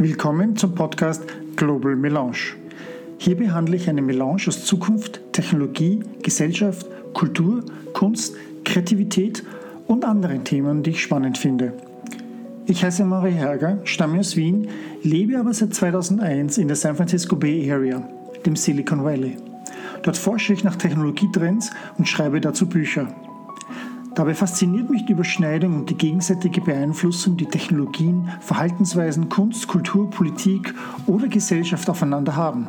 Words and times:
Willkommen 0.00 0.54
zum 0.56 0.76
Podcast 0.76 1.24
Global 1.56 1.96
Melange. 1.96 2.54
Hier 3.18 3.36
behandle 3.36 3.74
ich 3.74 3.88
eine 3.88 4.00
Melange 4.00 4.44
aus 4.46 4.64
Zukunft, 4.64 5.20
Technologie, 5.32 6.04
Gesellschaft, 6.22 6.86
Kultur, 7.14 7.64
Kunst, 7.94 8.36
Kreativität 8.64 9.42
und 9.88 10.04
anderen 10.04 10.44
Themen, 10.44 10.84
die 10.84 10.90
ich 10.90 11.02
spannend 11.02 11.36
finde. 11.36 11.72
Ich 12.66 12.84
heiße 12.84 13.04
Marie 13.04 13.32
Herger, 13.32 13.80
stamme 13.82 14.20
aus 14.20 14.36
Wien, 14.36 14.68
lebe 15.02 15.36
aber 15.36 15.52
seit 15.52 15.74
2001 15.74 16.58
in 16.58 16.68
der 16.68 16.76
San 16.76 16.94
Francisco 16.94 17.34
Bay 17.34 17.68
Area, 17.68 18.08
dem 18.46 18.54
Silicon 18.54 19.02
Valley. 19.02 19.36
Dort 20.02 20.16
forsche 20.16 20.52
ich 20.52 20.62
nach 20.62 20.76
Technologietrends 20.76 21.72
und 21.98 22.06
schreibe 22.06 22.40
dazu 22.40 22.68
Bücher. 22.68 23.08
Dabei 24.18 24.34
fasziniert 24.34 24.90
mich 24.90 25.06
die 25.06 25.12
Überschneidung 25.12 25.76
und 25.76 25.90
die 25.90 25.94
gegenseitige 25.94 26.60
Beeinflussung, 26.60 27.36
die 27.36 27.46
Technologien, 27.46 28.28
Verhaltensweisen, 28.40 29.28
Kunst, 29.28 29.68
Kultur, 29.68 30.10
Politik 30.10 30.74
oder 31.06 31.28
Gesellschaft 31.28 31.88
aufeinander 31.88 32.34
haben. 32.34 32.66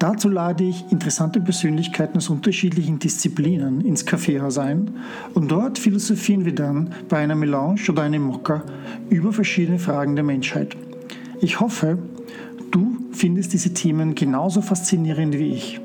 Dazu 0.00 0.28
lade 0.28 0.64
ich 0.64 0.90
interessante 0.90 1.40
Persönlichkeiten 1.40 2.16
aus 2.16 2.28
unterschiedlichen 2.28 2.98
Disziplinen 2.98 3.82
ins 3.82 4.04
Kaffeehaus 4.04 4.58
ein 4.58 4.90
und 5.32 5.48
dort 5.48 5.78
philosophieren 5.78 6.44
wir 6.44 6.56
dann 6.56 6.92
bei 7.08 7.18
einer 7.18 7.36
Melange 7.36 7.82
oder 7.88 8.02
einem 8.02 8.24
Mokka 8.24 8.64
über 9.10 9.32
verschiedene 9.32 9.78
Fragen 9.78 10.16
der 10.16 10.24
Menschheit. 10.24 10.76
Ich 11.40 11.60
hoffe, 11.60 11.98
du 12.72 12.96
findest 13.12 13.52
diese 13.52 13.74
Themen 13.74 14.16
genauso 14.16 14.60
faszinierend 14.60 15.38
wie 15.38 15.52
ich. 15.52 15.80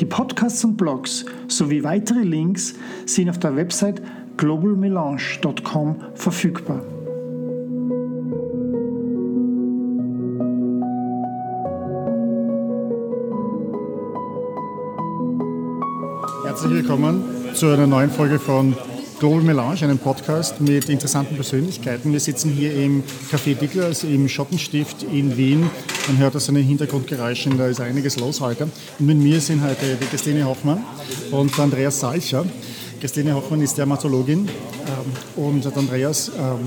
Die 0.00 0.06
Podcasts 0.06 0.64
und 0.64 0.78
Blogs 0.78 1.26
sowie 1.46 1.84
weitere 1.84 2.20
Links 2.20 2.74
sind 3.04 3.28
auf 3.28 3.38
der 3.38 3.54
Website 3.54 4.00
globalmelange.com 4.38 5.96
verfügbar. 6.14 6.82
Herzlich 16.46 16.72
willkommen 16.72 17.22
zu 17.52 17.66
einer 17.66 17.86
neuen 17.86 18.10
Folge 18.10 18.38
von 18.38 18.74
Global 19.18 19.42
Melange, 19.42 19.82
einem 19.82 19.98
Podcast 19.98 20.62
mit 20.62 20.88
interessanten 20.88 21.34
Persönlichkeiten. 21.34 22.10
Wir 22.10 22.20
sitzen 22.20 22.50
hier 22.50 22.74
im 22.74 23.02
Café 23.30 23.54
Dicklers 23.54 24.04
im 24.04 24.30
Schottenstift 24.30 25.02
in 25.02 25.36
Wien. 25.36 25.68
Man 26.10 26.18
hört 26.18 26.34
aus 26.34 26.46
den 26.46 26.56
Hintergrundgeräuschen, 26.56 27.56
da 27.56 27.68
ist 27.68 27.80
einiges 27.80 28.18
los 28.18 28.40
heute. 28.40 28.64
Und 28.98 29.06
mit 29.06 29.16
mir 29.16 29.40
sind 29.40 29.62
heute 29.62 29.94
die 29.94 30.06
Christine 30.06 30.44
Hoffmann 30.44 30.82
und 31.30 31.56
Andreas 31.56 32.00
Salcher. 32.00 32.44
Christine 33.00 33.32
Hoffmann 33.32 33.62
ist 33.62 33.78
Dermatologin 33.78 34.48
ähm, 34.48 35.44
und 35.44 35.64
Andreas 35.76 36.32
ähm, 36.36 36.64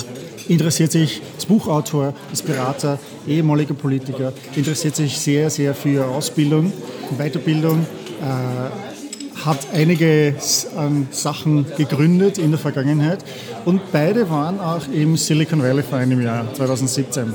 interessiert 0.47 0.93
sich, 0.93 1.21
ist 1.37 1.49
Buchautor, 1.49 2.13
ist 2.31 2.45
Berater, 2.45 2.97
ehemaliger 3.27 3.73
Politiker, 3.73 4.31
interessiert 4.55 4.95
sich 4.95 5.19
sehr, 5.19 5.49
sehr 5.49 5.75
für 5.75 6.05
Ausbildung, 6.05 6.71
Weiterbildung, 7.17 7.85
äh, 8.21 9.43
hat 9.45 9.67
einige 9.73 10.35
ähm, 10.79 11.07
Sachen 11.11 11.65
gegründet 11.75 12.37
in 12.37 12.51
der 12.51 12.59
Vergangenheit 12.61 13.25
und 13.65 13.91
beide 13.91 14.29
waren 14.29 14.61
auch 14.61 14.87
im 14.87 15.17
Silicon 15.17 15.61
Valley 15.61 15.83
vor 15.83 15.97
einem 15.97 16.21
Jahr, 16.21 16.45
2017. 16.53 17.33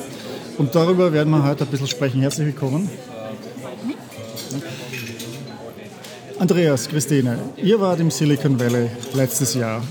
Und 0.59 0.75
darüber 0.75 1.13
werden 1.13 1.31
wir 1.31 1.45
heute 1.45 1.65
ein 1.65 1.71
bisschen 1.71 1.87
sprechen. 1.87 2.21
Herzlich 2.21 2.49
willkommen. 2.49 2.91
Andreas, 6.39 6.89
Christine, 6.89 7.39
ihr 7.57 7.81
wart 7.81 8.01
im 8.01 8.11
Silicon 8.11 8.59
Valley 8.59 8.89
letztes 9.15 9.55
Jahr. 9.55 9.83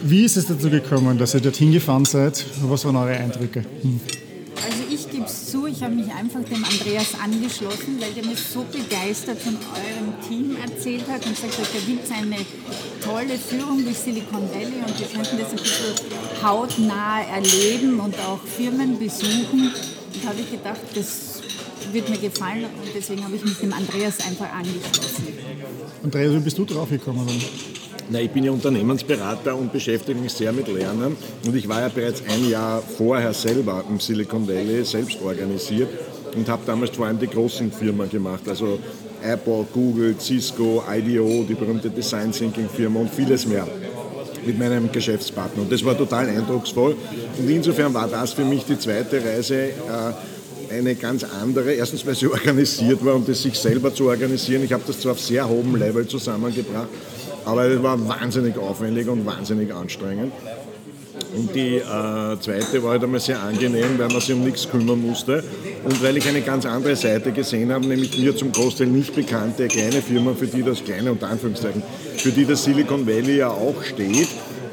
Wie 0.00 0.24
ist 0.24 0.36
es 0.36 0.46
dazu 0.46 0.70
gekommen, 0.70 1.18
dass 1.18 1.34
ihr 1.34 1.40
dorthin 1.40 1.72
gefahren 1.72 2.04
seid? 2.04 2.44
Was 2.62 2.84
waren 2.84 2.96
eure 2.96 3.16
Eindrücke? 3.16 3.64
Hm 3.82 4.00
ich 5.82 5.86
habe 5.86 5.96
mich 5.96 6.14
einfach 6.14 6.44
dem 6.44 6.64
Andreas 6.64 7.08
angeschlossen, 7.20 8.00
weil 8.00 8.12
der 8.12 8.24
mir 8.24 8.36
so 8.36 8.64
begeistert 8.70 9.40
von 9.40 9.56
eurem 9.56 10.14
Team 10.28 10.56
erzählt 10.56 11.08
hat 11.08 11.26
und 11.26 11.34
gesagt 11.34 11.58
hat, 11.58 11.66
da 11.74 11.80
gibt 11.84 12.04
es 12.04 12.10
eine 12.12 12.36
tolle 13.02 13.36
Führung 13.36 13.82
durch 13.82 13.98
Silicon 13.98 14.48
Valley 14.54 14.78
und 14.86 14.96
wir 14.96 15.06
könnten 15.08 15.38
das 15.40 15.50
ein 15.50 15.56
bisschen 15.56 16.40
hautnah 16.40 17.22
erleben 17.22 17.98
und 17.98 18.14
auch 18.20 18.38
Firmen 18.46 18.96
besuchen. 18.96 19.72
Und 20.14 20.24
habe 20.24 20.38
ich 20.38 20.52
gedacht, 20.52 20.82
das 20.94 21.40
wird 21.90 22.08
mir 22.08 22.18
gefallen 22.18 22.66
und 22.66 22.94
deswegen 22.94 23.24
habe 23.24 23.34
ich 23.34 23.44
mich 23.44 23.58
dem 23.58 23.72
Andreas 23.72 24.20
einfach 24.24 24.52
angeschlossen. 24.52 25.26
Andreas, 26.04 26.32
wie 26.32 26.38
bist 26.38 26.58
du 26.58 26.64
drauf 26.64 26.90
gekommen? 26.90 27.26
Na, 28.10 28.20
ich 28.20 28.30
bin 28.30 28.44
ja 28.44 28.50
Unternehmensberater 28.50 29.56
und 29.56 29.72
beschäftige 29.72 30.18
mich 30.18 30.32
sehr 30.32 30.52
mit 30.52 30.68
Lernen. 30.68 31.16
Und 31.46 31.56
ich 31.56 31.68
war 31.68 31.80
ja 31.80 31.88
bereits 31.88 32.22
ein 32.28 32.48
Jahr 32.48 32.82
vorher 32.82 33.32
selber 33.32 33.84
im 33.88 34.00
Silicon 34.00 34.46
Valley 34.46 34.84
selbst 34.84 35.22
organisiert 35.22 35.88
und 36.34 36.48
habe 36.48 36.62
damals 36.66 36.90
vor 36.96 37.06
allem 37.06 37.18
die 37.18 37.28
großen 37.28 37.70
Firmen 37.70 38.08
gemacht. 38.10 38.48
Also 38.48 38.78
Apple, 39.22 39.66
Google, 39.72 40.16
Cisco, 40.18 40.82
IDEO, 40.90 41.44
die 41.48 41.54
berühmte 41.54 41.90
Design 41.90 42.32
Thinking 42.32 42.68
Firma 42.68 43.00
und 43.00 43.10
vieles 43.10 43.46
mehr 43.46 43.66
mit 44.44 44.58
meinem 44.58 44.90
Geschäftspartner. 44.90 45.62
Und 45.62 45.72
das 45.72 45.84
war 45.84 45.96
total 45.96 46.28
eindrucksvoll. 46.28 46.96
Und 47.38 47.48
insofern 47.48 47.94
war 47.94 48.08
das 48.08 48.32
für 48.32 48.44
mich 48.44 48.64
die 48.64 48.78
zweite 48.78 49.24
Reise. 49.24 49.56
Äh, 49.56 49.72
eine 50.72 50.94
ganz 50.94 51.24
andere. 51.24 51.72
Erstens, 51.74 52.06
weil 52.06 52.14
sie 52.14 52.26
organisiert 52.30 53.04
war, 53.04 53.14
um 53.14 53.24
das 53.26 53.42
sich 53.42 53.54
selber 53.58 53.94
zu 53.94 54.06
organisieren. 54.06 54.64
Ich 54.64 54.72
habe 54.72 54.82
das 54.86 55.00
zwar 55.00 55.12
auf 55.12 55.20
sehr 55.20 55.48
hohem 55.48 55.76
Level 55.76 56.06
zusammengebracht, 56.06 56.88
aber 57.44 57.64
es 57.66 57.82
war 57.82 58.08
wahnsinnig 58.08 58.56
aufwendig 58.58 59.08
und 59.08 59.26
wahnsinnig 59.26 59.72
anstrengend. 59.74 60.32
Und 61.34 61.54
die 61.54 61.76
äh, 61.76 62.40
zweite 62.40 62.82
war 62.82 62.92
halt 62.92 63.04
einmal 63.04 63.20
sehr 63.20 63.40
angenehm, 63.40 63.98
weil 63.98 64.08
man 64.08 64.20
sich 64.20 64.34
um 64.34 64.44
nichts 64.44 64.68
kümmern 64.68 65.00
musste 65.00 65.42
und 65.84 66.02
weil 66.02 66.16
ich 66.16 66.28
eine 66.28 66.42
ganz 66.42 66.66
andere 66.66 66.94
Seite 66.94 67.32
gesehen 67.32 67.72
habe, 67.72 67.86
nämlich 67.86 68.18
mir 68.18 68.36
zum 68.36 68.52
Großteil 68.52 68.86
nicht 68.86 69.14
bekannte 69.14 69.68
kleine 69.68 70.02
Firma, 70.02 70.34
für 70.34 70.46
die 70.46 70.62
das 70.62 70.84
kleine 70.84 71.12
unter 71.12 71.28
Anführungszeichen, 71.28 71.82
für 72.16 72.30
die 72.30 72.44
das 72.44 72.64
Silicon 72.64 73.06
Valley 73.06 73.38
ja 73.38 73.48
auch 73.48 73.82
steht. 73.82 74.28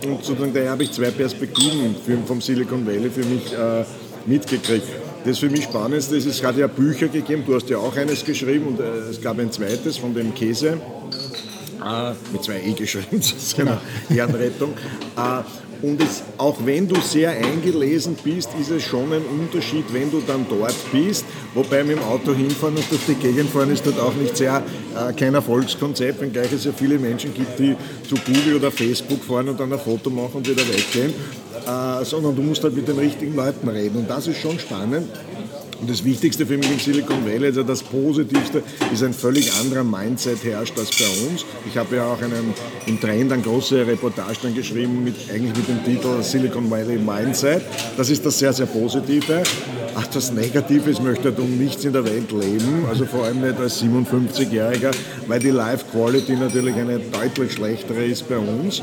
Und 0.06 0.24
sozusagen 0.24 0.54
daher 0.54 0.72
habe 0.72 0.84
ich 0.84 0.92
zwei 0.92 1.12
Perspektiven 1.12 1.96
vom 2.26 2.42
Silicon 2.42 2.86
Valley 2.86 3.10
für 3.10 3.26
mich 3.26 3.54
äh, 3.54 3.86
mitgekriegt. 4.26 4.88
Das 5.26 5.40
für 5.40 5.50
mich 5.50 5.64
Spannendste 5.64 6.16
ist, 6.18 6.26
es 6.26 6.44
hat 6.44 6.58
ja 6.58 6.68
Bücher 6.68 7.08
gegeben, 7.08 7.44
du 7.46 7.56
hast 7.56 7.70
ja 7.70 7.78
auch 7.78 7.96
eines 7.96 8.24
geschrieben 8.24 8.68
und 8.68 8.80
äh, 8.80 9.10
es 9.10 9.22
gab 9.22 9.40
ein 9.40 9.52
zweites 9.52 9.98
von 9.98 10.14
dem 10.14 10.34
Käse 10.34 10.78
äh, 11.84 12.14
mit 12.32 12.44
zwei 12.44 12.62
E 12.62 12.74
geschrieben, 12.74 13.22
genau. 13.56 13.78
Ehrenrettung. 14.10 14.74
Äh, 15.16 15.44
und 15.82 16.02
es, 16.02 16.24
auch 16.38 16.58
wenn 16.66 16.88
du 16.90 17.00
sehr 17.00 17.32
eingelesen 17.32 18.18
bist, 18.22 18.50
ist 18.60 18.70
es 18.70 18.84
schon 18.84 19.14
ein 19.14 19.22
Unterschied, 19.22 19.86
wenn 19.94 20.12
du 20.12 20.22
dann 20.26 20.46
dort 20.50 20.76
bist. 20.92 21.24
Wobei 21.54 21.86
mit 21.86 21.98
dem 21.98 22.04
Auto 22.04 22.34
hinfahren 22.34 22.76
und 22.76 22.92
durch 22.92 23.06
die 23.08 23.16
Gegend 23.16 23.50
fahren 23.50 23.72
ist 23.72 23.86
dort 23.86 23.98
auch 24.00 24.14
nicht 24.14 24.36
sehr 24.36 24.62
äh, 24.94 25.14
kein 25.14 25.34
Erfolgskonzept, 25.36 26.20
wenngleich 26.20 26.52
es 26.52 26.66
ja 26.66 26.74
viele 26.74 27.00
Menschen 27.00 27.34
gibt, 27.34 27.58
die 27.60 27.76
zu 28.08 28.16
Google 28.26 28.58
oder 28.58 28.72
Facebook 28.72 29.24
fahren 29.24 29.48
und 29.48 29.60
dann 29.60 29.72
ein 29.72 29.80
Foto 29.80 30.10
machen 30.10 30.36
und 30.36 30.50
wieder 30.50 30.68
weggehen. 30.68 31.14
Äh, 31.66 32.04
sondern 32.04 32.36
du 32.36 32.42
musst 32.42 32.64
halt 32.64 32.76
mit 32.76 32.88
den 32.88 33.00
richtigen 33.00 33.36
Leuten 33.36 33.70
reden. 33.70 34.00
Und 34.00 34.10
das 34.10 34.28
ist 34.28 34.38
schon 34.38 34.60
spannend. 34.60 35.08
Und 35.82 35.90
das 35.90 36.04
Wichtigste 36.04 36.46
für 36.46 36.58
mich 36.58 36.70
im 36.70 36.80
Silicon 36.80 37.26
Valley, 37.26 37.48
also 37.48 37.64
das 37.64 37.82
Positivste, 37.82 38.62
ist 38.94 39.04
ein 39.04 39.14
völlig 39.14 39.52
anderer 39.54 39.84
Mindset 39.84 40.44
herrscht 40.44 40.78
als 40.78 40.90
bei 40.92 41.06
uns. 41.28 41.46
Ich 41.68 41.78
habe 41.78 41.96
ja 41.96 42.06
auch 42.06 42.22
einen, 42.22 42.54
im 42.86 43.00
Trend 43.00 43.32
eine 43.32 43.42
große 43.42 43.88
Reportage 43.88 44.40
dann 44.44 44.56
geschrieben, 44.56 45.04
mit, 45.04 45.16
eigentlich 45.34 45.56
mit 45.56 45.68
dem 45.68 45.84
Titel 45.84 46.22
Silicon 46.22 46.70
Valley 46.70 46.98
Mindset. 46.98 47.62
Das 47.96 48.10
ist 48.10 48.26
das 48.26 48.38
sehr, 48.40 48.52
sehr 48.52 48.66
Positive. 48.66 49.44
Ach, 49.96 50.08
das 50.08 50.32
Negative 50.32 50.90
ist, 50.90 51.02
möchte 51.02 51.32
um 51.32 51.58
nichts 51.58 51.84
in 51.86 51.94
der 51.94 52.06
Welt 52.06 52.32
leben, 52.32 52.86
also 52.90 53.06
vor 53.06 53.26
allem 53.26 53.42
nicht 53.42 53.60
als 53.60 53.82
57-Jähriger, 53.82 54.92
weil 55.28 55.40
die 55.40 55.50
Life 55.50 55.86
Quality 55.92 56.34
natürlich 56.34 56.76
eine 56.76 57.00
deutlich 57.00 57.54
schlechtere 57.54 58.06
ist 58.06 58.28
bei 58.30 58.38
uns 58.38 58.82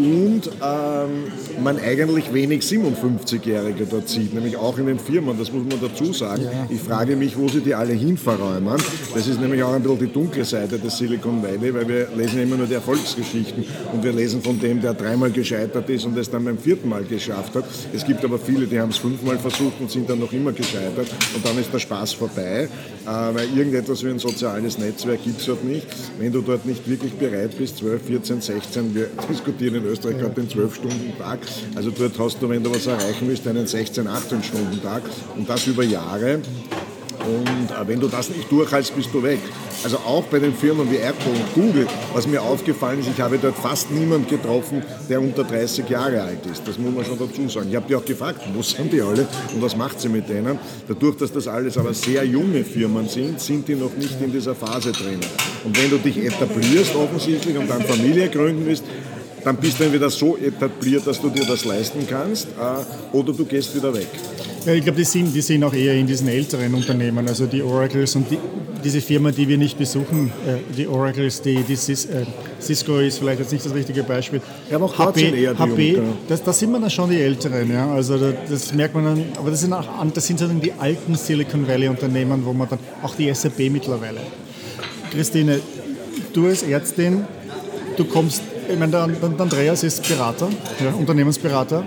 und 0.00 0.50
ähm, 0.62 1.62
man 1.62 1.78
eigentlich 1.78 2.32
wenig 2.32 2.62
57-Jährige 2.62 3.86
dort 3.86 4.08
sieht, 4.08 4.32
nämlich 4.32 4.56
auch 4.56 4.78
in 4.78 4.86
den 4.86 4.98
Firmen, 4.98 5.38
das 5.38 5.52
muss 5.52 5.64
man 5.64 5.80
dazu 5.80 6.12
sagen. 6.12 6.44
Ja. 6.44 6.66
Ich 6.70 6.80
frage 6.80 7.16
mich, 7.16 7.36
wo 7.36 7.48
sie 7.48 7.60
die 7.60 7.74
alle 7.74 7.92
hin 7.92 8.16
verräumen. 8.16 8.76
Das 9.14 9.26
ist 9.26 9.40
nämlich 9.40 9.62
auch 9.62 9.72
ein 9.72 9.82
bisschen 9.82 9.98
die 9.98 10.12
dunkle 10.12 10.44
Seite 10.44 10.78
des 10.78 10.96
Silicon 10.96 11.42
Valley, 11.42 11.74
weil 11.74 11.88
wir 11.88 12.08
lesen 12.16 12.40
immer 12.40 12.56
nur 12.56 12.66
die 12.66 12.74
Erfolgsgeschichten 12.74 13.64
und 13.92 14.02
wir 14.02 14.12
lesen 14.12 14.40
von 14.42 14.58
dem, 14.58 14.80
der 14.80 14.94
dreimal 14.94 15.30
gescheitert 15.30 15.88
ist 15.90 16.06
und 16.06 16.16
es 16.16 16.30
dann 16.30 16.44
beim 16.44 16.58
vierten 16.58 16.88
Mal 16.88 17.04
geschafft 17.04 17.54
hat. 17.54 17.64
Es 17.94 18.04
gibt 18.04 18.24
aber 18.24 18.38
viele, 18.38 18.66
die 18.66 18.80
haben 18.80 18.90
es 18.90 18.98
fünfmal 18.98 19.38
versucht 19.38 19.80
und 19.80 19.90
sind 19.90 20.08
dann 20.08 20.20
noch 20.20 20.32
immer 20.32 20.52
gescheitert 20.52 21.08
und 21.34 21.44
dann 21.44 21.58
ist 21.58 21.72
der 21.72 21.78
Spaß 21.78 22.14
vorbei, 22.14 22.68
weil 23.10 23.48
irgendetwas 23.56 24.04
wie 24.04 24.08
ein 24.08 24.18
soziales 24.18 24.78
Netzwerk 24.78 25.24
gibt 25.24 25.40
es 25.40 25.46
dort 25.46 25.64
nicht. 25.64 25.86
Wenn 26.18 26.32
du 26.32 26.42
dort 26.42 26.64
nicht 26.64 26.88
wirklich 26.88 27.12
bereit 27.14 27.56
bist, 27.58 27.78
12, 27.78 28.02
14, 28.06 28.40
16, 28.40 28.94
wir 28.94 29.08
diskutieren 29.28 29.76
in 29.76 29.84
Österreich 29.84 30.18
gerade 30.18 30.34
den 30.34 30.48
12-Stunden-Tag. 30.48 31.40
Also 31.74 31.90
dort 31.90 32.18
hast 32.18 32.40
du, 32.40 32.48
wenn 32.48 32.62
du 32.62 32.70
was 32.70 32.86
erreichen 32.86 33.26
willst, 33.28 33.46
einen 33.48 33.66
16-, 33.66 34.06
18-Stunden-Tag 34.06 35.02
und 35.36 35.48
das 35.48 35.66
über 35.66 35.82
Jahre 35.82 36.40
Und 37.20 37.70
äh, 37.70 37.86
wenn 37.86 38.00
du 38.00 38.08
das 38.08 38.30
nicht 38.30 38.50
durchhältst, 38.50 38.94
bist 38.96 39.10
du 39.12 39.22
weg. 39.22 39.40
Also 39.82 39.96
auch 39.98 40.24
bei 40.24 40.38
den 40.38 40.54
Firmen 40.54 40.90
wie 40.90 40.98
Apple 40.98 41.32
und 41.32 41.54
Google, 41.54 41.86
was 42.12 42.26
mir 42.26 42.42
aufgefallen 42.42 43.00
ist, 43.00 43.08
ich 43.08 43.20
habe 43.20 43.38
dort 43.38 43.56
fast 43.56 43.90
niemanden 43.90 44.28
getroffen, 44.28 44.82
der 45.08 45.20
unter 45.20 45.44
30 45.44 45.88
Jahre 45.88 46.22
alt 46.22 46.44
ist. 46.46 46.66
Das 46.66 46.78
muss 46.78 46.94
man 46.94 47.04
schon 47.04 47.18
dazu 47.18 47.48
sagen. 47.48 47.68
Ich 47.70 47.76
habe 47.76 47.86
die 47.88 47.94
auch 47.94 48.04
gefragt, 48.04 48.42
wo 48.54 48.62
sind 48.62 48.92
die 48.92 49.00
alle 49.00 49.26
und 49.54 49.62
was 49.62 49.76
macht 49.76 50.00
sie 50.00 50.08
mit 50.08 50.28
denen? 50.28 50.58
Dadurch, 50.86 51.16
dass 51.16 51.32
das 51.32 51.48
alles 51.48 51.78
aber 51.78 51.94
sehr 51.94 52.24
junge 52.24 52.64
Firmen 52.64 53.08
sind, 53.08 53.40
sind 53.40 53.68
die 53.68 53.74
noch 53.74 53.94
nicht 53.96 54.20
in 54.20 54.32
dieser 54.32 54.54
Phase 54.54 54.92
drin. 54.92 55.20
Und 55.64 55.80
wenn 55.80 55.90
du 55.90 55.98
dich 55.98 56.18
etablierst 56.18 56.94
offensichtlich 56.94 57.56
und 57.56 57.68
dann 57.68 57.82
Familie 57.82 58.28
gründen 58.28 58.66
willst, 58.66 58.84
dann 59.44 59.56
bist 59.56 59.78
du 59.78 59.84
entweder 59.84 60.10
so 60.10 60.36
etabliert, 60.36 61.06
dass 61.06 61.20
du 61.20 61.30
dir 61.30 61.44
das 61.44 61.64
leisten 61.64 62.06
kannst, 62.08 62.48
äh, 62.48 63.16
oder 63.16 63.32
du 63.32 63.44
gehst 63.44 63.74
wieder 63.74 63.92
weg. 63.94 64.08
Ja, 64.66 64.74
ich 64.74 64.84
glaube, 64.84 64.98
die 64.98 65.04
sind, 65.04 65.34
die 65.34 65.40
sind 65.40 65.64
auch 65.64 65.72
eher 65.72 65.94
in 65.94 66.06
diesen 66.06 66.28
älteren 66.28 66.74
Unternehmen, 66.74 67.26
also 67.26 67.46
die 67.46 67.62
Oracles 67.62 68.14
und 68.16 68.30
die, 68.30 68.38
diese 68.84 69.00
Firma, 69.00 69.30
die 69.30 69.48
wir 69.48 69.56
nicht 69.56 69.78
besuchen, 69.78 70.30
äh, 70.46 70.58
die 70.76 70.86
Oracles, 70.86 71.40
die, 71.40 71.62
die 71.62 71.76
Cis, 71.76 72.04
äh, 72.06 72.24
Cisco 72.60 72.98
ist 72.98 73.18
vielleicht 73.18 73.40
jetzt 73.40 73.52
nicht 73.52 73.64
das 73.64 73.74
richtige 73.74 74.02
Beispiel. 74.02 74.42
Ja, 74.68 74.76
aber 74.76 74.86
auch 74.86 74.98
HP, 74.98 75.22
eher 75.22 75.54
die 75.54 75.58
HP 75.58 75.92
Jungen, 75.92 76.12
das, 76.28 76.42
das 76.42 76.58
sind 76.58 76.72
wir 76.72 76.80
dann 76.80 76.90
schon 76.90 77.08
die 77.08 77.20
Älteren, 77.20 77.72
ja. 77.72 77.90
Also 77.90 78.18
das, 78.18 78.34
das 78.50 78.74
merkt 78.74 78.94
man 78.94 79.04
dann, 79.04 79.24
aber 79.38 79.50
das 79.50 79.60
sind, 79.60 79.72
auch, 79.72 79.86
das 80.12 80.26
sind 80.26 80.38
sozusagen 80.38 80.60
die 80.60 80.72
alten 80.72 81.14
Silicon 81.14 81.66
Valley 81.66 81.88
Unternehmen, 81.88 82.44
wo 82.44 82.52
man 82.52 82.68
dann, 82.68 82.78
auch 83.02 83.14
die 83.14 83.32
SAP 83.32 83.70
mittlerweile. 83.70 84.20
Christine, 85.10 85.60
du 86.34 86.46
als 86.46 86.62
Ärztin, 86.62 87.24
du 87.96 88.04
kommst, 88.04 88.42
ich 88.72 88.78
meine, 88.78 88.92
der, 88.92 89.06
der 89.08 89.40
Andreas 89.40 89.82
ist 89.82 90.06
Berater, 90.06 90.48
ja, 90.82 90.92
Unternehmensberater. 90.92 91.84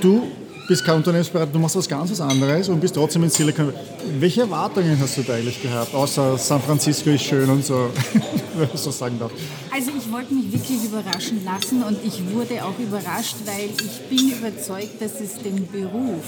Du 0.00 0.22
bist 0.66 0.84
kein 0.84 0.96
Unternehmensberater, 0.96 1.52
du 1.52 1.58
machst 1.58 1.76
was 1.76 1.88
ganz 1.88 2.10
was 2.10 2.20
anderes 2.20 2.68
und 2.68 2.80
bist 2.80 2.94
trotzdem 2.94 3.24
in 3.24 3.30
Silicon 3.30 3.66
Valley. 3.66 3.78
Welche 4.18 4.40
Erwartungen 4.42 4.98
hast 5.00 5.16
du 5.18 5.22
da 5.22 5.34
eigentlich 5.34 5.60
gehabt, 5.60 5.94
außer 5.94 6.38
San 6.38 6.60
Francisco 6.62 7.10
ist 7.10 7.24
schön 7.24 7.48
und 7.50 7.64
so, 7.64 7.90
wenn 8.56 8.68
ich 8.72 8.80
so 8.80 8.90
sagen 8.90 9.18
darf? 9.18 9.32
Also 9.74 9.90
ich 9.96 10.10
wollte 10.10 10.32
mich 10.32 10.52
wirklich 10.52 10.84
überraschen 10.84 11.44
lassen 11.44 11.82
und 11.82 11.98
ich 12.04 12.22
wurde 12.32 12.64
auch 12.64 12.78
überrascht, 12.78 13.36
weil 13.44 13.70
ich 13.70 14.08
bin 14.08 14.30
überzeugt, 14.30 15.00
dass 15.00 15.20
es 15.20 15.42
den 15.42 15.66
Beruf 15.70 16.24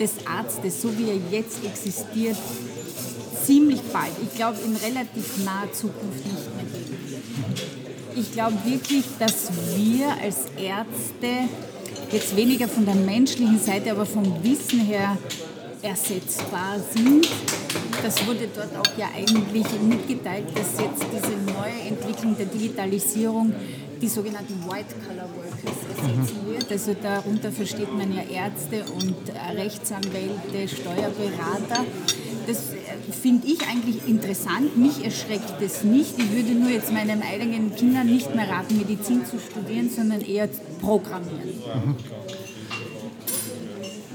des 0.00 0.12
Arztes, 0.26 0.82
so 0.82 0.90
wie 0.98 1.10
er 1.10 1.18
jetzt 1.30 1.64
existiert, 1.64 2.36
ziemlich 3.44 3.80
bald, 3.92 4.12
ich 4.22 4.34
glaube 4.34 4.58
in 4.64 4.74
relativ 4.76 5.44
naher 5.44 5.72
Zukunft 5.72 6.24
nicht 6.24 6.56
mehr. 6.56 6.73
Ich 8.16 8.32
glaube 8.32 8.56
wirklich, 8.64 9.04
dass 9.18 9.50
wir 9.76 10.08
als 10.22 10.46
Ärzte 10.56 11.48
jetzt 12.12 12.36
weniger 12.36 12.68
von 12.68 12.84
der 12.84 12.94
menschlichen 12.94 13.58
Seite, 13.58 13.90
aber 13.90 14.06
vom 14.06 14.24
Wissen 14.44 14.80
her 14.80 15.16
ersetzbar 15.82 16.76
sind. 16.94 17.28
Das 18.02 18.24
wurde 18.26 18.48
dort 18.54 18.76
auch 18.76 18.98
ja 18.98 19.08
eigentlich 19.16 19.66
mitgeteilt, 19.82 20.46
dass 20.54 20.80
jetzt 20.80 21.04
diese 21.12 21.36
neue 21.52 21.88
Entwicklung 21.88 22.36
der 22.36 22.46
Digitalisierung 22.46 23.52
die 24.00 24.08
sogenannten 24.08 24.62
White-Collar-Workers 24.64 25.78
ersetzen 25.96 26.46
mhm. 26.46 26.52
wird. 26.52 26.70
Also 26.70 26.94
darunter 27.00 27.50
versteht 27.50 27.92
man 27.92 28.14
ja 28.14 28.22
Ärzte 28.22 28.84
und 28.92 29.16
Rechtsanwälte, 29.56 30.68
Steuerberater. 30.68 31.84
Das 32.46 32.73
finde 33.14 33.46
ich 33.46 33.66
eigentlich 33.66 34.06
interessant. 34.06 34.76
Mich 34.76 35.04
erschreckt 35.04 35.60
es 35.60 35.84
nicht. 35.84 36.18
Ich 36.18 36.32
würde 36.32 36.52
nur 36.58 36.70
jetzt 36.70 36.92
meinen 36.92 37.22
eigenen 37.22 37.74
Kindern 37.74 38.06
nicht 38.06 38.34
mehr 38.34 38.48
raten, 38.48 38.76
Medizin 38.76 39.24
zu 39.24 39.38
studieren, 39.38 39.90
sondern 39.90 40.20
eher 40.20 40.48
programmieren. 40.80 41.48
Mhm. 41.86 41.96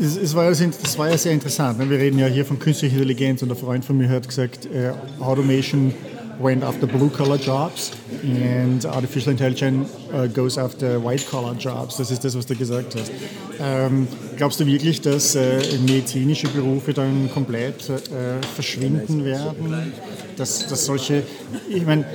Es, 0.02 0.16
es 0.16 0.34
war 0.34 0.46
ja, 0.46 0.52
das 0.52 0.98
war 0.98 1.10
ja 1.10 1.18
sehr 1.18 1.34
interessant. 1.34 1.78
Ne? 1.80 1.90
Wir 1.90 2.00
reden 2.00 2.20
ja 2.20 2.28
hier 2.28 2.46
von 2.46 2.58
künstlicher 2.58 2.96
Intelligenz 2.96 3.42
und 3.42 3.52
ein 3.52 3.58
Freund 3.58 3.84
von 3.84 3.98
mir 3.98 4.10
hat 4.10 4.28
gesagt, 4.28 4.66
äh, 4.66 4.94
Automation 5.20 5.94
went 6.40 6.64
after 6.64 6.88
blue 6.88 7.10
collar 7.10 7.38
jobs 7.38 7.92
and 8.24 8.86
artificial 8.86 9.32
intelligence 9.32 9.90
uh, 10.14 10.28
goes 10.28 10.58
after 10.58 11.00
white 11.00 11.26
collar 11.30 11.54
jobs. 11.54 11.98
Das 11.98 12.12
ist 12.12 12.24
das, 12.24 12.36
was 12.36 12.46
du 12.46 12.56
gesagt 12.56 12.96
hast. 12.96 13.12
Ähm, 13.60 14.08
glaubst 14.38 14.60
du 14.60 14.66
wirklich, 14.66 15.02
dass 15.02 15.36
äh, 15.36 15.60
medizinische 15.86 16.48
Berufe 16.48 16.94
dann 16.94 17.30
komplett 17.34 17.90
äh, 17.90 18.42
verschwinden 18.56 19.26
werden? 19.26 19.94
Dass, 20.38 20.66
dass 20.68 20.86
solche, 20.86 21.24
ich 21.70 21.86
meine, 21.86 22.06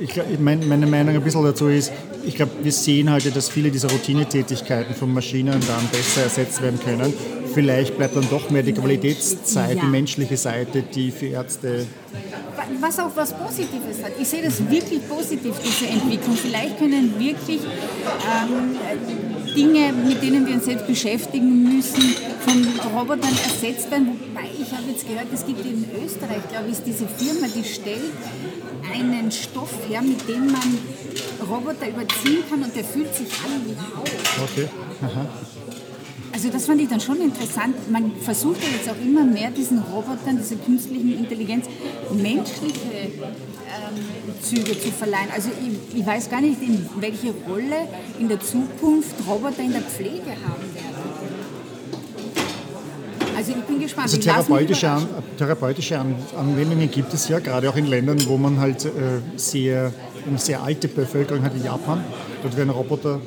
ich, 0.00 0.18
mein, 0.40 0.66
meine 0.66 0.86
Meinung 0.86 1.14
ein 1.14 1.22
bisschen 1.22 1.44
dazu 1.44 1.68
ist, 1.68 1.92
ich 2.26 2.36
glaube, 2.36 2.52
wir 2.62 2.72
sehen 2.72 3.10
halt, 3.10 3.36
dass 3.36 3.50
viele 3.50 3.70
dieser 3.70 3.90
Routinetätigkeiten 3.90 4.94
von 4.94 5.12
Maschinen 5.12 5.60
dann 5.66 5.88
besser 5.92 6.22
ersetzt 6.22 6.62
werden 6.62 6.80
können. 6.80 7.12
Vielleicht 7.52 7.96
bleibt 7.96 8.16
dann 8.16 8.28
doch 8.30 8.48
mehr 8.50 8.62
die 8.62 8.72
Qualitätszeit, 8.72 9.76
ja. 9.76 9.82
die 9.82 9.88
menschliche 9.88 10.36
Seite, 10.36 10.82
die 10.82 11.10
für 11.10 11.26
Ärzte 11.26 11.86
was 12.80 12.98
auch 12.98 13.10
was 13.14 13.32
Positives 13.32 14.02
hat. 14.02 14.12
Ich 14.20 14.28
sehe 14.28 14.42
das 14.42 14.58
wirklich 14.70 15.06
positiv, 15.08 15.54
diese 15.64 15.86
Entwicklung. 15.86 16.36
Vielleicht 16.36 16.78
können 16.78 17.18
wirklich 17.18 17.60
ähm, 17.62 18.76
Dinge, 19.54 19.92
mit 19.92 20.22
denen 20.22 20.46
wir 20.46 20.54
uns 20.54 20.64
selbst 20.64 20.86
beschäftigen 20.86 21.74
müssen, 21.74 22.02
von 22.40 22.66
Robotern 22.92 23.32
ersetzt 23.44 23.90
werden. 23.90 24.08
Wobei 24.08 24.48
ich 24.60 24.72
habe 24.72 24.90
jetzt 24.90 25.06
gehört, 25.06 25.26
es 25.32 25.46
gibt 25.46 25.64
in 25.64 25.86
Österreich, 26.04 26.48
glaube 26.48 26.68
ich, 26.70 26.78
diese 26.84 27.06
Firma, 27.06 27.46
die 27.54 27.64
stellt 27.64 28.12
einen 28.92 29.30
Stoff 29.30 29.72
her, 29.88 30.02
mit 30.02 30.28
dem 30.28 30.46
man 30.46 30.78
Roboter 31.48 31.88
überziehen 31.88 32.42
kann 32.48 32.62
und 32.62 32.74
der 32.74 32.84
fühlt 32.84 33.14
sich 33.14 33.28
an 33.44 33.64
wie 33.64 33.76
Haut. 33.96 34.10
Okay. 34.42 34.68
Aha. 35.02 35.26
Also 36.44 36.52
das 36.52 36.66
fand 36.66 36.78
ich 36.82 36.90
dann 36.90 37.00
schon 37.00 37.22
interessant. 37.22 37.90
Man 37.90 38.12
versucht 38.20 38.62
ja 38.62 38.68
jetzt 38.68 38.86
auch 38.90 39.02
immer 39.02 39.24
mehr 39.24 39.50
diesen 39.50 39.78
Robotern, 39.78 40.36
dieser 40.36 40.56
künstlichen 40.56 41.18
Intelligenz, 41.18 41.64
menschliche 42.12 42.90
ähm, 42.92 44.42
Züge 44.42 44.78
zu 44.78 44.90
verleihen. 44.90 45.30
Also 45.34 45.48
ich, 45.48 46.00
ich, 46.00 46.06
weiß 46.06 46.28
gar 46.28 46.42
nicht, 46.42 46.60
in 46.60 46.86
welche 47.00 47.32
Rolle 47.48 47.88
in 48.20 48.28
der 48.28 48.40
Zukunft 48.40 49.14
Roboter 49.26 49.62
in 49.62 49.72
der 49.72 49.80
Pflege 49.80 50.32
haben 50.32 50.74
werden. 50.74 50.94
Also 53.34 53.52
ich 53.52 53.64
bin 53.64 53.80
gespannt. 53.80 54.08
Also 54.08 54.18
therapeutische, 54.18 54.90
An 54.90 55.08
therapeutische 55.38 55.98
An 55.98 56.14
Anwendungen 56.36 56.90
gibt 56.90 57.14
es 57.14 57.26
ja, 57.26 57.38
gerade 57.38 57.70
auch 57.70 57.76
in 57.76 57.86
Ländern, 57.86 58.18
wo 58.26 58.36
man 58.36 58.60
halt 58.60 58.84
äh, 58.84 58.90
sehr, 59.36 59.94
eine 60.28 60.36
sehr 60.36 60.62
alte 60.62 60.88
Bevölkerung 60.88 61.42
hat, 61.42 61.54
wie 61.54 61.64
Japan. 61.64 62.04
Dort 62.42 62.54
werden 62.54 62.68
Roboter 62.68 63.22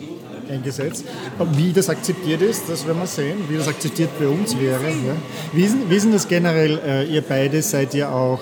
eingesetzt. 0.49 1.05
Wie 1.53 1.73
das 1.73 1.89
akzeptiert 1.89 2.41
ist, 2.41 2.69
das 2.69 2.85
werden 2.85 2.99
wir 2.99 3.07
sehen, 3.07 3.37
wie 3.49 3.57
das 3.57 3.67
akzeptiert 3.67 4.09
bei 4.19 4.27
uns 4.27 4.57
wäre. 4.59 4.83
Ja. 4.83 5.15
Wie, 5.53 5.63
ist, 5.63 5.75
wie 5.89 5.95
ist 5.95 6.07
das 6.11 6.27
generell? 6.27 6.79
Äh, 6.85 7.05
ihr 7.05 7.21
beide 7.21 7.61
seid 7.61 7.93
ja 7.93 8.11
auch 8.11 8.39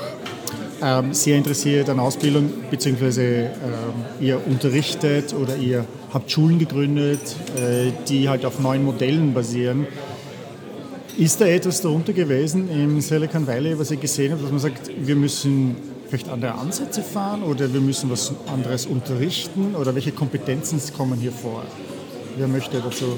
ähm, 0.82 1.14
sehr 1.14 1.38
interessiert 1.38 1.90
an 1.90 2.00
Ausbildung, 2.00 2.50
beziehungsweise 2.70 3.22
ähm, 3.22 3.50
ihr 4.20 4.42
unterrichtet 4.46 5.34
oder 5.34 5.56
ihr 5.56 5.86
habt 6.14 6.30
Schulen 6.32 6.60
gegründet, 6.60 7.36
äh, 7.56 7.92
die 8.08 8.30
halt 8.30 8.46
auf 8.46 8.60
neuen 8.60 8.84
Modellen 8.84 9.34
basieren. 9.34 9.88
Ist 11.18 11.40
da 11.40 11.46
etwas 11.46 11.82
darunter 11.82 12.12
gewesen 12.12 12.70
im 12.70 13.00
Silicon 13.00 13.48
Valley, 13.48 13.80
was 13.80 13.90
ihr 13.92 13.98
gesehen 13.98 14.34
habt, 14.34 14.44
dass 14.44 14.52
man 14.52 14.60
sagt, 14.60 14.92
wir 14.98 15.16
müssen 15.16 15.78
vielleicht 16.10 16.30
andere 16.30 16.56
Ansätze 16.56 17.02
fahren 17.02 17.44
oder 17.44 17.74
wir 17.74 17.82
müssen 17.82 18.10
was 18.10 18.34
anderes 18.48 18.86
unterrichten 18.86 19.76
oder 19.76 19.96
welche 19.96 20.12
Kompetenzen 20.12 20.82
kommen 20.96 21.20
hier 21.20 21.32
vor? 21.32 21.64
Wer 22.38 22.48
möchte 22.48 22.82
dazu? 22.82 23.18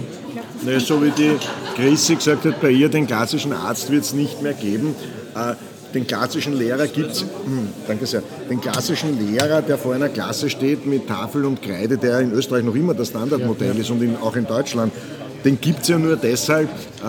Naja, 0.63 0.79
so 0.79 1.03
wie 1.03 1.09
die 1.09 1.31
Chrissy 1.75 2.15
gesagt 2.15 2.45
hat, 2.45 2.61
bei 2.61 2.69
ihr 2.69 2.89
den 2.89 3.07
klassischen 3.07 3.51
Arzt 3.51 3.89
wird 3.91 4.03
es 4.03 4.13
nicht 4.13 4.41
mehr 4.43 4.53
geben. 4.53 4.95
Äh, 5.35 5.55
den 5.93 6.05
klassischen 6.05 6.53
Lehrer 6.53 6.85
gibt 6.87 7.11
es, 7.11 7.21
hm, 7.21 7.69
danke 7.87 8.05
sehr, 8.05 8.21
den 8.49 8.61
klassischen 8.61 9.17
Lehrer, 9.19 9.61
der 9.61 9.77
vor 9.77 9.95
einer 9.95 10.09
Klasse 10.09 10.49
steht 10.49 10.85
mit 10.85 11.07
Tafel 11.07 11.45
und 11.45 11.61
Kreide, 11.61 11.97
der 11.97 12.19
in 12.19 12.31
Österreich 12.31 12.63
noch 12.63 12.75
immer 12.75 12.93
das 12.93 13.07
Standardmodell 13.07 13.69
ja, 13.69 13.73
ja. 13.73 13.79
ist 13.79 13.89
und 13.89 14.03
in, 14.03 14.17
auch 14.17 14.35
in 14.35 14.45
Deutschland, 14.45 14.93
den 15.47 15.61
gibt 15.61 15.83
es 15.83 15.87
ja 15.87 15.97
nur 15.97 16.17
deshalb, 16.17 16.67
äh, 16.67 17.05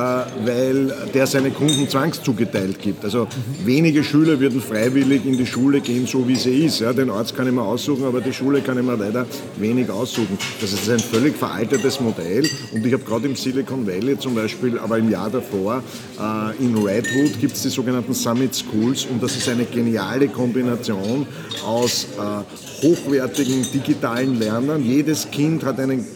weil 0.47 0.95
der 1.13 1.27
seine 1.27 1.51
Kunden 1.51 1.89
zwangszugeteilt 1.89 2.81
gibt. 2.81 3.05
Also 3.05 3.27
wenige 3.65 4.05
Schüler 4.05 4.39
würden 4.39 4.61
freiwillig 4.61 5.27
in 5.27 5.37
die 5.37 5.47
Schule 5.47 5.81
gehen, 5.81 6.07
so 6.07 6.29
wie 6.29 6.37
sie 6.37 6.65
ist. 6.65 6.79
Ja, 6.79 6.93
den 6.93 7.11
Arzt 7.11 7.37
kann 7.37 7.49
ich 7.49 7.53
mir 7.53 7.63
aussuchen, 7.63 8.05
aber 8.05 8.21
die 8.21 8.33
Schule 8.33 8.61
kann 8.61 8.79
ich 8.79 8.85
mir 8.85 8.97
leider 8.97 9.27
wenig 9.57 9.91
aussuchen. 9.91 10.39
Das 10.61 10.73
ist 10.73 10.89
ein 10.89 11.01
völlig 11.01 11.37
veraltetes 11.37 12.01
Modell 12.01 12.49
und 12.73 12.87
ich 12.87 12.93
habe 12.93 13.03
gerade 13.03 13.27
im 13.27 13.35
Silicon 13.35 13.85
Valley 13.85 14.17
zum 14.17 14.37
Beispiel, 14.37 14.79
aber 14.79 14.99
im 14.99 15.11
Jahr 15.11 15.31
davor, 15.31 15.83
äh, 16.21 16.65
in 16.65 16.77
Redwood 16.77 17.41
gibt 17.41 17.57
es 17.57 17.63
die 17.63 17.71
sogenannten 17.71 18.15
Summit 18.15 18.55
Schools 18.55 19.05
und 19.07 19.21
das 19.21 19.37
ist 19.37 19.49
eine 19.49 19.65
geniale 19.65 20.29
Kombination 20.29 21.27
aus 21.67 22.07
äh, 22.17 22.85
hochwertigen 22.87 23.67
digitalen 23.75 24.39
Lernern. 24.39 24.85
Jedes 24.85 25.29
Kind 25.29 25.65
hat 25.65 25.81
einen 25.81 26.07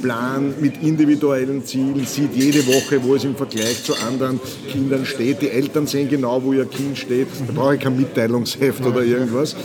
Jahresplan 0.00 0.54
mit 0.60 0.82
individuellen 0.82 1.64
Zielen, 1.64 2.04
sieht 2.06 2.34
jede 2.34 2.66
Woche, 2.66 3.02
wo 3.02 3.14
es 3.14 3.24
im 3.24 3.36
Vergleich 3.36 3.84
zu 3.84 3.94
anderen 4.06 4.40
Kindern 4.70 5.04
steht. 5.04 5.42
Die 5.42 5.50
Eltern 5.50 5.86
sehen 5.86 6.08
genau, 6.08 6.42
wo 6.42 6.52
ihr 6.52 6.64
Kind 6.64 6.98
steht. 6.98 7.28
Da 7.46 7.52
brauche 7.52 7.74
ich 7.74 7.80
kein 7.80 7.96
Mitteilungsheft 7.96 8.84
oder 8.84 9.02
irgendwas. 9.02 9.56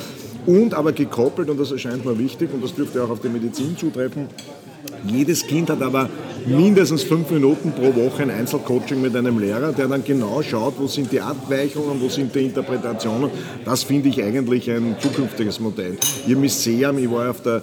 Und 0.45 0.73
aber 0.73 0.91
gekoppelt, 0.91 1.49
und 1.49 1.59
das 1.59 1.71
erscheint 1.71 2.05
mir 2.05 2.17
wichtig, 2.19 2.49
und 2.53 2.63
das 2.63 2.75
dürfte 2.75 3.03
auch 3.03 3.09
auf 3.09 3.21
die 3.21 3.29
Medizin 3.29 3.75
zutreffen, 3.77 4.27
Jedes 5.07 5.45
Kind 5.45 5.69
hat 5.69 5.81
aber 5.81 6.09
mindestens 6.45 7.03
fünf 7.03 7.29
Minuten 7.31 7.71
pro 7.71 7.95
Woche 7.95 8.23
ein 8.23 8.29
Einzelcoaching 8.29 9.01
mit 9.01 9.15
einem 9.15 9.39
Lehrer, 9.39 9.71
der 9.71 9.87
dann 9.87 10.03
genau 10.03 10.41
schaut, 10.41 10.75
wo 10.77 10.87
sind 10.87 11.11
die 11.11 11.21
Abweichungen, 11.21 11.99
wo 12.01 12.09
sind 12.09 12.33
die 12.35 12.45
Interpretationen. 12.45 13.29
Das 13.63 13.83
finde 13.83 14.09
ich 14.09 14.21
eigentlich 14.21 14.69
ein 14.69 14.95
zukünftiges 14.99 15.59
Modell. 15.59 15.97
Ihr 16.27 16.37
Museum, 16.37 16.97
ich 16.97 17.09
war 17.09 17.29
auf 17.29 17.41
der 17.41 17.61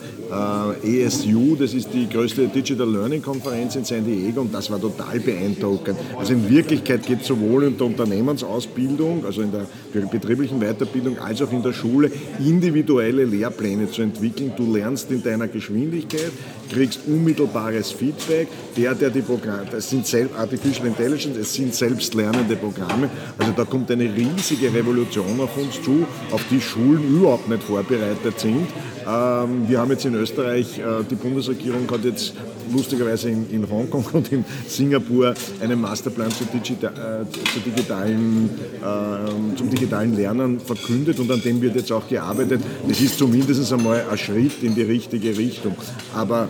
äh, 0.82 1.04
ESU, 1.04 1.56
das 1.56 1.74
ist 1.74 1.88
die 1.92 2.08
größte 2.08 2.48
Digital 2.48 2.90
Learning 2.90 3.22
Konferenz 3.22 3.76
in 3.76 3.84
San 3.84 4.04
Diego 4.04 4.40
und 4.40 4.54
das 4.54 4.70
war 4.70 4.80
total 4.80 5.20
beeindruckend. 5.20 5.98
Also 6.18 6.32
in 6.32 6.48
Wirklichkeit 6.48 7.06
geht 7.06 7.22
es 7.22 7.26
sowohl 7.26 7.64
in 7.64 7.76
der 7.76 7.86
Unternehmensausbildung, 7.86 9.24
also 9.24 9.42
in 9.42 9.52
der 9.52 9.66
betrieblichen 10.10 10.60
Weiterbildung, 10.60 11.18
als 11.18 11.42
auch 11.42 11.52
in 11.52 11.62
der 11.62 11.72
Schule 11.72 12.10
individuelle 12.38 13.24
Lehrpläne 13.24 13.90
zu 13.90 14.02
entwickeln. 14.02 14.52
Du 14.56 14.72
lernst 14.72 15.10
in 15.10 15.22
deiner 15.22 15.48
Geschwindigkeit, 15.48 16.32
kriegst 16.70 17.00
unmittelbares 17.06 17.92
Feedback, 17.92 18.48
der, 18.76 18.94
der 18.94 19.10
die 19.10 19.22
Programme, 19.22 19.66
das 19.70 19.90
sind 19.90 20.06
Artificial 20.36 20.86
Intelligence, 20.86 21.36
es 21.36 21.54
sind 21.54 21.74
selbstlernende 21.74 22.56
Programme. 22.56 23.10
Also 23.38 23.52
da 23.52 23.64
kommt 23.64 23.90
eine 23.90 24.04
riesige 24.04 24.72
Revolution 24.72 25.40
auf 25.40 25.56
uns 25.56 25.82
zu, 25.82 26.06
auf 26.30 26.42
die 26.50 26.60
Schulen 26.60 27.16
überhaupt 27.16 27.48
nicht 27.48 27.62
vorbereitet 27.62 28.38
sind. 28.38 28.68
Ähm, 29.06 29.68
wir 29.68 29.80
haben 29.80 29.90
jetzt 29.90 30.04
in 30.04 30.14
Österreich, 30.14 30.78
äh, 30.78 31.02
die 31.10 31.16
Bundesregierung 31.16 31.90
hat 31.90 32.04
jetzt 32.04 32.34
lustigerweise 32.72 33.30
in, 33.30 33.50
in 33.50 33.68
Hongkong 33.68 34.04
und 34.12 34.30
in 34.32 34.44
Singapur 34.68 35.34
einen 35.60 35.80
Masterplan 35.80 36.30
zu, 36.30 36.44
Digita 36.44 36.88
äh, 36.88 37.24
zu 37.30 37.60
digitalen, 37.60 38.48
äh, 38.80 39.56
zum 39.56 39.70
digitalen 39.70 40.14
Lernen 40.16 40.60
verkündet 40.60 41.18
und 41.18 41.30
an 41.30 41.42
dem 41.42 41.60
wird 41.60 41.74
jetzt 41.74 41.90
auch 41.90 42.06
gearbeitet. 42.08 42.62
Das 42.88 43.00
ist 43.00 43.18
zumindest 43.18 43.72
einmal 43.72 44.04
ein 44.08 44.18
Schritt 44.18 44.62
in 44.62 44.74
die 44.74 44.82
richtige 44.82 45.36
Richtung. 45.36 45.74
Aber 46.14 46.48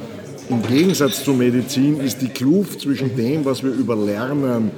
im 0.52 0.62
Gegensatz 0.62 1.24
zur 1.24 1.34
Medizin 1.34 1.98
ist 1.98 2.20
die 2.20 2.28
Kluft 2.28 2.82
zwischen 2.82 3.16
dem, 3.16 3.44
was 3.46 3.62
wir 3.62 3.70
über 3.72 3.96
Lernen 3.96 4.70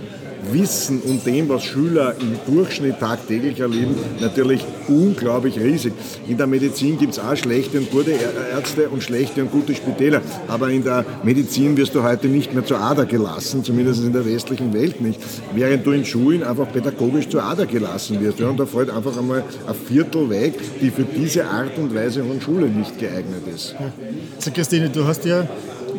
wissen 0.53 1.01
und 1.01 1.27
dem, 1.27 1.49
was 1.49 1.65
Schüler 1.65 2.15
im 2.21 2.37
Durchschnitt 2.53 3.01
tagtäglich 3.01 3.61
erleben, 3.61 3.95
natürlich 4.21 4.65
unglaublich 4.89 5.59
riesig. 5.59 5.93
In 6.29 6.37
der 6.37 6.47
Medizin 6.47 6.99
gibt 6.99 7.13
es 7.13 7.19
auch 7.19 7.37
schlechte 7.37 7.79
und 7.79 7.91
gute 7.91 8.13
Ärzte 8.53 8.89
und 8.89 9.03
schlechte 9.03 9.43
und 9.43 9.51
gute 9.51 9.75
Spitäler. 9.75 10.21
Aber 10.49 10.71
in 10.71 10.85
der 10.85 11.05
Medizin 11.23 11.77
wirst 11.77 11.95
du 11.95 12.03
heute 12.03 12.29
nicht 12.29 12.55
mehr 12.55 12.65
zur 12.65 12.81
Ader 12.81 13.07
gelassen, 13.07 13.65
zumindest 13.65 14.03
in 14.05 14.13
der 14.13 14.25
westlichen 14.27 14.73
Welt 14.73 15.01
nicht. 15.01 15.21
Während 15.55 15.87
du 15.87 15.93
in 15.93 16.05
Schulen 16.05 16.43
einfach 16.43 16.71
pädagogisch 16.73 17.29
zur 17.29 17.43
Ader 17.43 17.67
gelassen 17.67 18.21
wirst. 18.21 18.39
Ja, 18.39 18.49
und 18.49 18.59
da 18.59 18.67
fällt 18.67 18.91
einfach 18.91 19.17
einmal 19.17 19.45
ein 19.67 19.75
Viertel 19.87 20.31
weg, 20.31 20.55
die 20.81 20.91
für 20.91 21.05
diese 21.05 21.45
Art 21.47 21.77
und 21.79 21.95
Weise 21.95 22.25
von 22.25 22.41
Schule 22.41 22.67
nicht 22.67 22.99
geeignet 22.99 23.43
ist. 23.55 23.75
Also 24.37 24.51
Christine, 24.51 24.91
du 24.91 25.05
hast 25.05 25.25
ja 25.25 25.47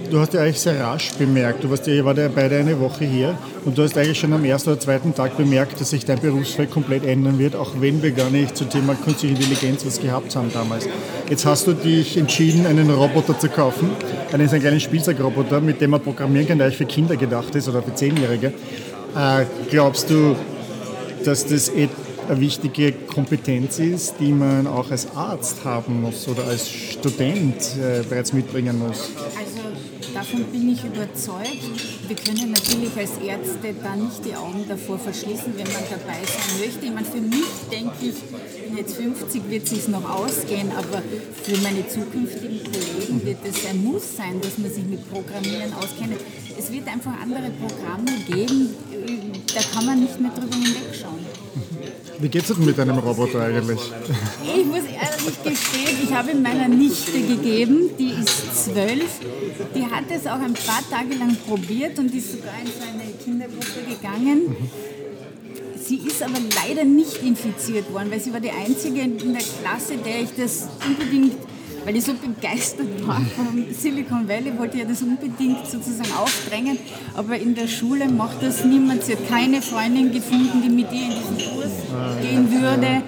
du 0.09 0.19
hast 0.19 0.33
ja 0.33 0.41
eigentlich 0.41 0.59
sehr 0.59 0.79
rasch 0.79 1.11
bemerkt, 1.13 1.63
du 1.63 1.69
warst 1.69 1.87
ja, 1.87 1.93
ihr 1.93 2.03
ja 2.03 2.29
beide 2.33 2.57
eine 2.57 2.79
Woche 2.79 3.05
hier 3.05 3.37
und 3.63 3.77
du 3.77 3.83
hast 3.83 3.97
eigentlich 3.97 4.19
schon 4.19 4.33
am 4.33 4.43
ersten 4.45 4.69
oder 4.69 4.79
zweiten 4.79 5.13
Tag 5.13 5.37
bemerkt, 5.37 5.79
dass 5.79 5.89
sich 5.89 6.05
dein 6.05 6.19
Berufsfeld 6.19 6.71
komplett 6.71 7.05
ändern 7.05 7.39
wird, 7.39 7.55
auch 7.55 7.71
wenn 7.79 8.01
wir 8.01 8.11
gar 8.11 8.29
nicht 8.29 8.55
zum 8.57 8.69
Thema 8.69 8.95
künstliche 8.95 9.35
Intelligenz 9.35 9.85
was 9.85 9.99
gehabt 9.99 10.35
haben 10.35 10.51
damals. 10.53 10.87
Jetzt 11.29 11.45
hast 11.45 11.67
du 11.67 11.73
dich 11.73 12.17
entschieden, 12.17 12.65
einen 12.65 12.89
Roboter 12.89 13.37
zu 13.37 13.49
kaufen, 13.49 13.89
einen, 14.31 14.49
einen 14.49 14.61
kleinen 14.61 14.79
Spielzeugroboter, 14.79 15.61
mit 15.61 15.81
dem 15.81 15.91
man 15.91 16.01
programmieren 16.01 16.47
kann, 16.47 16.57
der 16.57 16.67
eigentlich 16.67 16.77
für 16.77 16.85
Kinder 16.85 17.15
gedacht 17.15 17.55
ist 17.55 17.67
oder 17.67 17.81
für 17.81 17.93
Zehnjährige. 17.93 18.47
Äh, 19.15 19.45
glaubst 19.69 20.09
du, 20.09 20.35
dass 21.23 21.45
das 21.47 21.69
eine 22.29 22.39
wichtige 22.39 22.91
Kompetenz 22.91 23.79
ist, 23.79 24.15
die 24.19 24.31
man 24.31 24.67
auch 24.67 24.91
als 24.91 25.15
Arzt 25.15 25.63
haben 25.63 26.01
muss 26.01 26.27
oder 26.27 26.45
als 26.45 26.69
Student 26.69 27.55
äh, 27.77 28.03
bereits 28.07 28.33
mitbringen 28.33 28.79
muss? 28.79 29.09
Also 29.37 29.61
davon 30.13 30.43
bin 30.45 30.69
ich 30.69 30.83
überzeugt. 30.83 31.61
Wir 32.07 32.15
können 32.15 32.51
natürlich 32.51 32.95
als 32.97 33.17
Ärzte 33.17 33.73
da 33.81 33.95
nicht 33.95 34.25
die 34.25 34.35
Augen 34.35 34.65
davor 34.67 34.97
verschließen, 34.97 35.53
wenn 35.55 35.67
man 35.67 35.83
dabei 35.89 36.19
sein 36.25 36.59
möchte. 36.59 36.85
Ich 36.85 36.93
meine, 36.93 37.05
für 37.05 37.21
mich 37.21 37.45
denke 37.71 37.93
ich, 38.01 38.15
bin 38.65 38.77
jetzt 38.77 38.95
50, 38.95 39.49
wird 39.49 39.63
es 39.63 39.69
sich 39.69 39.87
noch 39.87 40.09
ausgehen, 40.09 40.71
aber 40.71 41.01
für 41.43 41.57
meine 41.61 41.87
zukünftigen 41.87 42.61
Kollegen 42.63 43.25
wird 43.25 43.37
es 43.43 43.65
ein 43.69 43.83
Muss 43.83 44.17
sein, 44.17 44.41
dass 44.41 44.57
man 44.57 44.71
sich 44.71 44.85
mit 44.85 45.09
Programmieren 45.09 45.73
auskennt. 45.73 46.19
Es 46.57 46.71
wird 46.71 46.87
einfach 46.87 47.13
andere 47.21 47.51
Programme 47.59 48.11
geben, 48.27 48.69
da 49.53 49.61
kann 49.73 49.85
man 49.85 50.01
nicht 50.01 50.19
mehr 50.19 50.31
drüber 50.31 50.55
hinwegschauen. 50.55 51.24
Wie 52.19 52.29
geht 52.29 52.49
es 52.49 52.55
denn 52.55 52.65
mit 52.65 52.79
einem 52.79 52.97
Roboter 52.97 53.41
eigentlich? 53.41 53.79
Ich 54.43 54.65
muss 54.65 54.83
ehrlich 54.85 55.43
gestehen, 55.43 55.97
ich 56.03 56.13
habe 56.13 56.33
meiner 56.35 56.67
Nichte 56.67 57.19
gegeben, 57.19 57.89
die 57.99 58.11
ist 58.11 58.65
zwölf. 58.65 59.19
Die 59.75 59.85
hat 59.85 60.05
es 60.09 60.25
auch 60.27 60.39
ein 60.39 60.53
paar 60.53 60.83
Tage 60.89 61.15
lang 61.15 61.35
probiert 61.47 61.99
und 61.99 62.13
ist 62.13 62.31
sogar 62.31 62.53
in 62.61 62.67
so 62.67 62.81
eine 62.81 63.11
Kindergruppe 63.23 63.81
gegangen. 63.89 64.55
Sie 65.83 65.97
ist 65.97 66.23
aber 66.23 66.39
leider 66.65 66.83
nicht 66.83 67.21
infiziert 67.21 67.91
worden, 67.93 68.09
weil 68.09 68.19
sie 68.19 68.33
war 68.33 68.39
die 68.39 68.51
Einzige 68.51 69.01
in 69.01 69.33
der 69.33 69.43
Klasse, 69.43 69.97
der 70.03 70.21
ich 70.21 70.29
das 70.35 70.67
unbedingt 70.87 71.33
weil 71.85 71.95
ich 71.95 72.03
so 72.03 72.13
begeistert 72.13 73.07
war 73.07 73.21
vom 73.35 73.63
Silicon 73.71 74.27
Valley, 74.27 74.57
wollte 74.57 74.77
ich 74.77 74.87
das 74.87 75.01
unbedingt 75.01 75.67
sozusagen 75.67 76.11
aufdrängen, 76.17 76.77
aber 77.15 77.37
in 77.37 77.53
der 77.55 77.67
Schule 77.67 78.09
macht 78.09 78.41
das 78.41 78.65
niemand. 78.65 79.03
Sie 79.03 79.13
hat 79.13 79.29
keine 79.29 79.61
Freundin 79.61 80.11
gefunden, 80.11 80.61
die 80.63 80.69
mit 80.69 80.91
ihr 80.91 81.03
in 81.03 81.11
diesen 81.11 81.55
Kurs 81.55 81.71
gehen 82.21 82.51
würde 82.51 83.03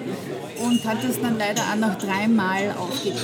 und 0.64 0.84
hat 0.84 0.98
das 1.02 1.20
dann 1.20 1.36
leider 1.38 1.62
auch 1.62 1.76
noch 1.76 1.98
dreimal 1.98 2.74
aufgegeben. 2.78 3.18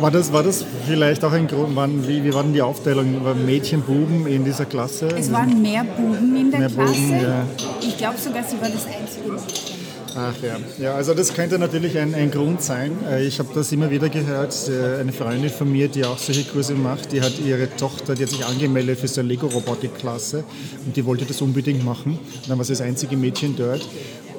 War 0.00 0.10
das, 0.10 0.32
war 0.32 0.42
das 0.42 0.64
vielleicht 0.86 1.24
auch 1.24 1.32
ein 1.32 1.46
Grund, 1.46 1.76
wann, 1.76 2.08
wie, 2.08 2.24
wie 2.24 2.34
war 2.34 2.42
denn 2.42 2.52
die 2.52 2.62
Aufteilung? 2.62 3.24
War 3.24 3.34
Mädchen, 3.34 3.82
Buben 3.82 4.26
in 4.26 4.44
dieser 4.44 4.64
Klasse? 4.64 5.08
Es 5.08 5.30
waren 5.30 5.60
mehr 5.60 5.84
Buben 5.84 6.36
in 6.36 6.50
der 6.50 6.60
mehr 6.60 6.70
Klasse. 6.70 6.92
Buben, 6.92 7.20
ja. 7.20 7.44
Ich 7.80 7.96
glaube 7.96 8.18
sogar, 8.18 8.42
sie 8.42 8.60
war 8.60 8.68
das 8.68 8.86
einzige. 8.86 9.71
Ach 10.14 10.34
ja. 10.42 10.58
ja, 10.78 10.94
also 10.94 11.14
das 11.14 11.32
könnte 11.32 11.58
natürlich 11.58 11.96
ein, 11.98 12.14
ein 12.14 12.30
Grund 12.30 12.62
sein. 12.62 12.92
Äh, 13.08 13.24
ich 13.24 13.38
habe 13.38 13.48
das 13.54 13.72
immer 13.72 13.90
wieder 13.90 14.08
gehört. 14.08 14.54
Äh, 14.68 15.00
eine 15.00 15.12
Freundin 15.12 15.50
von 15.50 15.70
mir, 15.70 15.88
die 15.88 16.04
auch 16.04 16.18
solche 16.18 16.44
Kurse 16.44 16.74
macht, 16.74 17.12
die 17.12 17.22
hat 17.22 17.38
ihre 17.38 17.74
Tochter, 17.76 18.14
die 18.14 18.24
hat 18.24 18.30
sich 18.30 18.44
angemeldet 18.44 18.98
für 18.98 19.08
so 19.08 19.20
eine 19.20 19.28
Lego-Robotik-Klasse 19.30 20.44
und 20.84 20.96
die 20.96 21.04
wollte 21.06 21.24
das 21.24 21.40
unbedingt 21.40 21.84
machen. 21.84 22.18
dann 22.48 22.58
war 22.58 22.64
sie 22.64 22.72
das 22.72 22.82
einzige 22.82 23.16
Mädchen 23.16 23.56
dort. 23.56 23.88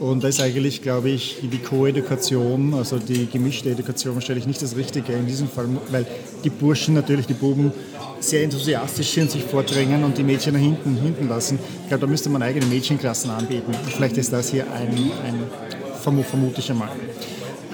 Und 0.04 0.22
da 0.22 0.28
ist 0.28 0.42
eigentlich, 0.42 0.82
glaube 0.82 1.12
ich, 1.12 1.38
die 1.42 1.60
Co-Edukation, 1.60 2.74
also 2.74 3.00
die 3.00 3.26
gemischte 3.26 3.70
Education, 3.70 4.16
wahrscheinlich 4.16 4.46
nicht 4.46 4.62
das 4.62 4.76
Richtige 4.76 5.14
in 5.14 5.26
diesem 5.28 5.48
Fall, 5.48 5.66
weil 5.92 6.06
die 6.44 6.50
Burschen 6.50 6.94
natürlich, 6.94 7.26
die 7.26 7.34
Buben, 7.34 7.72
sehr 8.20 8.44
enthusiastisch 8.44 9.12
sind, 9.12 9.32
sich 9.32 9.44
vordrängen 9.44 10.04
und 10.04 10.18
die 10.18 10.24
Mädchen 10.24 10.56
nach 10.56 10.60
hinten, 10.60 10.98
hinten 10.98 11.30
lassen. 11.30 11.58
Ich 11.84 11.88
glaube, 11.88 12.02
da 12.02 12.08
müsste 12.08 12.30
man 12.30 12.42
eigene 12.42 12.66
Mädchenklassen 12.66 13.32
anbieten. 13.32 13.72
Vielleicht 13.96 14.18
ist 14.18 14.34
das 14.34 14.52
hier 14.52 14.66
ein, 14.74 14.90
ein 14.90 16.24
vermute 16.26 16.60
ich 16.60 16.70
einmal. 16.70 16.90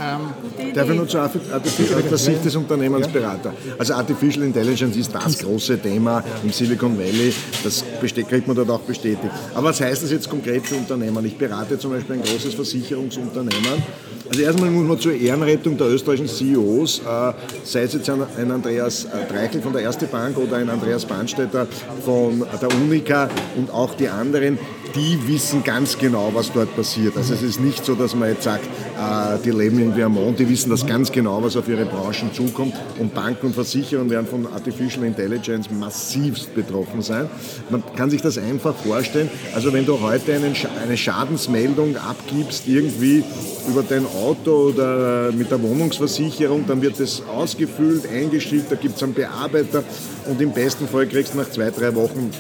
Ähm, 0.01 0.73
Darf 0.73 0.89
ich 0.89 1.07
zu 1.07 1.19
Artificial, 1.19 2.01
aus 2.01 2.09
der 2.09 2.17
Sicht 2.17 2.45
des 2.45 2.55
Unternehmensberater. 2.55 3.53
Also 3.77 3.93
Artificial 3.93 4.45
Intelligence 4.45 4.95
ist 4.95 5.13
das 5.13 5.37
große 5.39 5.77
Thema 5.79 6.23
im 6.43 6.51
Silicon 6.51 6.97
Valley. 6.97 7.33
Das 7.63 7.83
kriegt 7.99 8.47
man 8.47 8.55
dort 8.55 8.69
auch 8.69 8.79
bestätigt. 8.81 9.31
Aber 9.53 9.69
was 9.69 9.81
heißt 9.81 10.03
das 10.03 10.11
jetzt 10.11 10.29
konkret 10.29 10.65
für 10.65 10.75
Unternehmen? 10.75 11.25
Ich 11.25 11.37
berate 11.37 11.77
zum 11.77 11.91
Beispiel 11.91 12.15
ein 12.15 12.23
großes 12.23 12.53
Versicherungsunternehmen. 12.53 13.83
Also 14.29 14.41
erstmal 14.41 14.69
muss 14.69 14.87
man 14.87 14.99
zur 14.99 15.13
Ehrenrettung 15.13 15.75
der 15.75 15.87
österreichischen 15.87 16.27
CEOs, 16.27 16.99
äh, 16.99 17.33
sei 17.63 17.81
es 17.81 17.93
jetzt 17.93 18.09
ein 18.09 18.51
Andreas 18.51 19.07
Dreichel 19.27 19.61
von 19.61 19.73
der 19.73 19.81
Erste 19.81 20.05
Bank 20.05 20.37
oder 20.37 20.57
ein 20.57 20.69
Andreas 20.69 21.03
Bahnstetter 21.03 21.67
von 22.05 22.45
der 22.61 22.69
Unica 22.75 23.27
und 23.57 23.71
auch 23.71 23.95
die 23.95 24.07
anderen, 24.07 24.59
die 24.96 25.27
wissen 25.27 25.63
ganz 25.63 25.98
genau, 25.98 26.31
was 26.34 26.51
dort 26.51 26.75
passiert. 26.75 27.15
Also 27.17 27.34
es 27.34 27.41
ist 27.41 27.60
nicht 27.60 27.86
so, 27.86 27.96
dass 27.96 28.15
man 28.15 28.29
jetzt 28.29 28.43
sagt, 28.43 28.65
äh, 28.65 29.38
die 29.43 29.51
leben 29.51 29.79
irgendwie 29.79 30.03
am 30.03 30.13
Mond, 30.13 30.39
die 30.39 30.50
wissen 30.50 30.69
das 30.69 30.86
ganz 30.86 31.12
genau, 31.12 31.41
was 31.43 31.55
auf 31.55 31.67
ihre 31.67 31.86
Branchen 31.86 32.34
zukommt. 32.34 32.74
Und 32.98 33.13
Banken 33.13 33.48
und 33.48 33.53
Versicherungen 33.53 34.10
werden 34.10 34.27
von 34.27 34.48
Artificial 34.48 35.05
Intelligence 35.05 35.69
massivst 35.69 36.53
betroffen 36.55 37.01
sein. 37.01 37.29
Man 37.69 37.84
kann 37.96 38.10
sich 38.10 38.22
das 38.22 38.38
einfach 38.38 38.75
vorstellen. 38.75 39.29
Also 39.53 39.74
wenn 39.74 39.86
du 39.86 40.00
heute 40.01 40.34
eine 40.34 40.98
Schadensmeldung 40.98 41.96
abgibst, 41.98 42.67
irgendwie 42.67 43.24
über 43.67 43.84
dein 43.84 44.05
Auto 44.05 44.69
oder 44.69 45.31
mit 45.31 45.51
der 45.51 45.62
Wohnungsversicherung, 45.62 46.65
dann 46.67 46.81
wird 46.81 47.00
das 47.00 47.22
ausgefüllt, 47.27 48.03
eingeschickt, 48.10 48.72
da 48.72 48.75
gibt 48.75 48.98
es 48.98 49.03
einen 49.03 49.13
Bearbeiter 49.13 49.84
und 50.25 50.41
im 50.41 50.51
besten 50.51 50.88
Fall 50.88 51.08
kriegst 51.08 51.34
du 51.34 51.38
nach 51.38 51.50
zwei, 51.50 51.69
drei 51.69 51.93
Wochen 51.96 52.31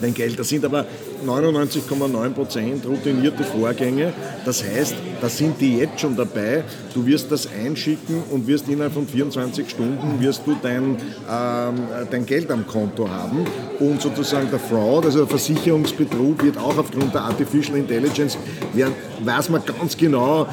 dein 0.00 0.14
Geld. 0.14 0.38
Das 0.38 0.48
sind 0.48 0.64
aber 0.64 0.86
99,9 1.26 2.30
Prozent 2.30 2.86
routinierte 2.86 3.44
Vorgänge. 3.44 4.12
Das 4.44 4.64
heißt, 4.64 4.94
da 5.20 5.28
sind 5.28 5.60
die 5.60 5.78
jetzt 5.78 6.00
schon 6.00 6.16
dabei. 6.16 6.64
Du 6.94 7.04
wirst 7.06 7.30
das 7.30 7.46
einschicken 7.46 8.22
und 8.30 8.46
wirst 8.46 8.68
innerhalb 8.68 8.94
von 8.94 9.06
24 9.06 9.68
Stunden 9.68 10.20
wirst 10.20 10.42
du 10.46 10.56
dein, 10.62 10.96
ähm, 11.30 11.74
dein 12.10 12.26
Geld 12.26 12.50
am 12.50 12.66
Konto 12.66 13.08
haben. 13.08 13.44
Und 13.78 14.00
sozusagen 14.00 14.50
der 14.50 14.60
Fraud, 14.60 15.04
also 15.04 15.20
der 15.20 15.28
Versicherungsbetrug, 15.28 16.42
wird 16.42 16.58
auch 16.58 16.76
aufgrund 16.78 17.14
der 17.14 17.22
Artificial 17.22 17.76
Intelligence, 17.76 18.36
werden, 18.72 18.94
weiß 19.24 19.50
man 19.50 19.62
ganz 19.64 19.96
genau, 19.96 20.46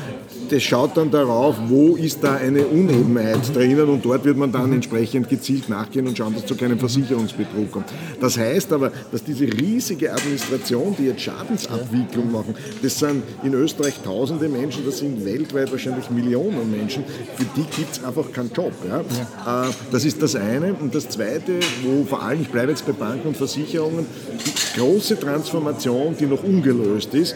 das 0.51 0.63
schaut 0.63 0.96
dann 0.98 1.12
darauf, 1.12 1.56
wo 1.68 1.96
ist 1.96 2.24
da 2.24 2.36
eine 2.36 2.66
Unebenheit 2.66 3.56
drinnen 3.56 3.89
und 3.89 4.04
dort 4.04 4.24
wird 4.25 4.38
man 4.38 4.51
dann 4.51 4.72
entsprechend 4.74 5.30
gezielt 5.30 5.70
nachgehen 5.70 6.08
und 6.08 6.18
schauen, 6.18 6.34
dass 6.34 6.46
zu 6.46 6.56
keinem 6.56 6.80
Versicherungsbetrug 6.80 7.72
kommt. 7.72 7.86
Das 8.20 8.38
heißt 8.38 8.72
aber, 8.74 8.92
dass 9.12 9.24
diese 9.24 9.46
riesige 9.46 10.12
Administration, 10.12 10.96
die 10.98 11.06
jetzt 11.06 11.22
Schadensabwicklung 11.22 12.32
machen, 12.32 12.56
das 12.82 13.00
sind 13.00 13.24
in 13.44 13.54
Österreich 13.54 14.00
tausende 14.04 14.50
Menschen, 14.50 14.86
das 14.86 15.00
sind 15.00 15.24
weltweit 15.25 15.72
wahrscheinlich 15.72 16.10
Millionen 16.10 16.70
Menschen, 16.72 17.04
für 17.36 17.46
die 17.56 17.66
gibt 17.75 17.94
es 17.94 18.04
einfach 18.04 18.32
keinen 18.32 18.51
Job. 18.51 18.74
Ja? 18.88 19.01
ja. 19.46 19.68
Äh, 19.68 19.74
das 19.92 20.06
ist 20.06 20.22
das 20.22 20.36
eine. 20.36 20.74
Und 20.74 20.94
das 20.96 21.10
zweite, 21.10 21.60
wo 21.84 22.06
vor 22.06 22.24
allem, 22.24 22.42
ich 22.42 22.50
bleibe 22.50 22.72
jetzt 22.72 22.86
bei 22.86 22.94
Banken 22.94 23.30
und 23.30 23.38
Versicherungen, 23.38 24.06
die 24.46 24.80
große 24.80 25.20
Transformation, 25.20 26.16
die 26.18 26.25
noch 26.25 26.44
ungelöst 26.44 27.13
ist, 27.13 27.36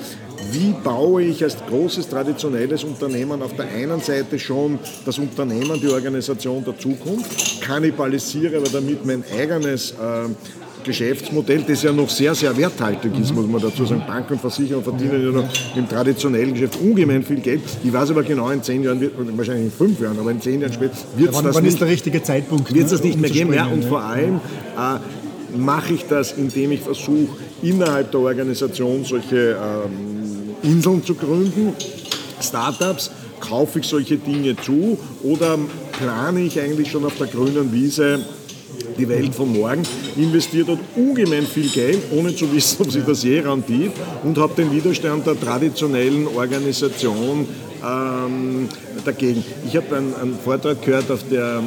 wie 0.51 0.73
baue 0.83 1.23
ich 1.23 1.43
als 1.43 1.57
großes 1.69 2.09
traditionelles 2.09 2.83
Unternehmen 2.83 3.41
auf 3.41 3.55
der 3.55 3.67
einen 3.67 4.01
Seite 4.01 4.37
schon 4.39 4.79
das 5.05 5.17
Unternehmen, 5.17 5.79
die 5.79 5.89
Organisation 5.89 6.63
der 6.63 6.77
Zukunft, 6.77 7.61
kannibalisiere 7.61 8.57
aber 8.57 8.69
damit 8.69 9.05
mein 9.05 9.23
eigenes 9.37 9.91
äh, 9.91 9.95
Geschäftsmodell, 10.83 11.63
das 11.67 11.83
ja 11.83 11.91
noch 11.91 12.09
sehr, 12.09 12.33
sehr 12.35 12.55
werthaltig 12.55 13.11
ist, 13.19 13.33
muss 13.33 13.47
man 13.47 13.61
dazu 13.61 13.85
sagen. 13.85 14.03
Banken 14.07 14.33
und 14.33 14.39
Versicherungen 14.39 14.83
verdienen 14.83 15.25
ja 15.25 15.31
noch 15.31 15.49
im 15.75 15.87
traditionellen 15.87 16.53
Geschäft 16.53 16.79
ungemein 16.81 17.23
viel 17.23 17.39
Geld. 17.39 17.61
Ich 17.83 17.93
weiß 17.93 18.11
aber 18.11 18.23
genau, 18.23 18.49
in 18.49 18.63
zehn 18.63 18.83
Jahren, 18.83 18.99
wird, 18.99 19.13
wahrscheinlich 19.37 19.65
in 19.65 19.71
fünf 19.71 19.99
Jahren, 19.99 20.19
aber 20.19 20.31
in 20.31 20.41
zehn 20.41 20.61
Jahren 20.61 20.73
später 20.73 20.95
wird 21.15 21.33
es 21.33 21.41
das 21.41 21.55
wann 21.55 21.63
nicht, 21.63 21.73
ist 21.73 21.81
der 21.81 21.87
richtige 21.87 22.23
Zeitpunkt? 22.23 22.73
Wird 22.73 22.85
es 22.85 22.91
ne, 22.91 22.97
das 22.97 23.03
nicht 23.03 23.15
um 23.15 23.21
mehr 23.21 23.29
geben? 23.29 23.53
Ja, 23.53 23.67
und 23.67 23.85
vor 23.85 24.01
allem 24.01 24.35
äh, 24.35 25.57
mache 25.57 25.93
ich 25.93 26.05
das, 26.07 26.33
indem 26.33 26.71
ich 26.71 26.81
versuche, 26.81 27.37
innerhalb 27.61 28.11
der 28.11 28.19
Organisation 28.19 29.03
solche 29.03 29.57
ähm, 29.61 30.20
Inseln 30.63 31.03
zu 31.03 31.15
gründen, 31.15 31.73
Startups, 32.41 33.11
kaufe 33.39 33.79
ich 33.79 33.87
solche 33.87 34.17
Dinge 34.17 34.55
zu 34.55 34.97
oder 35.23 35.57
plane 35.97 36.41
ich 36.41 36.59
eigentlich 36.59 36.91
schon 36.91 37.05
auf 37.05 37.15
der 37.17 37.27
grünen 37.27 37.73
Wiese 37.73 38.19
die 38.97 39.07
Welt 39.09 39.33
von 39.33 39.51
morgen, 39.51 39.83
investiert 40.15 40.69
dort 40.69 40.79
ungemein 40.95 41.45
viel 41.45 41.69
Geld, 41.69 41.99
ohne 42.11 42.35
zu 42.35 42.51
wissen, 42.53 42.77
ob 42.81 42.91
sich 42.91 43.03
das 43.03 43.23
je 43.23 43.39
rentiert 43.39 43.93
und 44.23 44.37
habe 44.37 44.53
den 44.55 44.71
Widerstand 44.71 45.25
der 45.25 45.39
traditionellen 45.39 46.27
Organisation 46.27 47.47
ähm, 47.83 48.69
dagegen. 49.03 49.43
Ich 49.67 49.75
habe 49.75 49.95
einen, 49.95 50.13
einen, 50.15 50.37
Vortrag 50.37 50.81
gehört, 50.83 51.09
auf 51.09 51.23
der, 51.29 51.57
äh, 51.57 51.61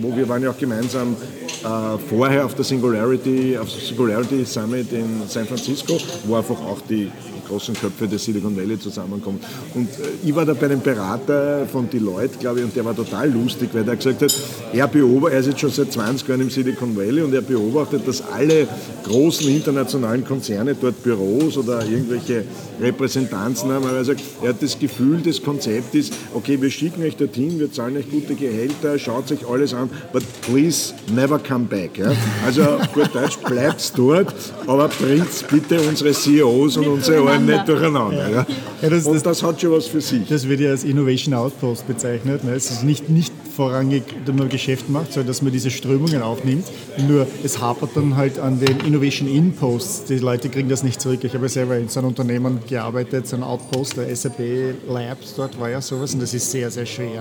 wo 0.00 0.16
wir 0.16 0.28
waren 0.28 0.42
ja 0.42 0.50
auch 0.50 0.58
gemeinsam 0.58 1.16
äh, 1.62 1.98
vorher 2.08 2.44
auf 2.44 2.54
der 2.54 2.64
Singularity, 2.64 3.56
auf 3.56 3.70
der 3.72 3.80
Singularity 3.80 4.44
Summit 4.44 4.92
in 4.92 5.22
San 5.28 5.46
Francisco, 5.46 5.98
wo 6.24 6.36
einfach 6.36 6.60
auch 6.60 6.80
die 6.88 7.10
großen 7.52 7.74
Köpfe 7.74 8.08
des 8.08 8.24
Silicon 8.24 8.56
Valley 8.56 8.78
zusammenkommen. 8.78 9.38
Und 9.74 9.88
äh, 9.88 10.26
ich 10.26 10.34
war 10.34 10.46
da 10.46 10.54
bei 10.54 10.66
einem 10.66 10.80
Berater 10.80 11.66
von 11.70 11.88
Deloitte, 11.88 12.38
glaube 12.38 12.60
ich, 12.60 12.64
und 12.64 12.74
der 12.74 12.84
war 12.84 12.96
total 12.96 13.30
lustig, 13.30 13.68
weil 13.72 13.84
der 13.84 13.96
gesagt 13.96 14.22
hat, 14.22 14.34
er 14.72 14.88
beobachtet, 14.88 15.34
er 15.34 15.40
ist 15.40 15.46
jetzt 15.48 15.60
schon 15.60 15.70
seit 15.70 15.92
20 15.92 16.28
Jahren 16.28 16.40
im 16.40 16.50
Silicon 16.50 16.96
Valley 16.96 17.22
und 17.22 17.34
er 17.34 17.42
beobachtet, 17.42 18.08
dass 18.08 18.22
alle 18.32 18.66
großen 19.04 19.48
internationalen 19.48 20.24
Konzerne 20.24 20.74
dort 20.74 21.02
Büros 21.02 21.58
oder 21.58 21.84
irgendwelche 21.84 22.44
Repräsentanzen 22.80 23.70
haben. 23.70 23.84
Aber 23.84 23.96
er 23.96 24.04
sagt, 24.04 24.22
er 24.42 24.50
hat 24.50 24.62
das 24.62 24.78
Gefühl, 24.78 25.20
das 25.20 25.42
Konzept 25.42 25.94
ist, 25.94 26.14
okay, 26.32 26.60
wir 26.60 26.70
schicken 26.70 27.02
euch 27.02 27.16
dorthin, 27.16 27.58
wir 27.58 27.70
zahlen 27.70 27.96
euch 27.98 28.10
gute 28.10 28.34
Gehälter, 28.34 28.98
schaut 28.98 29.30
euch 29.30 29.46
alles 29.46 29.74
an, 29.74 29.90
but 30.12 30.22
please 30.42 30.94
never 31.14 31.38
come 31.38 31.66
back. 31.66 31.98
Ja? 31.98 32.12
Also 32.46 32.62
gut 32.94 33.14
Deutsch, 33.14 33.36
bleibt 33.38 33.92
dort, 33.96 34.34
aber 34.66 34.88
bringt 34.88 35.48
bitte 35.50 35.80
unsere 35.82 36.12
CEOs 36.12 36.78
und 36.78 36.86
unsere 36.86 37.22
Ohren 37.42 37.56
nicht 37.56 37.68
durcheinander. 37.68 38.30
Ja. 38.30 38.46
Ja, 38.82 38.90
das, 38.90 39.06
und 39.06 39.14
das, 39.14 39.22
das, 39.22 39.42
hat 39.42 39.60
schon 39.60 39.72
was 39.72 39.86
für 39.86 40.00
sich. 40.00 40.26
Das 40.28 40.48
wird 40.48 40.60
ja 40.60 40.70
als 40.70 40.84
Innovation 40.84 41.34
Outpost 41.34 41.86
bezeichnet. 41.86 42.44
Ne? 42.44 42.52
Es 42.52 42.70
ist 42.70 42.82
nicht, 42.82 43.08
nicht 43.08 43.32
vorrangig 43.54 44.02
nur 44.34 44.48
Geschäft 44.48 44.88
macht, 44.88 45.12
sondern 45.12 45.28
dass 45.28 45.42
man 45.42 45.52
diese 45.52 45.70
Strömungen 45.70 46.22
aufnimmt. 46.22 46.66
Nur 47.08 47.26
es 47.44 47.60
hapert 47.60 47.90
dann 47.94 48.16
halt 48.16 48.38
an 48.38 48.58
den 48.58 48.80
Innovation 48.80 49.28
Inposts. 49.28 50.04
Die 50.04 50.18
Leute 50.18 50.48
kriegen 50.48 50.68
das 50.68 50.82
nicht 50.82 51.00
zurück. 51.00 51.20
Ich 51.22 51.34
habe 51.34 51.48
selber 51.48 51.76
in 51.76 51.88
so 51.88 52.00
einem 52.00 52.08
Unternehmen 52.08 52.60
gearbeitet, 52.68 53.28
so 53.28 53.36
ein 53.36 53.42
Outpost, 53.42 53.96
der 53.96 54.14
SAP 54.14 54.38
Labs, 54.88 55.34
dort 55.36 55.58
war 55.60 55.70
ja 55.70 55.80
sowas 55.80 56.14
und 56.14 56.20
das 56.20 56.34
ist 56.34 56.50
sehr, 56.50 56.70
sehr 56.70 56.86
schwer. 56.86 57.20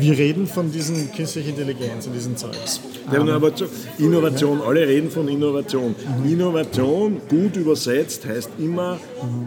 Wir 0.00 0.16
reden 0.16 0.46
von 0.46 0.70
diesen 0.70 1.10
künstlichen 1.12 1.50
Intelligenz 1.50 2.06
und 2.06 2.12
diesen 2.12 2.36
Zeugs. 2.36 2.80
Ja, 3.12 3.20
aber 3.20 3.52
Innovation, 3.98 4.60
alle 4.60 4.86
reden 4.86 5.10
von 5.10 5.28
Innovation. 5.28 5.94
Mhm. 6.22 6.32
Innovation, 6.32 7.20
gut 7.28 7.56
übersetzt, 7.56 8.26
heißt 8.26 8.50
immer 8.58 8.94
mhm. 8.94 9.46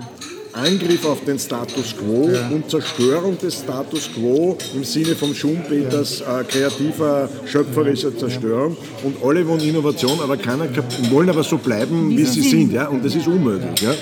Angriff 0.53 1.05
auf 1.05 1.23
den 1.23 1.39
Status 1.39 1.95
quo 1.97 2.29
ja. 2.29 2.49
und 2.49 2.69
Zerstörung 2.69 3.37
des 3.37 3.59
Status 3.59 4.09
quo 4.13 4.57
im 4.75 4.83
Sinne 4.83 5.15
von 5.15 5.33
Schumpeters 5.33 6.21
äh, 6.21 6.43
kreativer, 6.43 7.29
schöpferischer 7.45 8.17
Zerstörung. 8.17 8.75
Und 9.03 9.23
alle 9.23 9.47
wollen 9.47 9.61
Innovation, 9.61 10.19
aber 10.21 10.37
keiner 10.37 10.67
wollen 11.09 11.29
aber 11.29 11.43
so 11.43 11.57
bleiben, 11.57 12.09
wie, 12.09 12.17
wie 12.17 12.25
sie 12.25 12.41
sind. 12.41 12.73
Ja? 12.73 12.87
Und 12.87 13.05
das 13.05 13.15
ist 13.15 13.27
unmöglich. 13.27 13.81
Ja, 13.81 13.93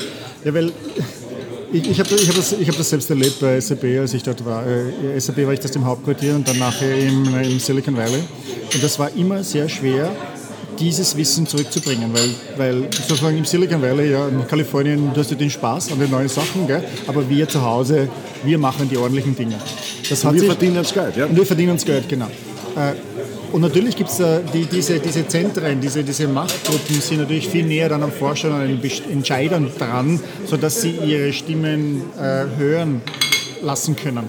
ja 0.43 0.53
weil 0.53 0.71
ich, 1.71 1.89
ich 1.89 1.99
habe 1.99 2.15
ich 2.15 2.27
hab 2.27 2.35
das, 2.35 2.51
hab 2.51 2.77
das 2.77 2.89
selbst 2.89 3.09
erlebt 3.09 3.39
bei 3.39 3.59
SAP, 3.59 3.83
als 3.99 4.13
ich 4.13 4.23
dort 4.23 4.43
war. 4.45 4.65
Äh, 4.65 5.19
SAP 5.19 5.45
war 5.45 5.53
ich 5.53 5.59
das 5.59 5.75
im 5.75 5.85
Hauptquartier 5.85 6.35
und 6.35 6.47
dann 6.47 6.57
nachher 6.57 6.97
im, 6.97 7.35
im 7.41 7.59
Silicon 7.59 7.95
Valley. 7.95 8.23
Und 8.73 8.83
das 8.83 8.97
war 8.99 9.11
immer 9.15 9.43
sehr 9.43 9.69
schwer, 9.69 10.11
dieses 10.79 11.15
Wissen 11.17 11.45
zurückzubringen, 11.45 12.11
weil, 12.13 12.29
weil 12.57 12.87
sozusagen 12.91 13.37
im 13.37 13.45
Silicon 13.45 13.81
Valley, 13.81 14.11
ja, 14.11 14.27
in 14.27 14.47
Kalifornien, 14.47 15.11
du 15.13 15.19
hast 15.19 15.29
ja 15.29 15.37
den 15.37 15.49
Spaß 15.49 15.91
an 15.91 15.99
den 15.99 16.09
neuen 16.09 16.29
Sachen, 16.29 16.67
gell? 16.67 16.83
aber 17.05 17.27
wir 17.29 17.47
zu 17.47 17.61
Hause, 17.61 18.07
wir 18.43 18.57
machen 18.57 18.87
die 18.89 18.97
ordentlichen 18.97 19.35
Dinge. 19.35 19.55
Das 20.09 20.23
und 20.23 20.33
wir 20.33 20.39
sich, 20.39 20.49
verdienen 20.49 20.75
das 20.75 20.93
Geld, 20.93 21.17
ja? 21.17 21.25
Und 21.25 21.35
wir 21.35 21.45
verdienen 21.45 21.73
uns 21.73 21.85
Geld, 21.85 22.07
genau. 22.07 22.27
Äh, 22.75 22.93
und 23.51 23.61
natürlich 23.61 23.95
gibt 23.95 24.09
es 24.09 24.21
die, 24.53 24.65
diese, 24.65 24.99
diese 24.99 25.27
Zentren, 25.27 25.81
diese, 25.81 26.03
diese 26.03 26.27
Machtgruppen 26.27 27.01
sind 27.01 27.19
natürlich 27.19 27.47
viel 27.47 27.65
näher 27.65 27.89
dann 27.89 28.03
am 28.03 28.11
Forscher 28.11 28.49
und 28.49 28.55
an 28.55 28.81
den 28.81 28.91
Entscheidern 29.11 29.71
dran, 29.77 30.19
sodass 30.45 30.81
sie 30.81 30.91
ihre 30.91 31.33
Stimmen 31.33 32.03
äh, 32.17 32.45
hören 32.57 33.01
lassen 33.61 33.95
können. 33.95 34.27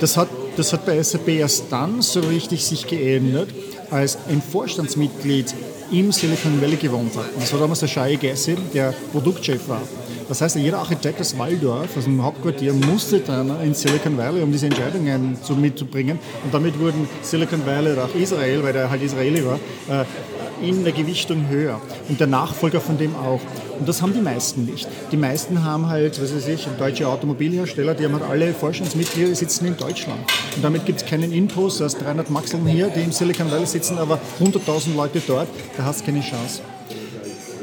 Das 0.00 0.16
hat, 0.16 0.28
das 0.56 0.72
hat 0.72 0.86
bei 0.86 1.02
SAP 1.02 1.28
erst 1.28 1.66
dann 1.70 2.02
so 2.02 2.20
richtig 2.20 2.64
sich 2.64 2.86
geändert, 2.86 3.48
als 3.90 4.18
ein 4.28 4.42
Vorstandsmitglied 4.42 5.54
im 5.90 6.12
Silicon 6.12 6.60
Valley 6.60 6.76
gewohnt 6.76 7.16
hat. 7.16 7.32
Und 7.34 7.42
das 7.42 7.52
war 7.52 7.60
damals 7.60 7.80
der 7.80 7.88
Shai 7.88 8.16
Gassi, 8.16 8.56
der 8.74 8.92
Produktchef 9.12 9.68
war. 9.68 9.82
Das 10.28 10.42
heißt, 10.42 10.56
jeder 10.56 10.78
Architekt 10.78 11.20
aus 11.20 11.38
Waldorf, 11.38 11.96
aus 11.96 12.04
dem 12.04 12.22
Hauptquartier, 12.22 12.74
musste 12.74 13.20
dann 13.20 13.62
in 13.62 13.72
Silicon 13.72 14.18
Valley, 14.18 14.42
um 14.42 14.52
diese 14.52 14.66
Entscheidungen 14.66 15.38
zu, 15.42 15.54
mitzubringen. 15.54 16.18
Und 16.44 16.52
damit 16.52 16.78
wurden 16.78 17.08
Silicon 17.22 17.64
Valley 17.64 17.92
oder 17.92 18.04
auch 18.04 18.14
Israel, 18.14 18.62
weil 18.62 18.74
der 18.74 18.90
halt 18.90 19.02
Israeli 19.02 19.42
war, 19.44 19.58
äh, 19.88 20.04
in 20.60 20.84
der 20.84 20.92
Gewichtung 20.92 21.48
höher. 21.48 21.80
Und 22.10 22.20
der 22.20 22.26
Nachfolger 22.26 22.80
von 22.80 22.98
dem 22.98 23.16
auch. 23.16 23.40
Und 23.78 23.88
das 23.88 24.02
haben 24.02 24.12
die 24.12 24.20
meisten 24.20 24.66
nicht. 24.66 24.86
Die 25.12 25.16
meisten 25.16 25.64
haben 25.64 25.86
halt, 25.86 26.20
was 26.20 26.34
weiß 26.34 26.48
ich, 26.48 26.68
deutsche 26.78 27.08
Automobilhersteller, 27.08 27.94
die 27.94 28.04
haben 28.04 28.12
halt 28.12 28.24
alle 28.28 28.52
Vorstandsmitglieder 28.52 29.34
sitzen 29.34 29.66
in 29.66 29.76
Deutschland. 29.76 30.20
Und 30.56 30.62
damit 30.62 30.84
gibt 30.84 31.00
es 31.00 31.06
keinen 31.06 31.32
Input, 31.32 31.78
du 31.78 31.84
hast 31.84 32.02
300 32.02 32.28
Maxeln 32.28 32.66
hier, 32.66 32.88
die 32.88 33.02
im 33.02 33.12
Silicon 33.12 33.50
Valley 33.50 33.66
sitzen, 33.66 33.98
aber 33.98 34.18
100.000 34.40 34.94
Leute 34.96 35.22
dort, 35.26 35.48
da 35.76 35.84
hast 35.84 36.00
du 36.00 36.06
keine 36.06 36.20
Chance. 36.20 36.60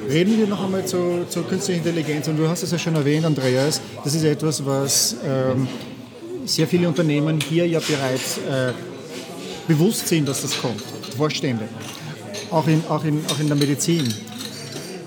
Reden 0.10 0.38
wir 0.38 0.48
noch 0.48 0.63
einmal 0.63 0.86
zur, 0.86 1.28
zur 1.30 1.48
künstlichen 1.48 1.80
Intelligenz. 1.80 2.28
Und 2.28 2.38
du 2.38 2.48
hast 2.48 2.63
es 2.63 2.72
ja 2.72 2.78
schon 2.78 2.96
erwähnt, 2.96 3.26
Andreas, 3.26 3.82
das 4.04 4.13
ist 4.13 4.24
etwas, 4.24 4.65
was 4.65 5.15
ähm, 5.26 5.68
sehr 6.46 6.68
viele 6.68 6.88
Unternehmen 6.88 7.39
hier 7.41 7.68
ja 7.68 7.80
bereits 7.80 8.38
äh, 8.38 8.74
bewusst 9.68 10.08
sind, 10.08 10.28
dass 10.28 10.44
das 10.44 10.60
kommt. 10.60 10.82
Vorstände. 11.18 11.68
Auch 12.52 12.68
in, 12.68 12.84
auch, 12.88 13.04
in, 13.04 13.24
auch 13.32 13.39
in 13.39 13.48
der 13.48 13.56
Medizin. 13.56 14.13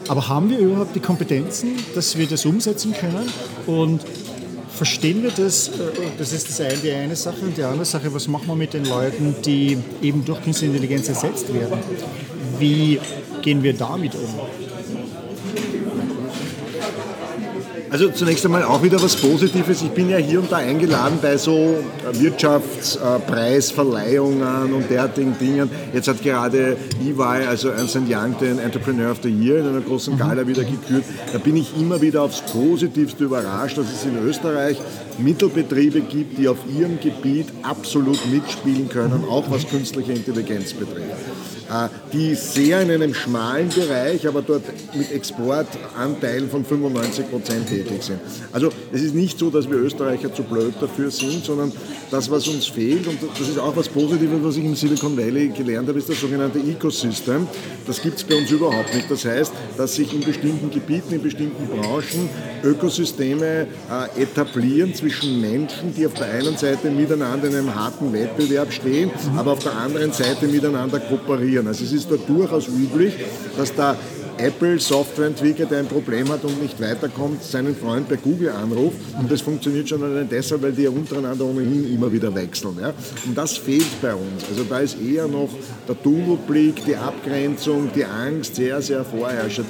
Aber 0.08 0.26
haben 0.26 0.50
wir 0.50 0.58
überhaupt 0.58 0.96
die 0.96 1.00
Kompetenzen, 1.00 1.76
dass 1.94 2.16
wir 2.16 2.26
das 2.26 2.44
umsetzen 2.44 2.92
können? 2.92 3.30
Und 3.66 4.00
verstehen 4.74 5.22
wir 5.22 5.30
das? 5.30 5.68
Äh, 5.68 5.72
das 6.18 6.32
ist 6.32 6.48
das 6.48 6.60
eine, 6.60 6.76
die 6.76 6.90
eine 6.90 7.14
Sache. 7.14 7.40
Und 7.42 7.56
die 7.56 7.62
andere 7.62 7.84
Sache, 7.84 8.12
was 8.12 8.26
machen 8.26 8.48
wir 8.48 8.56
mit 8.56 8.74
den 8.74 8.84
Leuten, 8.84 9.36
die 9.44 9.78
eben 10.02 10.24
durch 10.24 10.42
künstliche 10.42 10.72
Intelligenz 10.72 11.08
ersetzt 11.08 11.52
werden? 11.54 11.78
Wie 12.58 12.98
gehen 13.42 13.62
wir 13.62 13.74
damit 13.74 14.14
um? 14.16 14.67
Also 17.90 18.10
zunächst 18.10 18.44
einmal 18.44 18.64
auch 18.64 18.82
wieder 18.82 19.02
was 19.02 19.16
Positives. 19.16 19.80
Ich 19.82 19.88
bin 19.90 20.10
ja 20.10 20.18
hier 20.18 20.40
und 20.40 20.52
da 20.52 20.56
eingeladen 20.56 21.20
bei 21.22 21.38
so 21.38 21.78
Wirtschaftspreisverleihungen 22.12 24.74
und 24.74 24.90
derartigen 24.90 25.38
Dingen. 25.38 25.70
Jetzt 25.94 26.08
hat 26.08 26.22
gerade 26.22 26.76
EY, 27.02 27.46
also 27.46 27.70
Ernst 27.70 27.96
Young, 27.96 28.36
den 28.38 28.58
Entrepreneur 28.58 29.10
of 29.10 29.20
the 29.22 29.30
Year 29.30 29.60
in 29.60 29.68
einer 29.68 29.80
großen 29.80 30.12
mhm. 30.14 30.18
Gala 30.18 30.46
wieder 30.46 30.64
gekürt. 30.64 31.04
Da 31.32 31.38
bin 31.38 31.56
ich 31.56 31.74
immer 31.78 32.02
wieder 32.02 32.22
aufs 32.22 32.42
Positivste 32.42 33.24
überrascht, 33.24 33.78
dass 33.78 33.90
es 33.90 34.04
in 34.04 34.18
Österreich 34.18 34.78
Mittelbetriebe 35.18 36.02
gibt, 36.02 36.38
die 36.38 36.48
auf 36.48 36.58
ihrem 36.78 37.00
Gebiet 37.00 37.48
absolut 37.62 38.18
mitspielen 38.30 38.88
können, 38.88 39.24
auch 39.28 39.50
was 39.50 39.68
künstliche 39.68 40.12
Intelligenz 40.12 40.72
betrifft. 40.74 41.57
Äh, 41.68 41.88
die 42.14 42.34
sehr 42.34 42.80
in 42.80 42.90
einem 42.90 43.12
schmalen 43.12 43.68
Bereich, 43.68 44.26
aber 44.26 44.40
dort 44.40 44.62
mit 44.94 45.12
Exportanteilen 45.12 46.48
von 46.48 46.64
95 46.64 47.30
Prozent 47.30 47.68
tätig 47.68 48.02
sind. 48.02 48.20
Also 48.52 48.70
es 48.90 49.02
ist 49.02 49.14
nicht 49.14 49.38
so, 49.38 49.50
dass 49.50 49.68
wir 49.68 49.76
Österreicher 49.76 50.32
zu 50.32 50.44
blöd 50.44 50.72
dafür 50.80 51.10
sind, 51.10 51.44
sondern 51.44 51.70
das, 52.10 52.30
was 52.30 52.48
uns 52.48 52.66
fehlt, 52.66 53.06
und 53.06 53.18
das 53.38 53.48
ist 53.48 53.58
auch 53.58 53.76
was 53.76 53.86
Positives, 53.88 54.38
was 54.42 54.56
ich 54.56 54.64
im 54.64 54.74
Silicon 54.74 55.14
Valley 55.14 55.48
gelernt 55.48 55.88
habe, 55.88 55.98
ist 55.98 56.08
das 56.08 56.18
sogenannte 56.18 56.58
Ecosystem. 56.58 57.46
Das 57.86 58.00
gibt 58.00 58.16
es 58.16 58.24
bei 58.24 58.36
uns 58.36 58.50
überhaupt 58.50 58.94
nicht. 58.94 59.10
Das 59.10 59.26
heißt, 59.26 59.52
dass 59.76 59.94
sich 59.94 60.14
in 60.14 60.20
bestimmten 60.20 60.70
Gebieten, 60.70 61.14
in 61.14 61.22
bestimmten 61.22 61.66
Branchen 61.66 62.30
Ökosysteme 62.64 63.66
äh, 63.90 64.22
etablieren 64.22 64.94
zwischen 64.94 65.40
Menschen, 65.40 65.94
die 65.94 66.06
auf 66.06 66.14
der 66.14 66.30
einen 66.30 66.56
Seite 66.56 66.90
miteinander 66.90 67.48
in 67.48 67.54
einem 67.54 67.74
harten 67.74 68.12
Wettbewerb 68.12 68.72
stehen, 68.72 69.10
aber 69.36 69.52
auf 69.52 69.60
der 69.60 69.76
anderen 69.76 70.12
Seite 70.12 70.46
miteinander 70.46 70.98
kooperieren. 71.00 71.57
Also 71.66 71.84
es 71.84 71.92
ist 71.92 72.10
da 72.10 72.16
durchaus 72.16 72.68
üblich, 72.68 73.14
dass 73.56 73.74
da 73.74 73.96
Apple 74.38 74.78
Softwareentwickler, 74.78 75.66
der 75.66 75.80
ein 75.80 75.88
Problem 75.88 76.28
hat 76.28 76.44
und 76.44 76.62
nicht 76.62 76.80
weiterkommt, 76.80 77.42
seinen 77.42 77.74
Freund 77.74 78.08
bei 78.08 78.16
Google 78.16 78.50
anruft. 78.50 78.96
Und 79.18 79.30
das 79.30 79.40
funktioniert 79.40 79.88
schon 79.88 80.02
allein 80.02 80.28
deshalb, 80.28 80.62
weil 80.62 80.72
die 80.72 80.82
ja 80.82 80.90
untereinander 80.90 81.44
ohnehin 81.44 81.92
immer 81.92 82.10
wieder 82.12 82.32
wechseln. 82.34 82.76
Ja? 82.80 82.92
Und 83.26 83.36
das 83.36 83.56
fehlt 83.56 84.00
bei 84.00 84.14
uns. 84.14 84.44
Also 84.48 84.62
da 84.62 84.78
ist 84.78 84.96
eher 85.00 85.26
noch 85.26 85.48
der 85.88 86.00
Tunnelblick, 86.00 86.84
die 86.84 86.94
Abgrenzung, 86.94 87.90
die 87.94 88.04
Angst 88.04 88.54
sehr, 88.54 88.80
sehr 88.80 89.04
vorherrschend. 89.04 89.66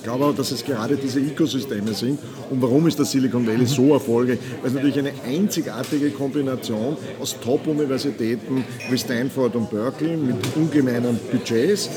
Ich 0.00 0.04
glaube 0.04 0.24
aber, 0.24 0.32
dass 0.32 0.50
es 0.50 0.64
gerade 0.64 0.96
diese 0.96 1.20
Ökosysteme 1.20 1.92
sind. 1.92 2.18
Und 2.48 2.62
warum 2.62 2.86
ist 2.86 2.98
das 2.98 3.10
Silicon 3.10 3.46
Valley 3.46 3.66
so 3.66 3.92
erfolgreich? 3.92 4.38
Weil 4.62 4.68
es 4.70 4.74
natürlich 4.74 4.98
eine 4.98 5.12
einzigartige 5.26 6.08
Kombination 6.08 6.96
aus 7.20 7.36
Top-Universitäten 7.44 8.64
wie 8.88 8.96
Stanford 8.96 9.56
und 9.56 9.68
Berkeley 9.68 10.16
mit 10.16 10.36
ungemeinen 10.56 11.20
Budgets 11.30 11.90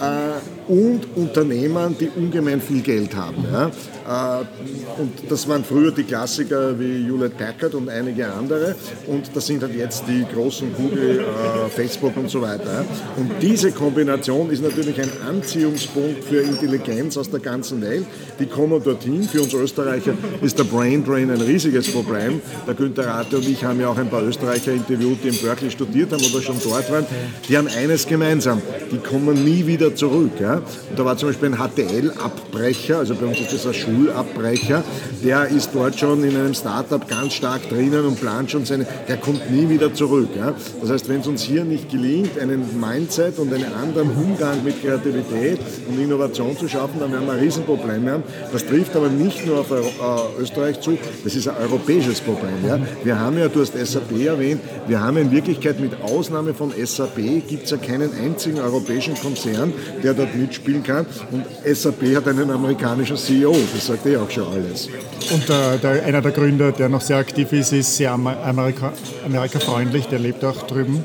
äh, 0.00 0.72
und 0.72 1.00
Unternehmern, 1.16 1.96
die 1.98 2.08
ungemein 2.14 2.60
viel 2.60 2.82
Geld 2.82 3.16
haben. 3.16 3.44
Ja. 3.52 3.72
Äh, 4.10 5.00
und 5.00 5.12
das 5.28 5.48
waren 5.48 5.64
früher 5.64 5.92
die 5.92 6.02
Klassiker 6.02 6.78
wie 6.78 7.06
Hewlett 7.06 7.38
Packard 7.38 7.74
und 7.74 7.88
einige 7.88 8.32
andere. 8.32 8.74
Und 9.06 9.30
das 9.34 9.46
sind 9.46 9.62
halt 9.62 9.74
jetzt 9.76 10.04
die 10.08 10.26
großen 10.34 10.74
Google, 10.74 11.20
äh, 11.20 11.68
Facebook 11.68 12.16
und 12.16 12.28
so 12.28 12.42
weiter. 12.42 12.84
Und 13.16 13.30
diese 13.40 13.70
Kombination 13.70 14.50
ist 14.50 14.62
natürlich 14.62 15.00
ein 15.00 15.10
Anziehungspunkt 15.28 16.24
für 16.24 16.40
Intelligenz 16.40 17.16
aus 17.16 17.30
der 17.30 17.40
ganzen 17.40 17.80
Welt. 17.82 18.04
Die 18.40 18.46
kommen 18.46 18.82
dorthin. 18.82 19.22
Für 19.22 19.42
uns 19.42 19.54
Österreicher 19.54 20.14
ist 20.42 20.58
der 20.58 20.64
Brain 20.64 21.04
Drain 21.04 21.30
ein 21.30 21.40
riesiges 21.40 21.88
Problem. 21.92 22.40
Der 22.66 22.74
Günther 22.74 23.06
Rate 23.06 23.36
und 23.36 23.48
ich 23.48 23.62
haben 23.64 23.80
ja 23.80 23.88
auch 23.88 23.98
ein 23.98 24.10
paar 24.10 24.24
Österreicher 24.24 24.72
interviewt, 24.72 25.18
die 25.22 25.28
in 25.28 25.36
Berkeley 25.36 25.70
studiert 25.70 26.12
haben 26.12 26.24
oder 26.24 26.42
schon 26.42 26.56
dort 26.64 26.90
waren. 26.90 27.06
Die 27.48 27.56
haben 27.56 27.68
eines 27.68 28.06
gemeinsam. 28.06 28.60
Die 28.90 28.98
kommen 28.98 29.44
nie 29.44 29.66
wieder 29.66 29.94
zurück. 29.94 30.32
Ja? 30.40 30.56
Und 30.56 30.98
da 30.98 31.04
war 31.04 31.16
zum 31.16 31.28
Beispiel 31.28 31.54
ein 31.54 31.58
HTL-Abbrecher, 31.58 32.98
also 32.98 33.14
bei 33.14 33.26
uns 33.26 33.38
ist 33.40 33.52
das 33.52 33.66
ein 33.66 33.74
Schulabbrecher, 34.00 34.82
der 35.22 35.48
ist 35.48 35.70
dort 35.74 35.98
schon 35.98 36.24
in 36.24 36.36
einem 36.36 36.54
Startup 36.54 37.06
ganz 37.06 37.34
stark 37.34 37.68
drinnen 37.68 38.04
und 38.06 38.20
plant 38.20 38.50
schon 38.50 38.64
seine, 38.64 38.86
der 39.08 39.16
kommt 39.18 39.50
nie 39.50 39.68
wieder 39.68 39.92
zurück. 39.92 40.30
Ja? 40.36 40.54
Das 40.80 40.90
heißt, 40.90 41.08
wenn 41.08 41.20
es 41.20 41.26
uns 41.26 41.42
hier 41.42 41.64
nicht 41.64 41.90
gelingt, 41.90 42.38
einen 42.38 42.80
Mindset 42.80 43.38
und 43.38 43.52
einen 43.52 43.72
anderen 43.72 44.10
Umgang 44.10 44.64
mit 44.64 44.80
Kreativität 44.82 45.58
und 45.88 46.00
Innovation 46.00 46.56
zu 46.56 46.68
schaffen, 46.68 47.00
dann 47.00 47.12
werden 47.12 47.26
wir 47.26 47.34
ein 47.34 47.40
Riesenproblem 47.40 48.08
haben. 48.08 48.22
Das 48.52 48.66
trifft 48.66 48.96
aber 48.96 49.08
nicht 49.08 49.46
nur 49.46 49.60
auf 49.60 49.70
äh, 49.70 50.40
Österreich 50.40 50.80
zu, 50.80 50.96
das 51.22 51.34
ist 51.34 51.48
ein 51.48 51.56
europäisches 51.56 52.20
Problem. 52.20 52.54
Ja? 52.66 52.78
Wir 53.04 53.18
haben 53.18 53.38
ja, 53.38 53.48
du 53.48 53.60
hast 53.60 53.74
SAP 53.76 54.12
erwähnt, 54.24 54.62
wir 54.86 55.00
haben 55.00 55.18
in 55.18 55.30
Wirklichkeit 55.30 55.78
mit 55.78 56.00
Ausnahme 56.02 56.54
von 56.54 56.72
SAP 56.72 57.16
gibt 57.48 57.64
es 57.64 57.70
ja 57.70 57.76
keinen 57.76 58.10
einzigen 58.14 58.58
europäischen 58.60 59.14
Konzern, 59.14 59.72
der 60.02 60.14
dort 60.14 60.34
mitspielen 60.34 60.82
kann. 60.82 61.06
Und 61.30 61.44
SAP 61.64 62.16
hat 62.16 62.28
einen 62.28 62.50
amerikanischen 62.50 63.16
CEO, 63.16 63.54
das 63.74 63.89
sagt 63.90 64.06
eh 64.06 64.16
auch 64.16 64.30
schon 64.30 64.46
alles. 64.52 64.88
Und 65.32 65.48
der, 65.48 65.78
der, 65.78 66.04
einer 66.04 66.22
der 66.22 66.30
Gründer, 66.30 66.72
der 66.72 66.88
noch 66.88 67.00
sehr 67.00 67.16
aktiv 67.16 67.52
ist, 67.52 67.72
ist 67.72 67.96
sehr 67.96 68.12
Amerika, 68.12 68.92
Amerika-freundlich, 69.24 70.06
der 70.06 70.18
lebt 70.18 70.44
auch 70.44 70.62
drüben. 70.62 71.04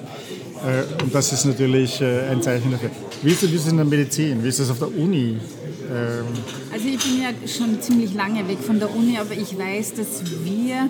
Äh, 0.64 1.04
und 1.04 1.14
das 1.14 1.34
ist 1.34 1.46
natürlich 1.46 2.02
äh, 2.02 2.28
ein 2.30 2.42
Zeichen 2.42 2.72
dafür. 2.72 2.92
Wie 3.22 3.32
ist 3.32 3.44
das 3.44 3.68
in 3.68 3.78
der 3.78 3.86
Medizin? 3.86 4.44
Wie 4.44 4.50
ist 4.50 4.60
das 4.60 4.70
auf 4.70 4.80
der 4.80 4.96
Uni? 4.96 5.38
Ähm 5.92 6.26
also 6.72 6.88
ich 6.88 7.04
bin 7.04 7.22
ja 7.22 7.30
schon 7.48 7.82
ziemlich 7.82 8.14
lange 8.14 8.48
weg 8.48 8.60
von 8.60 8.80
der 8.80 8.94
Uni, 8.96 9.18
aber 9.18 9.34
ich 9.34 9.58
weiß, 9.58 9.96
dass 9.96 10.22
wir 10.44 10.90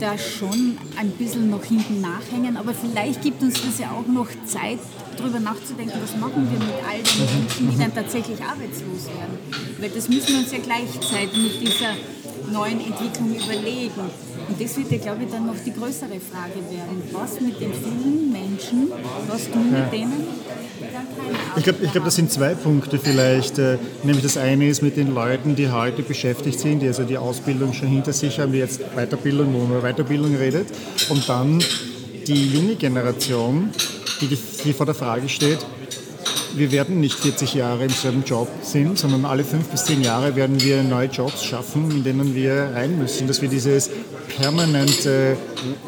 da 0.00 0.16
schon 0.18 0.78
ein 0.96 1.10
bisschen 1.10 1.50
noch 1.50 1.64
hinten 1.64 2.00
nachhängen. 2.00 2.56
Aber 2.56 2.72
vielleicht 2.74 3.22
gibt 3.22 3.42
uns 3.42 3.54
das 3.54 3.78
ja 3.78 3.92
auch 3.92 4.10
noch 4.10 4.28
Zeit, 4.46 4.78
darüber 5.16 5.40
nachzudenken, 5.40 5.98
was 6.02 6.16
machen 6.16 6.48
wir 6.50 6.58
mit 6.58 6.76
all 6.86 6.98
den 7.02 7.40
Menschen, 7.40 7.70
die 7.70 7.78
dann 7.78 7.94
tatsächlich 7.94 8.40
arbeitslos 8.42 9.06
werden. 9.06 9.38
Weil 9.78 9.90
das 9.90 10.08
müssen 10.08 10.28
wir 10.28 10.38
uns 10.38 10.52
ja 10.52 10.58
gleichzeitig 10.58 11.36
mit 11.36 11.60
dieser 11.60 11.94
neuen 12.50 12.80
Entwicklung 12.80 13.34
überlegen. 13.34 14.10
Und 14.48 14.60
das 14.60 14.76
wird 14.76 14.90
ja, 14.90 14.98
glaube 14.98 15.24
ich, 15.24 15.30
dann 15.30 15.46
noch 15.46 15.56
die 15.64 15.72
größere 15.72 16.18
Frage 16.20 16.60
werden. 16.70 17.02
Was 17.12 17.40
mit 17.40 17.60
den 17.60 17.72
vielen 17.72 18.32
Menschen, 18.32 18.92
was 19.28 19.50
tun 19.50 19.70
mit 19.70 19.78
ja. 19.78 19.86
denen, 19.86 20.26
ich 21.56 21.64
glaube, 21.64 21.84
ich 21.84 21.92
glaub, 21.92 22.04
das 22.04 22.16
sind 22.16 22.30
zwei 22.30 22.54
Punkte 22.54 22.98
vielleicht. 22.98 23.58
Äh, 23.58 23.78
nämlich 24.02 24.22
das 24.22 24.36
eine 24.36 24.68
ist 24.68 24.82
mit 24.82 24.96
den 24.96 25.14
Leuten, 25.14 25.54
die 25.54 25.70
heute 25.70 26.02
beschäftigt 26.02 26.58
sind, 26.58 26.80
die 26.80 26.88
also 26.88 27.04
die 27.04 27.18
Ausbildung 27.18 27.72
schon 27.72 27.88
hinter 27.88 28.12
sich 28.12 28.38
haben, 28.40 28.52
die 28.52 28.58
jetzt 28.58 28.80
Weiterbildung, 28.94 29.52
wo 29.52 29.58
man 29.58 29.78
über 29.78 29.92
Weiterbildung 29.92 30.34
redet. 30.36 30.68
Und 31.08 31.28
dann 31.28 31.62
die 32.26 32.48
junge 32.48 32.76
Generation, 32.76 33.70
die, 34.28 34.38
die 34.64 34.72
vor 34.72 34.86
der 34.86 34.94
Frage 34.94 35.28
steht, 35.28 35.58
wir 36.54 36.70
werden 36.70 37.00
nicht 37.00 37.18
40 37.18 37.54
Jahre 37.54 37.84
im 37.84 37.90
selben 37.90 38.24
Job 38.24 38.48
sind, 38.62 38.98
sondern 38.98 39.24
alle 39.24 39.44
fünf 39.44 39.68
bis 39.68 39.84
zehn 39.84 40.02
Jahre 40.02 40.36
werden 40.36 40.60
wir 40.60 40.82
neue 40.82 41.08
Jobs 41.08 41.44
schaffen, 41.44 41.90
in 41.90 42.04
denen 42.04 42.34
wir 42.34 42.72
rein 42.74 42.98
müssen, 42.98 43.26
dass 43.26 43.40
wir 43.40 43.48
dieses 43.48 43.90
permanente, 44.36 45.36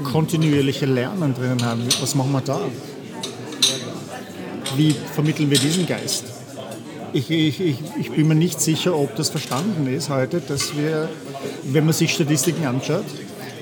kontinuierliche 0.05 0.87
Lernen 0.87 1.35
drinnen 1.35 1.64
haben. 1.64 1.83
Was 2.01 2.14
machen 2.14 2.33
wir 2.33 2.40
da? 2.40 2.61
Wie 4.77 4.94
vermitteln 5.12 5.51
wir 5.51 5.59
diesen 5.59 5.87
Geist? 5.87 6.25
Ich, 7.12 7.31
ich, 7.31 7.61
ich, 7.61 7.79
ich, 8.01 8.11
bin 8.11 8.27
mir 8.27 8.35
nicht 8.35 8.61
sicher, 8.61 8.97
ob 8.97 9.14
das 9.14 9.31
verstanden 9.31 9.87
ist 9.87 10.09
heute, 10.09 10.40
dass 10.40 10.77
wir, 10.77 11.09
wenn 11.62 11.85
man 11.85 11.94
sich 11.94 12.12
Statistiken 12.12 12.66
anschaut, 12.66 13.05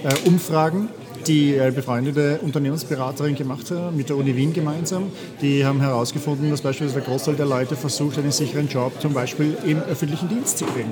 äh, 0.04 0.14
Umfragen, 0.26 0.88
die 1.26 1.60
eine 1.60 1.72
befreundete 1.72 2.38
Unternehmensberaterin 2.42 3.34
gemacht 3.34 3.70
hat, 3.70 3.94
mit 3.94 4.08
der 4.08 4.16
Uni 4.16 4.36
Wien 4.36 4.52
gemeinsam. 4.52 5.10
Die 5.40 5.64
haben 5.64 5.80
herausgefunden, 5.80 6.50
dass 6.50 6.60
beispielsweise 6.60 7.00
der 7.00 7.08
Großteil 7.08 7.34
der 7.34 7.46
Leute 7.46 7.76
versucht, 7.76 8.18
einen 8.18 8.32
sicheren 8.32 8.68
Job 8.68 8.92
zum 9.00 9.12
Beispiel 9.12 9.56
im 9.64 9.78
öffentlichen 9.78 10.28
Dienst 10.28 10.58
zu 10.58 10.64
kriegen. 10.66 10.90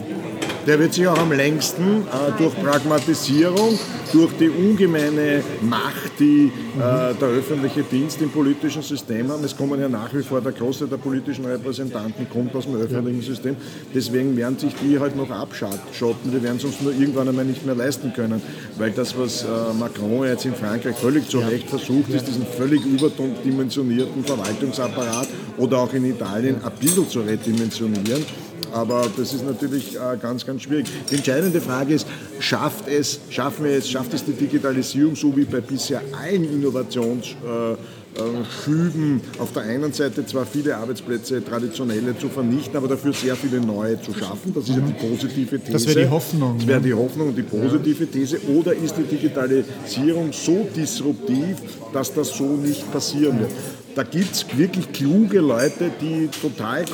Der 0.67 0.79
wird 0.79 0.93
sich 0.93 1.09
auch 1.09 1.19
am 1.19 1.33
längsten 1.33 2.03
äh, 2.03 2.39
durch 2.39 2.55
Pragmatisierung, 2.63 3.79
durch 4.13 4.33
die 4.39 4.51
ungemeine 4.51 5.43
Macht, 5.63 6.19
die 6.19 6.53
äh, 6.77 7.15
der 7.19 7.29
öffentliche 7.29 7.83
Dienst 7.83 8.21
im 8.21 8.31
politischen 8.31 8.83
System 8.83 9.33
hat. 9.33 9.43
Es 9.43 9.57
kommen 9.57 9.81
ja 9.81 9.89
nach 9.89 10.13
wie 10.13 10.23
vor 10.23 10.43
der 10.43 10.53
Großteil 10.53 10.89
der 10.89 10.99
politischen 10.99 11.47
Repräsentanten 11.47 12.29
kommt 12.29 12.55
aus 12.55 12.67
dem 12.67 12.77
öffentlichen 12.77 13.23
System. 13.23 13.57
Deswegen 13.95 14.37
werden 14.37 14.59
sich 14.59 14.75
die 14.83 15.01
halt 15.01 15.17
noch 15.17 15.31
abschotten. 15.31 16.31
Wir 16.31 16.43
werden 16.43 16.59
es 16.59 16.65
uns 16.65 16.81
nur 16.83 16.93
irgendwann 16.93 17.29
einmal 17.29 17.47
nicht 17.47 17.65
mehr 17.65 17.75
leisten 17.75 18.13
können. 18.13 18.43
Weil 18.77 18.91
das, 18.91 19.17
was 19.19 19.45
äh, 19.45 19.47
Macron 19.79 20.27
jetzt 20.27 20.45
in 20.45 20.55
Frankreich 20.55 20.97
völlig 20.97 21.27
zu 21.29 21.39
Recht 21.39 21.71
versucht, 21.71 22.11
ist 22.11 22.29
diesen 22.29 22.47
völlig 22.47 22.85
überdimensionierten 22.85 24.25
Verwaltungsapparat 24.25 25.29
oder 25.57 25.79
auch 25.79 25.93
in 25.95 26.05
Italien 26.05 26.57
ein 26.63 26.73
bisschen 26.79 27.09
zu 27.09 27.21
redimensionieren. 27.21 28.50
Aber 28.73 29.07
das 29.17 29.33
ist 29.33 29.45
natürlich 29.45 29.97
äh, 29.97 30.17
ganz, 30.21 30.47
ganz 30.47 30.63
schwierig. 30.63 30.87
Die 31.11 31.17
entscheidende 31.17 31.61
Frage 31.61 31.95
ist, 31.95 32.07
schafft 32.39 32.89
es, 32.89 33.21
schaffen 33.31 33.65
wir 33.65 33.73
es, 33.73 33.89
schafft 33.91 34.15
es 34.15 34.25
die 34.25 34.33
Digitalisierung 34.33 35.17
so 35.17 35.37
wie 35.37 35.45
bei 35.45 35.61
bisher 35.61 36.01
allen 36.21 36.45
Innovationsschüben 36.45 37.79
äh, 38.17 39.41
auf 39.41 39.53
der 39.53 39.63
einen 39.63 39.93
Seite 39.93 40.25
zwar 40.27 40.47
viele 40.47 40.77
Arbeitsplätze 40.77 41.45
traditionelle 41.45 42.17
zu 42.19 42.29
vernichten, 42.29 42.77
aber 42.77 42.89
dafür 42.89 43.13
sehr 43.13 43.37
viele 43.37 43.61
neue 43.61 44.01
zu 44.01 44.13
schaffen. 44.15 44.55
Das 44.55 44.69
ist 44.69 44.77
ja 44.77 44.83
die 44.83 44.93
positive 44.93 45.59
These. 45.59 45.73
Das 45.73 45.87
wäre 45.87 46.05
die 46.05 46.11
Hoffnung. 46.11 46.59
Das 46.59 46.67
wäre 46.67 46.81
die 46.81 46.95
Hoffnung 46.95 47.29
und 47.29 47.37
die 47.37 47.43
positive 47.43 48.07
These. 48.07 48.41
Oder 48.49 48.73
ist 48.75 48.97
die 48.97 49.05
Digitalisierung 49.05 50.33
so 50.33 50.67
disruptiv, 50.75 51.57
dass 51.93 52.13
das 52.15 52.37
so 52.37 52.45
nicht 52.57 52.91
passieren 52.93 53.41
wird? 53.41 53.51
Da 53.95 54.03
gibt 54.03 54.33
es 54.33 54.47
wirklich 54.57 54.93
kluge 54.93 55.41
Leute, 55.41 55.91
die 56.01 56.29
total 56.41 56.85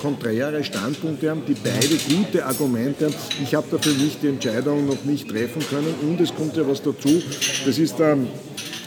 konträre 0.00 0.64
Standpunkte 0.64 1.30
haben, 1.30 1.42
die 1.46 1.54
beide 1.54 1.96
gute 2.14 2.44
Argumente 2.44 3.06
haben. 3.06 3.14
Ich 3.42 3.54
habe 3.54 3.66
dafür 3.70 3.92
nicht 3.94 4.22
die 4.22 4.28
Entscheidung 4.28 4.86
noch 4.86 5.04
nicht 5.04 5.28
treffen 5.28 5.62
können. 5.68 5.94
Und 6.02 6.20
es 6.20 6.34
kommt 6.34 6.56
ja 6.56 6.66
was 6.66 6.82
dazu, 6.82 7.22
das 7.64 7.78
ist 7.78 7.98
der 7.98 8.18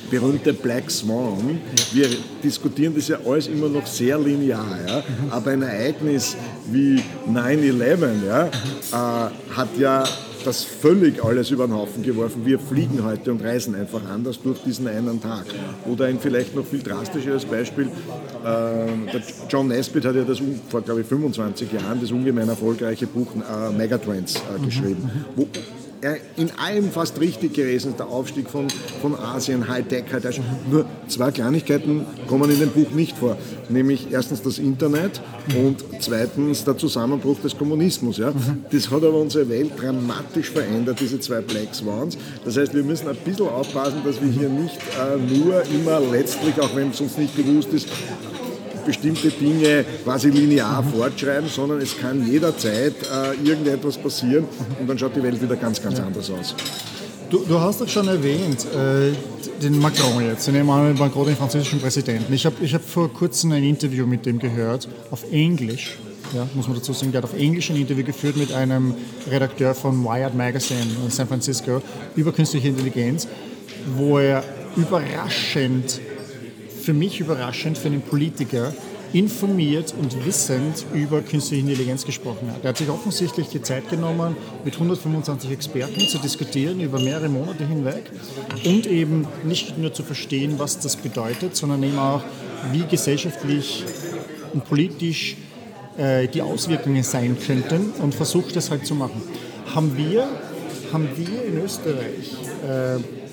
berühmte 0.10 0.54
Black 0.54 0.92
Swan. 0.92 1.60
Wir 1.92 2.10
diskutieren 2.44 2.94
das 2.96 3.08
ja 3.08 3.18
alles 3.26 3.48
immer 3.48 3.70
noch 3.70 3.88
sehr 3.88 4.20
linear, 4.20 4.78
ja? 4.88 5.04
aber 5.32 5.52
ein 5.52 5.62
Ereignis 5.62 6.36
wie 6.72 7.02
9-11 7.30 8.26
ja, 8.28 8.46
äh, 8.48 9.30
hat 9.56 9.70
ja 9.80 10.04
das 10.46 10.64
völlig 10.64 11.24
alles 11.24 11.52
über 11.52 11.68
den 11.68 11.76
Haufen 11.76 12.04
geworfen. 12.04 12.46
Wir 12.46 12.60
fliegen 12.60 13.04
heute 13.04 13.32
und 13.32 13.44
reisen 13.44 13.76
einfach 13.76 14.02
anders 14.10 14.42
durch 14.42 14.62
diesen 14.64 14.88
einen 14.88 15.22
Tag. 15.22 15.46
Oder 15.86 16.06
ein 16.06 16.20
vielleicht 16.20 16.56
noch 16.56 16.66
viel 16.66 16.82
drastischeres 16.82 17.46
Beispiel, 17.46 17.90
äh, 18.46 19.20
John 19.50 19.68
Nesbitt 19.68 20.06
hat 20.06 20.16
ja 20.16 20.24
das 20.24 20.42
vor, 20.70 20.82
glaube 20.82 21.02
ich, 21.02 21.08
25 21.08 21.72
Jahren 21.72 22.00
das 22.00 22.12
ungemein 22.12 22.50
erfolgreiche 22.50 23.08
Buch 23.08 23.28
äh, 23.36 23.72
Megatrends 23.72 24.36
äh, 24.36 24.64
geschrieben, 24.64 25.10
wo 25.36 25.48
in 26.36 26.52
allem 26.58 26.92
fast 26.92 27.20
richtig 27.20 27.54
gewesen 27.54 27.92
ist, 27.92 28.00
der 28.00 28.08
Aufstieg 28.08 28.50
von, 28.50 28.68
von 29.02 29.16
Asien, 29.16 29.68
Hightech, 29.68 30.06
Hightech. 30.12 30.40
Nur 30.70 30.86
zwei 31.08 31.32
Kleinigkeiten 31.32 32.06
kommen 32.28 32.50
in 32.52 32.60
dem 32.60 32.70
Buch 32.70 32.92
nicht 32.92 33.18
vor, 33.18 33.38
nämlich 33.70 34.08
erstens 34.12 34.42
das 34.42 34.60
Internet 34.60 35.22
und 35.56 35.84
zweitens 36.00 36.64
der 36.64 36.78
Zusammenbruch 36.78 37.40
des 37.40 37.58
Kommunismus. 37.58 38.18
Ja. 38.18 38.34
Das 38.72 38.92
hat 38.92 39.04
aber 39.04 39.20
unsere 39.20 39.50
Welt 39.50 39.72
dramatisch 39.80 40.52
verändert, 40.52 41.00
diese 41.00 41.20
zwei 41.20 41.42
Black 41.42 41.74
Swans. 41.74 42.18
Das 42.44 42.58
heißt, 42.58 42.74
wir 42.74 42.84
müssen 42.84 43.08
ein 43.08 43.18
bisschen 43.18 43.48
aufpassen, 43.48 44.02
dass 44.06 44.22
wir 44.22 44.30
hier 44.30 44.50
nicht 44.50 44.78
äh, 44.78 45.40
nur 45.40 45.64
immer 45.64 46.00
letztlich, 46.00 46.60
auch 46.60 46.76
wenn 46.76 46.90
es 46.92 47.02
uns 47.02 47.18
nicht 47.18 47.36
bewusst 47.36 47.74
ist, 47.74 47.88
bestimmte 48.86 49.30
Dinge 49.30 49.86
quasi 50.04 50.30
linear 50.30 50.84
fortschreiben, 50.84 51.50
sondern 51.50 51.82
es 51.82 51.98
kann 51.98 52.26
jederzeit 52.26 52.94
äh, 53.04 53.48
irgendetwas 53.48 53.98
passieren 53.98 54.46
und 54.80 54.88
dann 54.88 54.98
schaut 54.98 55.16
die 55.16 55.24
Welt 55.24 55.42
wieder 55.42 55.56
ganz, 55.56 55.82
ganz 55.82 55.98
ja. 55.98 56.06
anders 56.06 56.30
aus. 56.30 56.56
Du, 57.30 57.40
du, 57.40 57.60
hast 57.60 57.82
doch 57.82 57.88
schon 57.88 58.08
erwähnt, 58.08 58.66
äh, 58.66 59.12
den 59.62 59.80
Macron 59.80 60.24
jetzt, 60.24 60.48
den 60.48 60.56
Emmanuel 60.56 60.94
Macron, 60.94 61.26
den 61.26 61.36
französischen 61.36 61.80
Präsidenten. 61.80 62.32
Ich 62.34 62.46
habe 62.46 62.56
ich 62.62 62.74
hab 62.74 62.84
vor 62.84 63.12
kurzem 63.12 63.52
ein 63.52 63.64
Interview 63.64 64.06
mit 64.06 64.26
dem 64.26 64.38
gehört, 64.38 64.88
auf 65.10 65.24
Englisch, 65.32 65.98
ja, 66.34 66.48
muss 66.54 66.68
man 66.68 66.78
dazu 66.78 66.94
sagen, 66.94 67.12
der 67.12 67.24
hat 67.24 67.30
auf 67.30 67.38
Englisch 67.38 67.70
ein 67.72 67.78
Interview 67.78 68.04
geführt 68.04 68.38
mit 68.38 68.54
einem 68.54 68.94
Redakteur 69.30 69.74
von 69.74 70.04
Wired 70.04 70.36
Magazine 70.36 70.86
in 71.04 71.10
San 71.10 71.28
Francisco 71.28 71.82
über 72.16 72.32
künstliche 72.32 72.68
Intelligenz, 72.68 73.28
wo 73.96 74.20
er 74.20 74.44
überraschend 74.76 76.02
für 76.86 76.94
mich 76.94 77.20
überraschend 77.20 77.80
für 77.80 77.88
einen 77.88 78.02
Politiker, 78.02 78.72
informiert 79.12 79.94
und 79.98 80.26
wissend 80.26 80.86
über 80.94 81.22
künstliche 81.22 81.62
Intelligenz 81.62 82.06
gesprochen 82.06 82.52
hat. 82.52 82.64
Er 82.64 82.70
hat 82.70 82.78
sich 82.78 82.90
offensichtlich 82.90 83.48
die 83.48 83.62
Zeit 83.62 83.90
genommen, 83.90 84.36
mit 84.64 84.74
125 84.76 85.52
Experten 85.52 86.02
zu 86.02 86.20
diskutieren 86.20 86.82
über 86.82 87.00
mehrere 87.00 87.30
Monate 87.30 87.66
hinweg 87.66 88.12
und 88.66 88.86
eben 88.86 89.26
nicht 89.44 89.78
nur 89.78 89.94
zu 89.94 90.04
verstehen, 90.04 90.60
was 90.60 90.80
das 90.80 90.96
bedeutet, 90.96 91.56
sondern 91.56 91.82
eben 91.82 91.98
auch, 91.98 92.24
wie 92.72 92.84
gesellschaftlich 92.84 93.84
und 94.54 94.66
politisch 94.66 95.38
äh, 95.98 96.28
die 96.28 96.42
Auswirkungen 96.42 97.04
sein 97.04 97.38
könnten 97.40 97.92
und 98.02 98.14
versucht 98.14 98.56
das 98.56 98.70
halt 98.70 98.86
zu 98.86 98.96
machen. 98.96 99.22
Haben 99.74 99.98
wir, 99.98 100.28
haben 100.92 101.08
wir 101.16 101.46
in 101.46 101.64
Österreich 101.64 102.34
äh, 102.68 103.25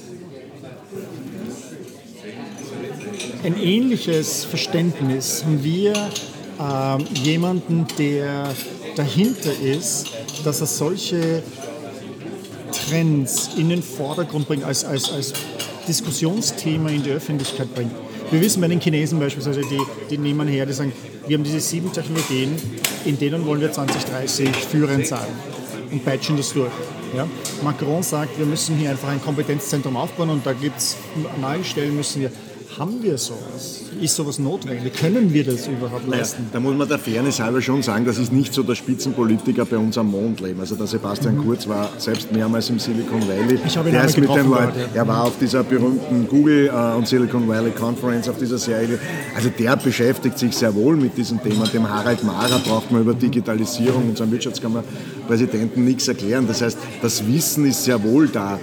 ein 3.44 3.60
ähnliches 3.60 4.44
Verständnis 4.44 5.44
haben 5.44 5.64
wir 5.64 5.92
äh, 5.92 7.02
jemanden, 7.14 7.86
der 7.98 8.54
dahinter 8.96 9.52
ist, 9.60 10.10
dass 10.44 10.60
er 10.60 10.66
solche 10.66 11.42
Trends 12.72 13.50
in 13.56 13.68
den 13.68 13.82
Vordergrund 13.82 14.46
bringt, 14.46 14.64
als, 14.64 14.84
als, 14.84 15.10
als 15.10 15.32
Diskussionsthema 15.88 16.90
in 16.90 17.02
die 17.02 17.10
Öffentlichkeit 17.10 17.74
bringt. 17.74 17.92
Wir 18.30 18.40
wissen 18.40 18.60
bei 18.60 18.68
den 18.68 18.80
Chinesen 18.80 19.18
beispielsweise, 19.18 19.62
die, 19.62 19.80
die 20.08 20.18
nehmen 20.18 20.46
her, 20.46 20.64
die 20.64 20.72
sagen, 20.72 20.92
wir 21.26 21.36
haben 21.36 21.44
diese 21.44 21.60
sieben 21.60 21.92
Technologien, 21.92 22.54
in 23.04 23.18
denen 23.18 23.44
wollen 23.44 23.60
wir 23.60 23.72
2030 23.72 24.48
führend 24.50 25.06
sein 25.06 25.26
und 25.90 26.04
peitschen 26.04 26.36
das 26.36 26.52
durch. 26.52 26.70
Ja? 27.16 27.26
Macron 27.62 28.02
sagt, 28.02 28.38
wir 28.38 28.46
müssen 28.46 28.76
hier 28.76 28.90
einfach 28.90 29.08
ein 29.08 29.20
Kompetenzzentrum 29.20 29.96
aufbauen 29.96 30.30
und 30.30 30.46
da 30.46 30.52
gibt 30.52 30.78
es 30.78 30.96
neue 31.40 31.64
Stellen, 31.64 31.96
müssen 31.96 32.22
wir 32.22 32.30
haben 32.78 33.02
wir 33.02 33.18
sowas? 33.18 33.82
Ist 34.00 34.16
sowas 34.16 34.38
notwendig? 34.38 34.94
Können 34.94 35.32
wir 35.32 35.44
das 35.44 35.66
überhaupt 35.68 36.08
leisten? 36.08 36.42
Naja, 36.42 36.50
da 36.54 36.60
muss 36.60 36.74
man 36.74 36.88
der 36.88 36.98
Fairness 36.98 37.40
halber 37.40 37.60
schon 37.60 37.82
sagen, 37.82 38.04
das 38.04 38.18
ist 38.18 38.32
nicht 38.32 38.54
so, 38.54 38.62
dass 38.62 38.78
Spitzenpolitiker 38.78 39.64
bei 39.64 39.76
uns 39.76 39.98
am 39.98 40.10
Mond 40.10 40.40
leben. 40.40 40.60
Also 40.60 40.74
der 40.74 40.86
Sebastian 40.86 41.36
mhm. 41.36 41.44
Kurz 41.44 41.68
war 41.68 41.90
selbst 41.98 42.32
mehrmals 42.32 42.70
im 42.70 42.78
Silicon 42.78 43.20
Valley. 43.28 43.58
Ich 43.66 43.76
habe 43.76 43.88
ihn 43.88 43.94
der 43.94 44.04
ist 44.04 44.18
mit 44.18 44.28
den 44.30 44.48
Leuten, 44.48 44.80
Er 44.94 45.06
war 45.06 45.24
auf 45.24 45.38
dieser 45.38 45.62
berühmten 45.62 46.26
Google 46.28 46.68
äh, 46.68 46.96
und 46.96 47.06
Silicon 47.06 47.46
Valley 47.46 47.72
Conference, 47.72 48.28
auf 48.28 48.38
dieser 48.38 48.58
Serie. 48.58 48.98
Also 49.34 49.50
der 49.50 49.76
beschäftigt 49.76 50.38
sich 50.38 50.56
sehr 50.56 50.74
wohl 50.74 50.96
mit 50.96 51.16
diesem 51.16 51.42
Thema. 51.42 51.66
Dem 51.66 51.88
Harald 51.88 52.24
Mara 52.24 52.58
braucht 52.58 52.90
man 52.90 53.02
über 53.02 53.14
Digitalisierung, 53.14 54.08
unserem 54.08 54.30
Wirtschaftskammerpräsidenten, 54.32 55.84
nichts 55.84 56.08
erklären. 56.08 56.46
Das 56.46 56.62
heißt, 56.62 56.78
das 57.02 57.26
Wissen 57.26 57.66
ist 57.66 57.84
sehr 57.84 58.02
wohl 58.02 58.28
da. 58.28 58.58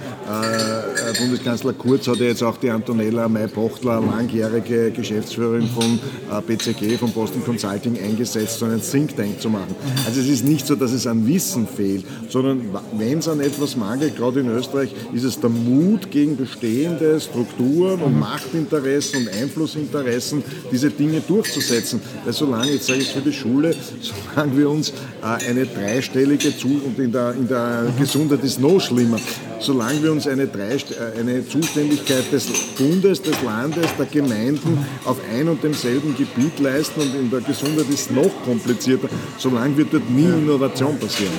Bundeskanzler 1.20 1.74
Kurz 1.74 2.08
hat 2.08 2.16
ja 2.16 2.26
jetzt 2.26 2.42
auch 2.42 2.56
die 2.56 2.70
Antonella 2.70 3.28
May-Pochtler 3.28 4.00
langjährige 4.00 4.90
Geschäftsführerin 4.90 5.68
von 5.68 5.98
äh, 6.30 6.40
BCG, 6.40 6.96
von 6.96 7.12
Boston 7.12 7.44
Consulting, 7.44 7.98
eingesetzt, 8.02 8.58
so 8.58 8.64
einen 8.64 8.80
Think 8.80 9.16
Tank 9.16 9.38
zu 9.40 9.50
machen. 9.50 9.74
Also 10.06 10.20
es 10.20 10.28
ist 10.28 10.44
nicht 10.44 10.66
so, 10.66 10.74
dass 10.76 10.92
es 10.92 11.06
an 11.06 11.26
Wissen 11.26 11.66
fehlt, 11.66 12.04
sondern 12.28 12.62
wenn 12.96 13.18
es 13.18 13.28
an 13.28 13.40
etwas 13.40 13.76
mangelt, 13.76 14.16
gerade 14.16 14.40
in 14.40 14.48
Österreich, 14.48 14.94
ist 15.12 15.24
es 15.24 15.38
der 15.38 15.50
Mut 15.50 16.10
gegen 16.10 16.36
bestehende 16.36 17.20
Strukturen 17.20 18.00
und 18.00 18.18
Machtinteressen 18.18 19.26
und 19.26 19.28
Einflussinteressen, 19.28 20.42
diese 20.72 20.90
Dinge 20.90 21.20
durchzusetzen. 21.20 22.00
Weil 22.24 22.32
solange, 22.32 22.72
jetzt 22.72 22.86
sage 22.86 23.00
ich 23.00 23.08
es 23.08 23.12
für 23.12 23.20
die 23.20 23.32
Schule, 23.32 23.74
solange 24.34 24.56
wir 24.56 24.70
uns 24.70 24.90
äh, 24.90 25.48
eine 25.48 25.66
dreistellige 25.66 26.56
Zu 26.56 26.80
und 26.86 26.98
in 26.98 27.12
der, 27.12 27.34
in 27.34 27.46
der 27.46 27.92
Gesundheit 27.98 28.42
ist 28.42 28.58
noch 28.58 28.80
schlimmer, 28.80 29.18
solange 29.60 30.02
wir 30.02 30.12
uns 30.12 30.26
eine, 30.26 30.46
drei, 30.46 30.74
äh, 30.74 31.20
eine 31.20 31.46
Zuständigkeit 31.46 32.32
des 32.32 32.46
Bundes, 32.76 33.22
des 33.22 33.40
Landes, 33.42 33.86
der 33.98 34.06
Gemeinden 34.06 34.84
auf 35.04 35.18
ein 35.32 35.48
und 35.48 35.62
demselben 35.62 36.16
Gebiet 36.16 36.58
leisten 36.58 37.00
und 37.00 37.14
in 37.14 37.30
der 37.30 37.40
Gesundheit 37.40 37.88
ist 37.88 38.10
es 38.10 38.10
noch 38.10 38.30
komplizierter, 38.44 39.08
solange 39.38 39.76
wird 39.76 39.92
dort 39.92 40.10
nie 40.10 40.24
Innovation 40.24 40.98
passieren. 40.98 41.32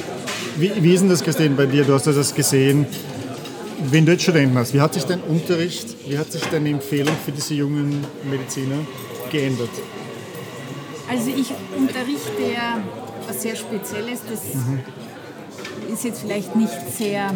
Wie, 0.57 0.71
wie 0.81 0.93
ist 0.93 1.01
denn 1.01 1.09
das, 1.09 1.23
Christine, 1.23 1.55
bei 1.55 1.65
dir? 1.65 1.83
Du 1.83 1.93
hast 1.93 2.07
das 2.07 2.33
gesehen. 2.33 2.85
Wenn 3.89 4.05
du 4.05 4.11
jetzt 4.11 4.21
Studenten 4.21 4.55
hast, 4.57 4.73
wie 4.75 4.81
hat 4.81 4.93
sich 4.93 5.03
dein 5.05 5.21
Unterricht, 5.21 5.95
wie 6.07 6.17
hat 6.17 6.31
sich 6.31 6.43
deine 6.43 6.69
Empfehlung 6.69 7.15
für 7.25 7.31
diese 7.31 7.55
jungen 7.55 8.05
Mediziner 8.29 8.75
geändert? 9.31 9.69
Also 11.09 11.29
ich 11.29 11.51
unterrichte 11.75 12.53
ja 12.53 12.79
was 13.27 13.41
sehr 13.41 13.55
Spezielles, 13.55 14.19
das 14.29 14.53
mhm. 14.53 14.79
ist 15.91 16.03
jetzt 16.03 16.21
vielleicht 16.21 16.55
nicht 16.55 16.73
sehr 16.95 17.33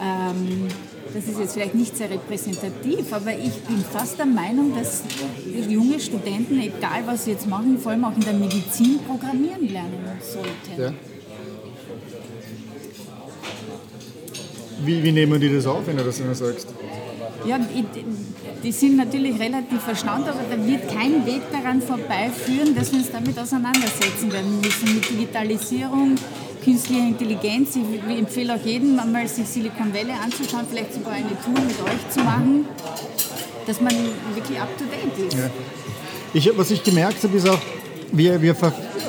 ähm, 0.00 0.68
das 1.12 1.24
ist 1.24 1.38
jetzt 1.38 1.52
vielleicht 1.54 1.74
nicht 1.74 1.96
sehr 1.96 2.10
repräsentativ, 2.10 3.12
aber 3.12 3.32
ich 3.32 3.54
bin 3.62 3.84
fast 3.92 4.18
der 4.18 4.26
Meinung, 4.26 4.74
dass 4.74 5.02
junge 5.68 6.00
Studenten, 6.00 6.58
egal 6.60 7.02
was 7.06 7.24
sie 7.24 7.32
jetzt 7.32 7.46
machen, 7.46 7.78
vor 7.78 7.92
allem 7.92 8.04
auch 8.04 8.16
in 8.16 8.24
der 8.24 8.32
Medizin 8.32 8.98
programmieren 9.06 9.72
lernen 9.72 10.04
sollten. 10.20 10.82
Ja. 10.82 10.92
Wie, 14.84 15.02
wie 15.02 15.12
nehmen 15.12 15.40
die 15.40 15.54
das 15.54 15.66
auf, 15.66 15.86
wenn 15.86 15.96
du 15.96 16.04
das 16.04 16.18
immer 16.18 16.34
sagst? 16.34 16.68
Ja, 17.46 17.60
die 18.62 18.72
sind 18.72 18.96
natürlich 18.96 19.38
relativ 19.38 19.86
erstaunt, 19.86 20.26
aber 20.26 20.40
da 20.50 20.66
wird 20.66 20.88
kein 20.88 21.26
Weg 21.26 21.42
daran 21.52 21.82
vorbeiführen, 21.82 22.74
dass 22.74 22.90
wir 22.90 23.00
uns 23.00 23.10
damit 23.10 23.38
auseinandersetzen 23.38 24.32
werden 24.32 24.60
müssen 24.62 24.94
mit 24.94 25.10
Digitalisierung, 25.10 26.16
künstliche 26.64 27.00
Intelligenz. 27.00 27.76
Ich 27.76 28.18
empfehle 28.18 28.54
auch 28.54 28.64
jedem 28.64 28.98
einmal 28.98 29.28
sich 29.28 29.46
Silicon 29.46 29.92
Valley 29.92 30.12
anzuschauen, 30.12 30.66
vielleicht 30.68 30.94
sogar 30.94 31.12
eine 31.12 31.28
Tour 31.44 31.54
mit 31.54 31.80
euch 31.82 32.10
zu 32.10 32.20
machen, 32.20 32.66
dass 33.66 33.80
man 33.80 33.92
wirklich 34.34 34.58
up 34.60 34.68
to 34.78 34.84
date 34.84 35.28
ist. 35.28 35.36
Ja. 35.36 35.50
Ich, 36.32 36.50
was 36.56 36.70
ich 36.70 36.82
gemerkt 36.82 37.22
habe, 37.22 37.36
ist 37.36 37.48
auch, 37.48 37.60
wir, 38.12 38.40
wir 38.40 38.56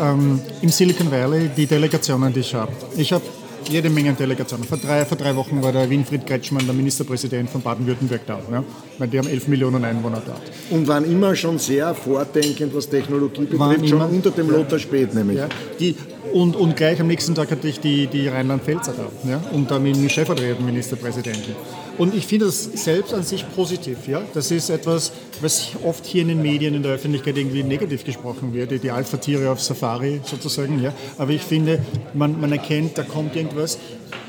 ähm, 0.02 0.39
im 0.62 0.70
Silicon 0.70 1.10
Valley 1.10 1.50
die 1.56 1.65
Delegationen, 1.65 2.34
die 2.34 2.41
ich 2.41 2.54
habe. 2.54 2.72
Ich 2.98 3.12
habe 3.13 3.24
jede 3.70 3.89
Menge 3.89 4.13
Delegationen. 4.13 4.65
Vor 4.65 4.78
drei, 4.78 5.06
vor 5.06 5.18
drei 5.18 5.36
Wochen 5.36 5.62
war 5.62 5.72
der 5.72 5.89
Winfried 5.89 6.26
Kretschmann, 6.26 6.65
der 6.65 6.76
Ministerpräsident 6.76 7.50
von 7.50 7.62
Baden-Württemberg, 7.62 8.22
da. 8.28 8.39
Ja? 8.52 8.63
Weil 8.97 9.08
die 9.10 9.19
haben 9.19 9.27
11 9.27 9.47
Millionen 9.47 9.84
Einwohner 9.84 10.21
dort. 10.25 10.41
Und 10.69 10.88
waren 10.88 11.10
immer 11.10 11.36
schon 11.36 11.60
sehr 11.60 11.93
vordenkend, 11.93 12.73
was 12.73 12.89
Technologie 12.89 13.45
betrifft, 13.45 13.89
schon 13.89 14.01
unter 14.01 14.31
dem 14.31 14.49
Lothar 14.49 14.79
Spät 14.79 15.13
nämlich. 15.13 15.38
Ja, 15.38 15.49
die, 15.79 15.95
und, 16.34 16.55
und 16.55 16.75
gleich 16.75 16.99
am 16.99 17.08
nächsten 17.08 17.34
Tag 17.34 17.51
hatte 17.51 17.67
ich 17.67 17.79
die, 17.79 18.08
die 18.08 18.27
Rheinland-Pfälzer 18.27 18.93
da 18.93 19.29
ja? 19.29 19.41
und 19.53 19.71
dann 19.71 19.86
den 19.86 20.10
stellvertretenden 20.10 20.65
Ministerpräsidenten. 20.65 21.55
Und 21.97 22.13
ich 22.13 22.27
finde 22.27 22.47
das 22.47 22.63
selbst 22.63 23.13
an 23.13 23.23
sich 23.23 23.45
positiv. 23.55 24.08
Ja? 24.08 24.21
Das 24.34 24.51
ist 24.51 24.69
etwas, 24.69 25.13
was 25.39 25.69
oft 25.84 26.05
hier 26.05 26.23
in 26.23 26.27
den 26.27 26.41
Medien, 26.41 26.73
in 26.73 26.84
der 26.84 26.93
Öffentlichkeit 26.93 27.38
irgendwie 27.38 27.63
negativ 27.63 28.03
gesprochen 28.03 28.53
wird, 28.53 28.71
die 28.84 28.91
Alpha-Tiere 28.91 29.49
auf 29.49 29.62
Safari 29.62 30.19
sozusagen. 30.25 30.81
Ja? 30.84 30.93
Aber 31.17 31.31
ich 31.31 31.41
finde, 31.41 31.79
man, 32.13 32.39
man 32.39 32.51
erkennt, 32.51 32.97
da 32.97 33.03
kommt 33.03 33.36
irgendwas. 33.36 33.77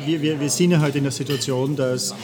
Wir, 0.04 0.22
wir, 0.22 0.38
wir 0.38 0.50
sind 0.50 0.70
ja 0.70 0.80
halt 0.80 0.94
in 0.94 1.02
der 1.02 1.12
Situation, 1.12 1.74
dass 1.74 2.14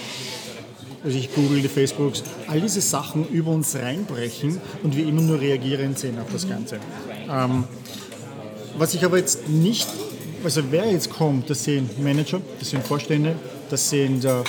also 1.05 1.19
ich 1.19 1.35
google 1.35 1.61
die 1.61 1.69
Facebooks, 1.69 2.23
all 2.47 2.61
diese 2.61 2.81
Sachen 2.81 3.29
über 3.29 3.51
uns 3.51 3.75
reinbrechen 3.75 4.61
und 4.83 4.97
wir 4.97 5.07
immer 5.07 5.23
nur 5.23 5.41
reagieren 5.41 5.97
sehen 5.97 6.19
auf 6.19 6.33
das 6.33 6.49
Ganze. 6.49 6.79
Ähm, 7.31 7.65
was 8.79 8.95
ich 8.95 9.05
aber 9.05 9.19
jetzt 9.19 9.49
nicht 9.49 9.89
also 10.45 10.63
wer 10.71 10.91
jetzt 10.91 11.11
kommt, 11.11 11.49
das 11.51 11.65
sind 11.65 12.03
Manager, 12.03 12.41
das 12.59 12.71
sind 12.71 12.85
Vorstände, 12.85 13.37
das 13.71 13.91
sind 13.91 14.25
äh, 14.25 14.43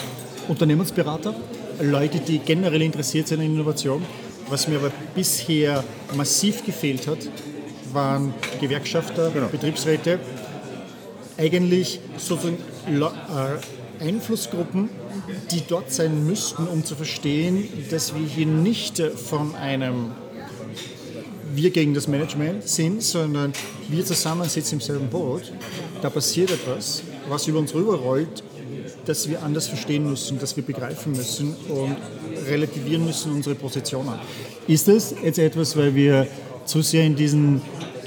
Unternehmensberater, 0.47 1.35
Leute, 1.81 2.19
die 2.19 2.39
generell 2.39 2.81
interessiert 2.81 3.27
sind 3.27 3.41
in 3.41 3.53
Innovation. 3.53 4.03
Was 4.49 4.67
mir 4.67 4.77
aber 4.77 4.91
bisher 5.15 5.83
massiv 6.15 6.65
gefehlt 6.65 7.07
hat, 7.07 7.19
waren 7.93 8.33
Gewerkschafter, 8.59 9.31
genau. 9.31 9.47
Betriebsräte, 9.47 10.19
eigentlich 11.37 11.99
sozusagen 12.17 12.57
äh, 12.87 12.93
Einflussgruppen, 14.03 14.89
die 15.51 15.61
dort 15.67 15.91
sein 15.91 16.27
müssten, 16.27 16.67
um 16.67 16.83
zu 16.83 16.95
verstehen, 16.95 17.67
dass 17.89 18.13
wir 18.13 18.25
hier 18.25 18.45
nicht 18.45 19.01
von 19.01 19.55
einem 19.55 20.11
wir 21.55 21.69
gegen 21.69 21.93
das 21.93 22.07
Management 22.07 22.67
sind, 22.67 23.03
sondern 23.03 23.53
wir 23.87 24.03
zusammen 24.05 24.49
sitzen 24.49 24.75
im 24.75 24.81
selben 24.81 25.07
Boot. 25.09 25.51
Da 26.01 26.09
passiert 26.09 26.51
etwas, 26.51 27.03
was 27.29 27.47
über 27.47 27.59
uns 27.59 27.73
rüberrollt, 27.73 28.43
das 29.05 29.29
wir 29.29 29.43
anders 29.43 29.67
verstehen 29.67 30.09
müssen, 30.09 30.39
das 30.39 30.55
wir 30.55 30.63
begreifen 30.63 31.11
müssen 31.11 31.55
und 31.69 31.95
relativieren 32.47 33.05
müssen 33.05 33.31
unsere 33.31 33.55
Positionen. 33.55 34.15
Ist 34.67 34.87
das 34.87 35.13
jetzt 35.23 35.39
etwas, 35.39 35.77
weil 35.77 35.93
wir 35.93 36.27
zu 36.65 36.81
sehr 36.81 37.03
in 37.03 37.15
diesen 37.15 37.61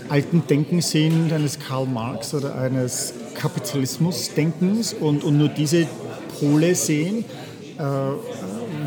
alten 0.09 0.47
Denken 0.47 0.81
sind, 0.81 1.33
eines 1.33 1.59
Karl 1.59 1.87
Marx 1.87 2.35
oder 2.35 2.55
eines 2.57 3.13
Kapitalismus-Denkens 3.39 4.95
und, 4.95 5.25
und 5.25 5.39
nur 5.39 5.49
diese 5.49 5.87
Pole 6.39 6.75
sehen? 6.75 7.25
Äh, 7.79 7.83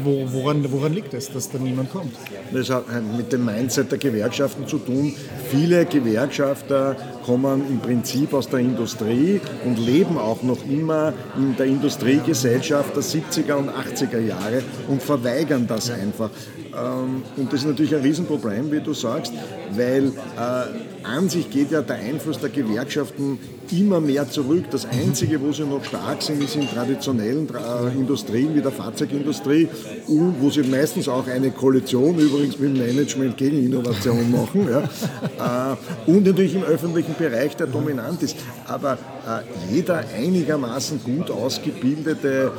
wo, 0.04 0.26
woran, 0.32 0.66
woran 0.72 0.94
liegt 0.94 1.14
es, 1.14 1.32
dass 1.32 1.50
da 1.50 1.58
niemand 1.58 1.92
kommt? 1.92 2.14
Das 2.52 2.70
hat 2.70 2.86
mit 3.18 3.32
dem 3.32 3.46
Mindset 3.46 3.92
der 3.92 3.98
Gewerkschaften 3.98 4.68
zu 4.68 4.78
tun. 4.78 5.14
Viele 5.50 5.86
Gewerkschafter 5.86 6.96
kommen 7.26 7.64
im 7.70 7.80
Prinzip 7.80 8.34
aus 8.34 8.50
der 8.50 8.60
Industrie 8.60 9.42
und 9.66 9.78
leben 9.78 10.18
auch 10.18 10.42
noch 10.44 10.66
immer 10.66 11.14
in 11.38 11.56
der 11.56 11.66
Industriegesellschaft 11.66 12.96
der 12.96 13.04
70er 13.04 13.54
und 13.54 13.70
80er 13.70 14.20
Jahre 14.20 14.64
und 14.88 15.02
verweigern 15.02 15.68
das 15.68 15.90
einfach. 15.92 16.30
Ähm, 16.76 17.24
und 17.36 17.52
das 17.52 17.62
ist 17.62 17.68
natürlich 17.68 17.96
ein 17.96 18.02
Riesenproblem, 18.02 18.72
wie 18.72 18.80
du 18.80 18.94
sagst, 18.94 19.34
weil 19.76 20.08
äh, 20.08 20.99
an 21.04 21.30
sich 21.30 21.50
geht 21.50 21.72
ja 21.72 21.82
der 21.82 21.98
Einfluss 21.98 22.40
der 22.40 22.50
Gewerkschaften 22.50 23.40
immer 23.72 24.00
mehr 24.00 24.30
zurück. 24.30 24.66
Das 24.72 24.86
Einzige, 24.86 25.42
wo 25.42 25.52
sie 25.52 25.64
noch 25.64 25.84
stark 25.84 26.22
sind, 26.22 26.44
ist 26.44 26.56
in 26.56 26.68
traditionellen 26.68 27.48
äh, 27.50 27.98
Industrien 27.98 28.56
wie 28.56 28.62
der 28.62 28.72
Fahrzeugindustrie, 28.72 29.68
wo 30.08 30.50
sie 30.50 30.64
meistens 30.64 31.08
auch 31.08 31.28
eine 31.28 31.52
Koalition 31.52 32.18
übrigens 32.18 32.58
mit 32.58 32.76
dem 32.76 32.86
Management 32.86 33.38
gegen 33.38 33.64
Innovation 33.64 34.32
machen. 34.32 34.68
Ja. 34.70 35.76
Äh, 35.76 36.12
und 36.12 36.26
natürlich 36.26 36.56
im 36.56 36.64
öffentlichen 36.64 37.16
Bereich, 37.18 37.56
der 37.56 37.68
dominant 37.68 38.22
ist. 38.24 38.36
Aber 38.66 38.94
äh, 38.94 39.74
jeder 39.74 40.04
einigermaßen 40.18 41.02
gut 41.04 41.30
ausgebildete 41.30 42.52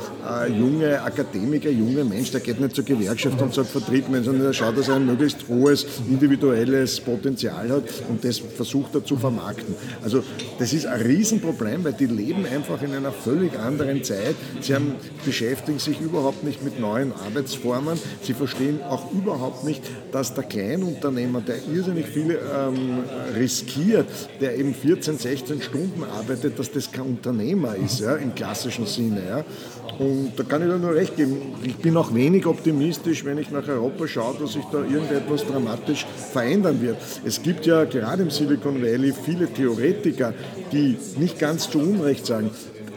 junge 0.57 1.01
Akademiker, 1.01 1.69
junge 1.69 2.03
Mensch, 2.03 2.31
der 2.31 2.39
geht 2.39 2.59
nicht 2.59 2.75
zur 2.75 2.85
Gewerkschaft 2.85 3.41
und 3.41 3.53
sagt 3.53 3.69
Vertrieben, 3.69 4.23
sondern 4.23 4.43
der 4.43 4.53
schaut, 4.53 4.77
dass 4.77 4.87
er 4.87 4.95
ein 4.95 5.05
möglichst 5.05 5.47
hohes 5.47 5.85
individuelles 6.09 6.99
Potenzial 6.99 7.69
hat 7.69 7.83
und 8.09 8.23
das 8.31 8.41
versucht 8.55 8.95
er 8.95 9.03
zu 9.03 9.17
vermarkten. 9.17 9.75
Also 10.03 10.23
das 10.59 10.71
ist 10.71 10.85
ein 10.85 11.01
Riesenproblem, 11.01 11.83
weil 11.83 11.93
die 11.93 12.05
leben 12.05 12.45
einfach 12.45 12.81
in 12.81 12.93
einer 12.93 13.11
völlig 13.11 13.59
anderen 13.59 14.03
Zeit. 14.03 14.35
Sie 14.61 14.73
haben, 14.73 14.95
beschäftigen 15.25 15.79
sich 15.79 15.99
überhaupt 15.99 16.43
nicht 16.43 16.63
mit 16.63 16.79
neuen 16.79 17.11
Arbeitsformen. 17.11 17.99
Sie 18.21 18.33
verstehen 18.33 18.81
auch 18.83 19.11
überhaupt 19.11 19.65
nicht, 19.65 19.83
dass 20.11 20.33
der 20.33 20.45
Kleinunternehmer, 20.45 21.41
der 21.41 21.57
irrsinnig 21.73 22.07
viel 22.07 22.31
ähm, 22.31 22.99
riskiert, 23.35 24.07
der 24.39 24.57
eben 24.57 24.73
14, 24.73 25.17
16 25.17 25.61
Stunden 25.61 26.03
arbeitet, 26.03 26.57
dass 26.57 26.71
das 26.71 26.91
kein 26.91 27.05
Unternehmer 27.05 27.75
ist, 27.75 27.99
ja, 27.99 28.15
im 28.15 28.33
klassischen 28.33 28.85
Sinne. 28.85 29.21
Ja. 29.27 29.45
Und 29.99 30.31
da 30.35 30.43
kann 30.43 30.61
ich 30.61 30.81
nur 30.81 30.95
recht 30.95 31.15
geben. 31.15 31.37
Ich 31.63 31.75
bin 31.75 31.95
auch 31.97 32.13
wenig 32.13 32.45
optimistisch, 32.45 33.23
wenn 33.25 33.37
ich 33.37 33.51
nach 33.51 33.67
Europa 33.67 34.07
schaue, 34.07 34.35
dass 34.39 34.53
sich 34.53 34.63
da 34.71 34.79
irgendetwas 34.79 35.45
dramatisch 35.45 36.07
verändern 36.31 36.81
wird. 36.81 36.97
Es 37.23 37.41
gibt 37.43 37.65
ja 37.65 37.83
gerade 37.83 38.20
im 38.21 38.29
Silicon 38.29 38.81
Valley 38.81 39.13
viele 39.13 39.47
Theoretiker, 39.47 40.33
die 40.71 40.97
nicht 41.17 41.39
ganz 41.39 41.69
zu 41.69 41.79
Unrecht 41.79 42.25
sagen, 42.25 42.51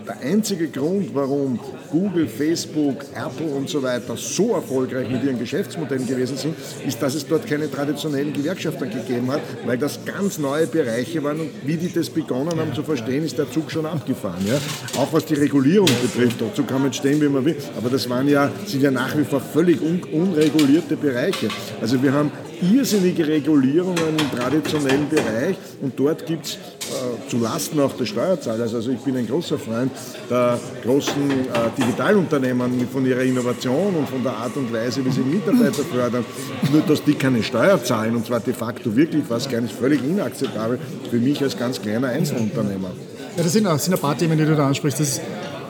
der 0.07 0.21
einzige 0.21 0.69
Grund, 0.69 1.15
warum 1.15 1.59
Google, 1.91 2.27
Facebook, 2.27 3.05
Apple 3.15 3.47
und 3.47 3.71
so 3.71 3.83
weiter 3.83 4.17
so 4.17 4.53
erfolgreich 4.53 5.09
mit 5.09 5.25
ihren 5.25 5.39
Geschäftsmodellen 5.39 6.07
gewesen 6.07 6.37
sind, 6.37 6.55
ist, 6.87 7.01
dass 7.01 7.15
es 7.15 7.27
dort 7.27 7.47
keine 7.47 7.71
traditionellen 7.71 8.33
Gewerkschafter 8.33 8.87
gegeben 8.87 9.31
hat, 9.31 9.41
weil 9.65 9.79
das 9.79 10.05
ganz 10.05 10.39
neue 10.39 10.67
Bereiche 10.67 11.23
waren 11.25 11.41
und 11.41 11.51
wie 11.65 11.77
die 11.77 11.93
das 11.93 12.11
begonnen 12.11 12.59
haben 12.61 12.75
zu 12.75 12.83
verstehen, 12.83 13.25
ist 13.25 13.39
der 13.39 13.51
Zug 13.51 13.71
schon 13.71 13.87
abgefahren. 13.87 14.47
Ja? 14.47 14.59
Auch 15.01 15.13
was 15.13 15.25
die 15.25 15.35
Regulierung 15.35 15.89
betrifft, 16.03 16.41
dazu 16.41 16.65
kann 16.65 16.83
man 16.83 16.93
stehen, 16.93 17.21
wie 17.23 17.29
man 17.29 17.45
will, 17.45 17.57
aber 17.77 17.89
das 17.89 18.09
waren 18.11 18.29
ja, 18.29 18.51
sind 18.67 18.83
ja 18.83 18.91
nach 18.91 19.17
wie 19.17 19.25
vor 19.25 19.41
völlig 19.41 19.81
un 19.81 20.03
unregulierte 20.13 20.97
Bereiche. 20.97 21.49
Also 21.81 22.03
wir 22.03 22.13
haben 22.13 22.31
irrsinnige 22.63 23.27
Regulierungen 23.27 24.19
im 24.19 24.39
traditionellen 24.39 25.09
Bereich 25.09 25.57
und 25.81 25.99
dort 25.99 26.27
gibt 26.27 26.47
es 26.47 26.55
äh, 26.55 27.29
zu 27.29 27.39
Lasten 27.39 27.81
auch 27.81 27.93
des 27.97 28.09
Steuerzahlers. 28.09 28.75
Also 28.75 28.91
ich 28.91 28.99
bin 28.99 29.17
ein 29.17 29.27
großer 29.27 29.59
Freund 29.59 29.91
der 30.31 30.59
großen 30.83 31.31
äh, 31.31 31.35
Digitalunternehmen 31.79 32.87
von 32.93 33.05
ihrer 33.07 33.23
Innovation 33.23 33.95
und 33.95 34.09
von 34.09 34.23
der 34.23 34.33
Art 34.33 34.57
und 34.57 34.73
Weise, 34.73 35.05
wie 35.05 35.11
sie 35.11 35.21
Mitarbeiter 35.21 35.83
fördern. 35.83 36.25
Nur, 36.73 36.83
dass 36.83 37.03
die 37.03 37.15
keine 37.15 37.43
Steuer 37.43 37.83
zahlen 37.83 38.17
und 38.17 38.27
zwar 38.27 38.41
de 38.41 38.55
facto 38.55 38.95
wirklich 38.95 39.25
was 39.29 39.51
nicht 39.51 39.75
völlig 39.75 40.03
inakzeptabel 40.03 40.79
für 41.11 41.19
mich 41.19 41.43
als 41.43 41.57
ganz 41.57 41.81
kleiner 41.81 42.09
Einzelunternehmer. 42.09 42.91
Ja, 43.37 43.43
das 43.43 43.53
sind, 43.53 43.65
das 43.65 43.85
sind 43.85 43.95
ein 43.95 44.01
paar 44.01 44.17
Themen, 44.17 44.39
die 44.39 44.45
du 44.45 44.55
da 44.55 44.69
ansprichst. 44.69 45.01
Ist, 45.01 45.21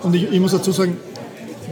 und 0.03 0.15
ich, 0.15 0.31
ich 0.31 0.41
muss 0.41 0.53
dazu 0.53 0.73
sagen, 0.73 0.97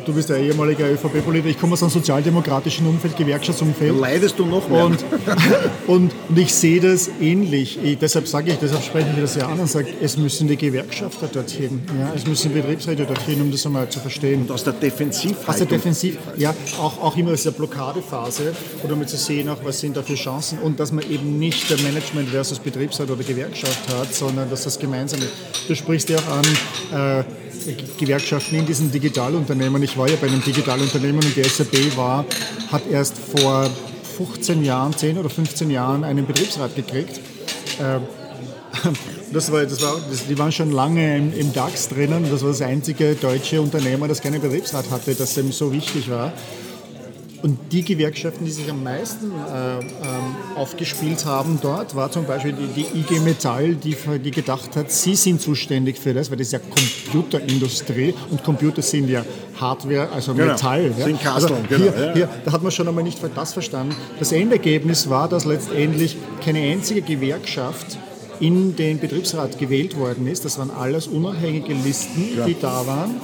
du 0.05 0.13
bist 0.13 0.29
ja 0.29 0.37
ehemaliger 0.37 0.91
ÖVP-Politiker, 0.91 1.49
ich 1.49 1.59
komme 1.59 1.75
aus 1.75 1.83
einem 1.83 1.91
sozialdemokratischen 1.91 2.87
Umfeld, 2.87 3.17
Gewerkschaftsumfeld. 3.17 3.99
Leidest 3.99 4.39
du 4.39 4.47
noch 4.47 4.69
mehr? 4.69 4.87
Und, 4.87 5.05
und, 5.87 6.13
und 6.29 6.39
ich 6.39 6.55
sehe 6.55 6.81
das 6.81 7.11
ähnlich. 7.21 7.79
Ich, 7.83 7.99
deshalb 7.99 8.29
sage 8.29 8.53
ich, 8.53 8.59
deshalb 8.59 8.83
sprechen 8.83 9.11
wir 9.15 9.23
das 9.23 9.37
ja 9.37 9.49
an 9.49 9.61
und 9.61 9.69
sagen, 9.69 9.89
es 10.01 10.17
müssen 10.17 10.49
die 10.49 10.57
Gewerkschafter 10.57 11.27
dorthin, 11.29 11.83
ja, 11.99 12.13
es 12.15 12.27
müssen 12.27 12.53
Betriebsräte 12.53 13.05
dorthin, 13.05 13.41
um 13.41 13.51
das 13.51 13.65
einmal 13.67 13.89
zu 13.89 14.01
verstehen. 14.01 14.43
Und 14.43 14.51
aus 14.51 14.65
der 14.65 14.75
Defensivhaltung. 14.75 15.49
Aus 15.49 15.59
der 15.59 15.67
Defensiv, 15.67 16.19
ja, 16.37 16.55
auch, 16.79 17.01
auch 17.03 17.17
immer 17.17 17.33
aus 17.33 17.43
der 17.43 17.53
Blockadephase 17.53 18.55
oder 18.83 18.95
um 18.95 19.07
zu 19.07 19.17
sehen, 19.17 19.49
auch, 19.49 19.65
was 19.65 19.81
sind 19.81 19.97
da 19.97 20.03
für 20.03 20.15
Chancen 20.15 20.59
und 20.59 20.79
dass 20.81 20.93
man 20.93 21.09
eben 21.11 21.39
nicht 21.39 21.69
der 21.71 21.79
Management 21.79 22.29
versus 22.31 22.59
Betriebsrat 22.59 23.11
oder 23.11 23.23
Gewerkschaft 23.23 23.89
hat, 23.89 24.13
sondern 24.15 24.51
dass 24.51 24.65
das 24.65 24.79
gemeinsam 24.79 25.21
ist. 25.21 25.33
Du 25.69 25.75
sprichst 25.75 26.09
ja 26.09 26.19
auch 26.19 26.29
an, 26.29 27.21
äh, 27.21 27.25
Gewerkschaften 27.99 28.57
in 28.57 28.67
diesen 28.67 28.91
Digitalunternehmen. 28.91 29.83
Ich 29.83 29.97
war 29.97 30.09
ja 30.09 30.17
bei 30.21 30.27
einem 30.27 30.43
Digitalunternehmen 30.43 31.23
und 31.25 31.37
die 31.37 31.43
SAP 31.43 31.97
war, 31.97 32.25
hat 32.71 32.83
erst 32.91 33.17
vor 33.19 33.69
15 34.17 34.65
Jahren, 34.65 34.97
10 34.97 35.19
oder 35.19 35.31
15 35.31 35.71
Jahren 35.71 36.05
einen 36.05 36.27
Betriebsrat 36.27 36.75
gekriegt. 36.77 37.19
Äh, 37.79 38.01
das 39.33 39.51
war, 39.53 39.65
das 39.65 39.83
war, 39.83 39.97
das, 40.11 40.27
die 40.27 40.39
waren 40.39 40.53
schon 40.53 40.73
lange 40.73 41.17
im, 41.17 41.33
im, 41.39 41.53
DAX 41.53 41.89
drinnen. 41.89 42.27
Das 42.31 42.43
war 42.43 42.51
das 42.51 42.63
einzige 42.63 43.15
deutsche 43.15 43.61
Unternehmen, 43.61 44.09
das 44.09 44.21
keinen 44.21 44.41
Betriebsrat 44.41 44.91
hatte, 44.91 45.15
das 45.15 45.37
ihm 45.37 45.53
so 45.53 45.73
wichtig 45.73 46.11
war. 46.11 46.33
Und 47.43 47.59
die 47.73 47.83
Gewerkschaften, 47.83 48.45
die 48.45 48.53
sich 48.53 48.71
am 48.71 48.85
meisten 48.85 49.33
äh, 49.33 49.81
ähm, 49.81 49.85
aufgespielt 50.55 51.25
haben 51.25 51.59
dort, 51.61 51.97
war 51.97 52.11
zum 52.11 52.25
Beispiel 52.25 52.53
die, 52.53 52.85
die 52.85 53.01
IG 53.01 53.19
Metall, 53.21 53.75
die, 53.75 53.97
die, 54.25 54.31
gedacht 54.31 54.77
hat, 54.77 54.93
sie 54.93 55.17
sind 55.17 55.41
zuständig 55.41 55.99
für 55.99 56.15
das, 56.15 56.31
weil 56.31 56.39
das 56.39 56.49
ist 56.49 56.53
ja 56.53 56.61
Computerindustrie 56.61 58.15
und 58.31 58.45
Computer 58.45 58.81
sind 58.81 59.09
ja 59.09 59.25
Hardware, 59.61 60.09
also 60.11 60.35
genau. 60.35 60.53
Metall. 60.53 60.95
Ja. 60.97 61.05
Sind 61.05 61.21
Kasteln, 61.21 61.65
also 61.69 61.77
hier, 61.77 61.91
genau, 61.91 62.07
ja. 62.07 62.15
hier, 62.15 62.29
da 62.45 62.53
hat 62.53 62.63
man 62.63 62.71
schon 62.71 62.87
einmal 62.87 63.03
nicht 63.03 63.19
das 63.35 63.53
verstanden. 63.53 63.97
Das 64.21 64.31
Endergebnis 64.31 65.11
war, 65.11 65.29
dass 65.29 65.45
letztendlich 65.45 66.17
keine 66.45 66.61
einzige 66.61 67.03
Gewerkschaft 67.03 67.99
in 68.39 68.77
den 68.77 68.99
Betriebsrat 69.01 69.59
gewählt 69.59 69.97
worden 69.97 70.29
ist. 70.29 70.45
Das 70.45 70.59
waren 70.59 70.71
alles 70.71 71.09
unabhängige 71.09 71.75
Listen, 71.75 72.37
ja. 72.37 72.47
die 72.47 72.57
da 72.61 72.87
waren 72.87 73.21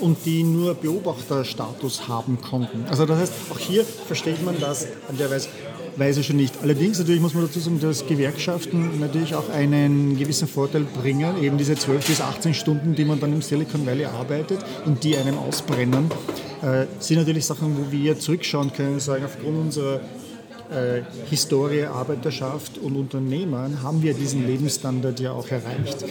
und 0.00 0.18
die 0.24 0.42
nur 0.42 0.74
Beobachterstatus 0.74 2.08
haben 2.08 2.40
konnten. 2.40 2.84
Also 2.88 3.06
das 3.06 3.18
heißt, 3.18 3.32
auch 3.50 3.58
hier 3.58 3.84
versteht 3.84 4.44
man 4.44 4.58
das 4.60 4.86
an 5.08 5.16
der 5.18 5.30
Weise, 5.30 5.48
Weise 5.96 6.22
schon 6.22 6.36
nicht. 6.36 6.54
Allerdings 6.62 6.98
natürlich 6.98 7.20
muss 7.20 7.34
man 7.34 7.46
dazu 7.46 7.60
sagen, 7.60 7.80
dass 7.80 8.06
Gewerkschaften 8.06 9.00
natürlich 9.00 9.34
auch 9.34 9.48
einen 9.50 10.16
gewissen 10.16 10.48
Vorteil 10.48 10.82
bringen, 10.82 11.42
eben 11.42 11.58
diese 11.58 11.74
12 11.74 12.06
bis 12.06 12.20
18 12.20 12.54
Stunden, 12.54 12.94
die 12.94 13.04
man 13.04 13.20
dann 13.20 13.32
im 13.32 13.42
Silicon 13.42 13.86
Valley 13.86 14.04
arbeitet 14.04 14.60
und 14.86 15.02
die 15.04 15.16
einem 15.16 15.38
ausbrennen, 15.38 16.10
äh, 16.62 16.86
sind 16.98 17.18
natürlich 17.18 17.46
Sachen, 17.46 17.76
wo 17.76 17.90
wir 17.90 18.18
zurückschauen 18.18 18.72
können 18.72 18.94
und 18.94 19.00
sagen, 19.00 19.24
aufgrund 19.24 19.56
unserer 19.56 20.00
äh, 20.70 21.02
Historie, 21.30 21.84
Arbeiterschaft 21.84 22.78
und 22.78 22.96
Unternehmen 22.96 23.82
haben 23.82 24.02
wir 24.02 24.14
diesen 24.14 24.46
Lebensstandard 24.46 25.18
ja 25.20 25.32
auch 25.32 25.48
erreicht. 25.48 26.04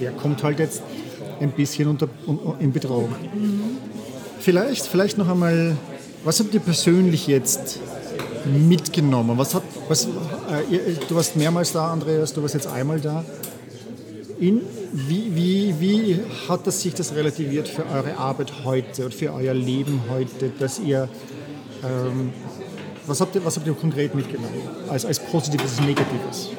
Der 0.00 0.12
kommt 0.12 0.42
halt 0.42 0.58
jetzt 0.58 0.82
ein 1.42 1.52
bisschen 1.52 1.88
unter, 1.88 2.08
in 2.58 2.72
Bedrohung. 2.72 3.14
Vielleicht, 4.40 4.86
vielleicht 4.86 5.18
noch 5.18 5.28
einmal, 5.28 5.76
was 6.24 6.40
habt 6.40 6.54
ihr 6.54 6.60
persönlich 6.60 7.26
jetzt 7.26 7.80
mitgenommen? 8.46 9.38
Was 9.38 9.54
hat, 9.54 9.62
was, 9.88 10.04
äh, 10.04 10.08
du 11.08 11.14
warst 11.14 11.36
mehrmals 11.36 11.72
da, 11.72 11.92
Andreas, 11.92 12.32
du 12.32 12.42
warst 12.42 12.54
jetzt 12.54 12.66
einmal 12.66 13.00
da. 13.00 13.24
In, 14.38 14.62
wie, 14.92 15.34
wie, 15.34 15.74
wie 15.80 16.20
hat 16.48 16.66
das 16.66 16.82
sich 16.82 16.94
das 16.94 17.14
relativiert 17.14 17.68
für 17.68 17.86
eure 17.86 18.16
Arbeit 18.16 18.64
heute 18.64 19.04
und 19.04 19.14
für 19.14 19.32
euer 19.32 19.54
Leben 19.54 20.02
heute, 20.10 20.50
dass 20.58 20.80
ihr, 20.80 21.08
ähm, 21.84 22.32
was, 23.06 23.20
habt 23.20 23.34
ihr 23.34 23.44
was 23.44 23.56
habt 23.56 23.66
ihr 23.66 23.74
konkret 23.74 24.14
mitgenommen, 24.14 24.54
als, 24.88 25.04
als 25.04 25.20
Positives, 25.20 25.80
Negatives? 25.80 26.50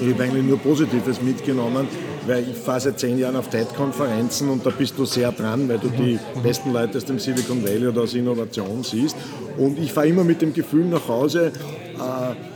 Ich 0.00 0.12
habe 0.12 0.22
eigentlich 0.22 0.44
nur 0.44 0.58
Positives 0.58 1.20
mitgenommen, 1.20 1.86
weil 2.26 2.44
ich 2.48 2.56
fahre 2.56 2.80
seit 2.80 2.98
zehn 2.98 3.18
Jahren 3.18 3.36
auf 3.36 3.48
TED-Konferenzen 3.48 4.48
und 4.48 4.64
da 4.64 4.70
bist 4.70 4.98
du 4.98 5.04
sehr 5.04 5.32
dran, 5.32 5.68
weil 5.68 5.78
du 5.78 5.88
die 5.88 6.18
besten 6.42 6.72
Leute 6.72 6.98
aus 6.98 7.04
dem 7.04 7.18
Silicon 7.18 7.62
Valley 7.62 7.88
oder 7.88 8.02
aus 8.02 8.14
Innovation 8.14 8.82
siehst. 8.82 9.16
Und 9.58 9.78
ich 9.78 9.92
fahre 9.92 10.08
immer 10.08 10.24
mit 10.24 10.40
dem 10.42 10.52
Gefühl 10.52 10.86
nach 10.86 11.06
Hause, 11.08 11.52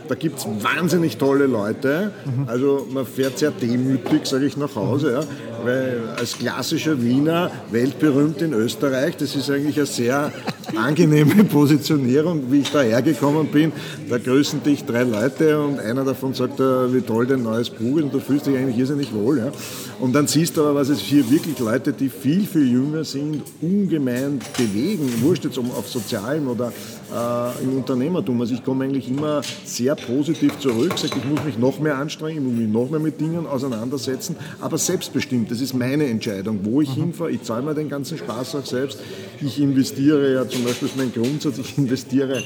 da 0.07 0.15
gibt 0.15 0.39
es 0.39 0.47
wahnsinnig 0.61 1.17
tolle 1.17 1.47
Leute. 1.47 2.11
Also 2.47 2.87
man 2.91 3.05
fährt 3.05 3.37
sehr 3.37 3.51
demütig, 3.51 4.25
sage 4.25 4.45
ich, 4.45 4.57
nach 4.57 4.75
Hause. 4.75 5.11
Ja. 5.11 5.23
Weil 5.63 6.01
als 6.17 6.37
klassischer 6.37 7.01
Wiener, 7.01 7.51
weltberühmt 7.71 8.41
in 8.41 8.53
Österreich, 8.53 9.17
das 9.17 9.35
ist 9.35 9.49
eigentlich 9.49 9.77
eine 9.77 9.85
sehr 9.85 10.31
angenehme 10.75 11.43
Positionierung, 11.43 12.51
wie 12.51 12.59
ich 12.59 12.71
da 12.71 12.81
hergekommen 12.81 13.47
bin. 13.47 13.71
Da 14.09 14.17
grüßen 14.17 14.63
dich 14.63 14.85
drei 14.85 15.03
Leute 15.03 15.59
und 15.59 15.79
einer 15.79 16.03
davon 16.03 16.33
sagt, 16.33 16.59
äh, 16.59 16.93
wie 16.93 17.01
toll 17.01 17.25
dein 17.25 17.43
neues 17.43 17.69
Buch 17.69 17.97
ist 17.97 18.03
und 18.03 18.13
du 18.13 18.19
fühlst 18.19 18.47
dich 18.47 18.55
eigentlich 18.55 18.77
irrsinnig 18.77 19.13
wohl. 19.13 19.39
Ja. 19.39 19.51
Und 19.99 20.13
dann 20.13 20.27
siehst 20.27 20.55
du 20.57 20.61
aber, 20.61 20.75
was 20.75 20.89
es 20.89 20.99
hier 20.99 21.29
wirklich 21.29 21.57
Leute, 21.59 21.91
die 21.91 22.09
viel, 22.09 22.45
viel 22.45 22.71
jünger 22.71 23.03
sind, 23.03 23.41
ungemein 23.61 24.39
bewegen. 24.55 25.11
Wurscht 25.21 25.45
jetzt 25.45 25.57
um 25.57 25.71
auf 25.71 25.89
Sozialen 25.89 26.47
oder 26.47 26.71
äh, 27.13 27.63
im 27.63 27.77
Unternehmertum. 27.77 28.39
Also 28.41 28.53
ich 28.53 28.63
komme 28.63 28.85
eigentlich 28.85 29.09
immer 29.09 29.41
sehr 29.67 29.95
positiv 29.95 30.57
zurück, 30.59 30.97
sage, 30.97 31.13
ich 31.17 31.25
muss 31.25 31.43
mich 31.43 31.57
noch 31.57 31.79
mehr 31.79 31.97
anstrengen, 31.97 32.37
ich 32.37 32.43
muss 32.43 32.59
mich 32.59 32.69
noch 32.69 32.89
mehr 32.89 32.99
mit 32.99 33.19
Dingen 33.19 33.45
auseinandersetzen, 33.45 34.35
aber 34.59 34.77
selbstbestimmt, 34.77 35.51
das 35.51 35.61
ist 35.61 35.73
meine 35.73 36.05
Entscheidung, 36.05 36.59
wo 36.63 36.81
ich 36.81 36.89
mhm. 36.95 37.01
hinfahre. 37.01 37.31
Ich 37.31 37.43
zahle 37.43 37.63
mir 37.63 37.75
den 37.75 37.89
ganzen 37.89 38.17
Spaß 38.17 38.55
auch 38.55 38.65
selbst. 38.65 38.99
Ich 39.41 39.59
investiere 39.59 40.33
ja 40.33 40.47
zum 40.47 40.63
Beispiel, 40.63 40.87
ist 40.87 40.97
mein 40.97 41.11
Grundsatz, 41.13 41.57
ich 41.57 41.77
investiere 41.77 42.43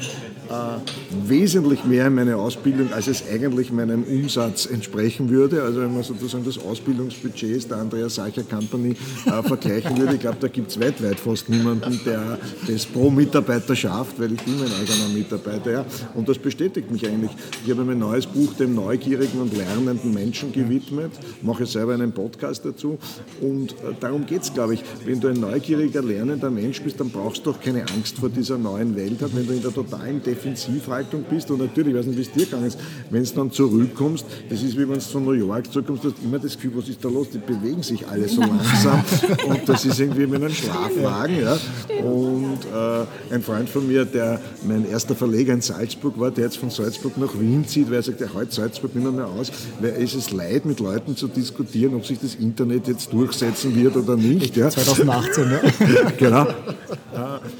äh, 0.51 1.27
wesentlich 1.27 1.85
mehr 1.85 2.07
in 2.07 2.15
meine 2.15 2.35
Ausbildung, 2.35 2.91
als 2.93 3.07
es 3.07 3.23
eigentlich 3.31 3.71
meinem 3.71 4.03
Umsatz 4.03 4.65
entsprechen 4.65 5.29
würde. 5.29 5.63
Also 5.63 5.81
wenn 5.81 5.93
man 5.93 6.03
sozusagen 6.03 6.43
das 6.43 6.57
Ausbildungsbudget 6.57 7.69
der 7.69 7.77
Andreas 7.77 8.15
Seicher 8.15 8.43
Company 8.43 8.95
äh, 9.25 9.43
vergleichen 9.43 9.97
würde, 9.97 10.15
ich 10.15 10.19
glaube, 10.19 10.37
da 10.41 10.47
gibt 10.47 10.71
es 10.71 10.79
weltweit 10.79 11.19
fast 11.19 11.49
niemanden, 11.49 11.99
der 12.05 12.37
das 12.67 12.85
pro 12.85 13.09
Mitarbeiter 13.09 13.75
schafft, 13.75 14.19
weil 14.19 14.33
ich 14.33 14.41
bin 14.41 14.59
mein 14.59 14.71
eigener 14.73 15.09
Mitarbeiter. 15.13 15.71
Ja. 15.71 15.85
Und 16.15 16.27
das 16.27 16.37
bestätigt 16.37 16.91
mich 16.91 17.07
eigentlich. 17.11 17.31
Ich 17.65 17.71
habe 17.71 17.83
mein 17.83 17.99
neues 17.99 18.25
Buch 18.25 18.53
dem 18.53 18.75
neugierigen 18.75 19.41
und 19.41 19.55
lernenden 19.55 20.13
Menschen 20.13 20.51
gewidmet, 20.51 21.11
mache 21.41 21.65
selber 21.65 21.93
einen 21.93 22.11
Podcast 22.11 22.65
dazu 22.65 22.97
und 23.41 23.71
äh, 23.71 23.93
darum 23.99 24.25
geht 24.25 24.43
es, 24.43 24.53
glaube 24.53 24.75
ich. 24.75 24.83
Wenn 25.05 25.19
du 25.19 25.27
ein 25.27 25.39
neugieriger, 25.39 26.01
lernender 26.01 26.49
Mensch 26.49 26.81
bist, 26.81 26.99
dann 26.99 27.09
brauchst 27.09 27.45
du 27.45 27.51
auch 27.51 27.59
keine 27.59 27.81
Angst 27.81 28.17
vor 28.17 28.29
dieser 28.29 28.57
neuen 28.57 28.95
Welt. 28.95 29.19
Wenn 29.33 29.47
du 29.47 29.53
in 29.53 29.61
der 29.61 29.73
totalen 29.73 30.21
Defensivhaltung 30.23 31.23
bist 31.29 31.51
und 31.51 31.59
natürlich, 31.59 31.93
ich 31.93 31.99
weiß 31.99 32.05
nicht, 32.07 32.17
wie 32.17 32.21
es 32.21 32.31
dir 32.31 32.45
gegangen 32.45 32.65
ist, 32.65 32.79
wenn 33.09 33.21
es 33.21 33.33
dann 33.33 33.51
zurückkommst, 33.51 34.25
das 34.49 34.63
ist 34.63 34.77
wie 34.77 34.87
wenn 34.87 34.95
du 34.95 35.01
von 35.01 35.25
New 35.25 35.31
York 35.31 35.71
zurückkommst, 35.71 36.03
du 36.03 36.09
hast 36.09 36.23
immer 36.23 36.39
das 36.39 36.55
Gefühl, 36.55 36.71
was 36.75 36.89
ist 36.89 37.03
da 37.03 37.09
los? 37.09 37.27
Die 37.29 37.37
bewegen 37.37 37.83
sich 37.83 38.07
alle 38.07 38.27
so 38.27 38.41
langsam 38.41 39.03
und 39.47 39.67
das 39.67 39.85
ist 39.85 39.99
irgendwie 39.99 40.31
wie 40.31 40.35
ein 40.35 40.49
Schlafwagen. 40.49 41.39
Ja. 41.39 41.57
Und 42.03 42.59
äh, 42.73 43.33
ein 43.33 43.41
Freund 43.41 43.69
von 43.69 43.87
mir, 43.87 44.05
der 44.05 44.39
mein 44.67 44.89
erster 44.89 45.15
Verleger 45.15 45.53
in 45.53 45.61
Salzburg 45.61 46.19
war, 46.19 46.31
der 46.31 46.45
jetzt 46.45 46.57
von 46.57 46.69
Salzburg 46.69 46.90
nach 47.17 47.39
Wien 47.39 47.67
zieht, 47.67 47.89
weil 47.89 47.97
er 47.97 48.03
sagt, 48.03 48.21
er 48.21 48.33
hält 48.33 48.51
Salzburg 48.53 48.95
nicht 48.95 49.11
mehr 49.11 49.27
aus, 49.27 49.51
weil 49.79 49.91
es 50.01 50.13
ist 50.13 50.31
leid, 50.31 50.65
mit 50.65 50.79
Leuten 50.79 51.15
zu 51.15 51.27
diskutieren, 51.27 51.95
ob 51.95 52.05
sich 52.05 52.19
das 52.19 52.35
Internet 52.35 52.87
jetzt 52.87 53.11
durchsetzen 53.13 53.75
wird 53.75 53.95
oder 53.95 54.15
nicht. 54.15 54.55
Ja. 54.55 54.69
2018, 54.69 55.51
ja. 55.51 56.11
genau. 56.17 56.47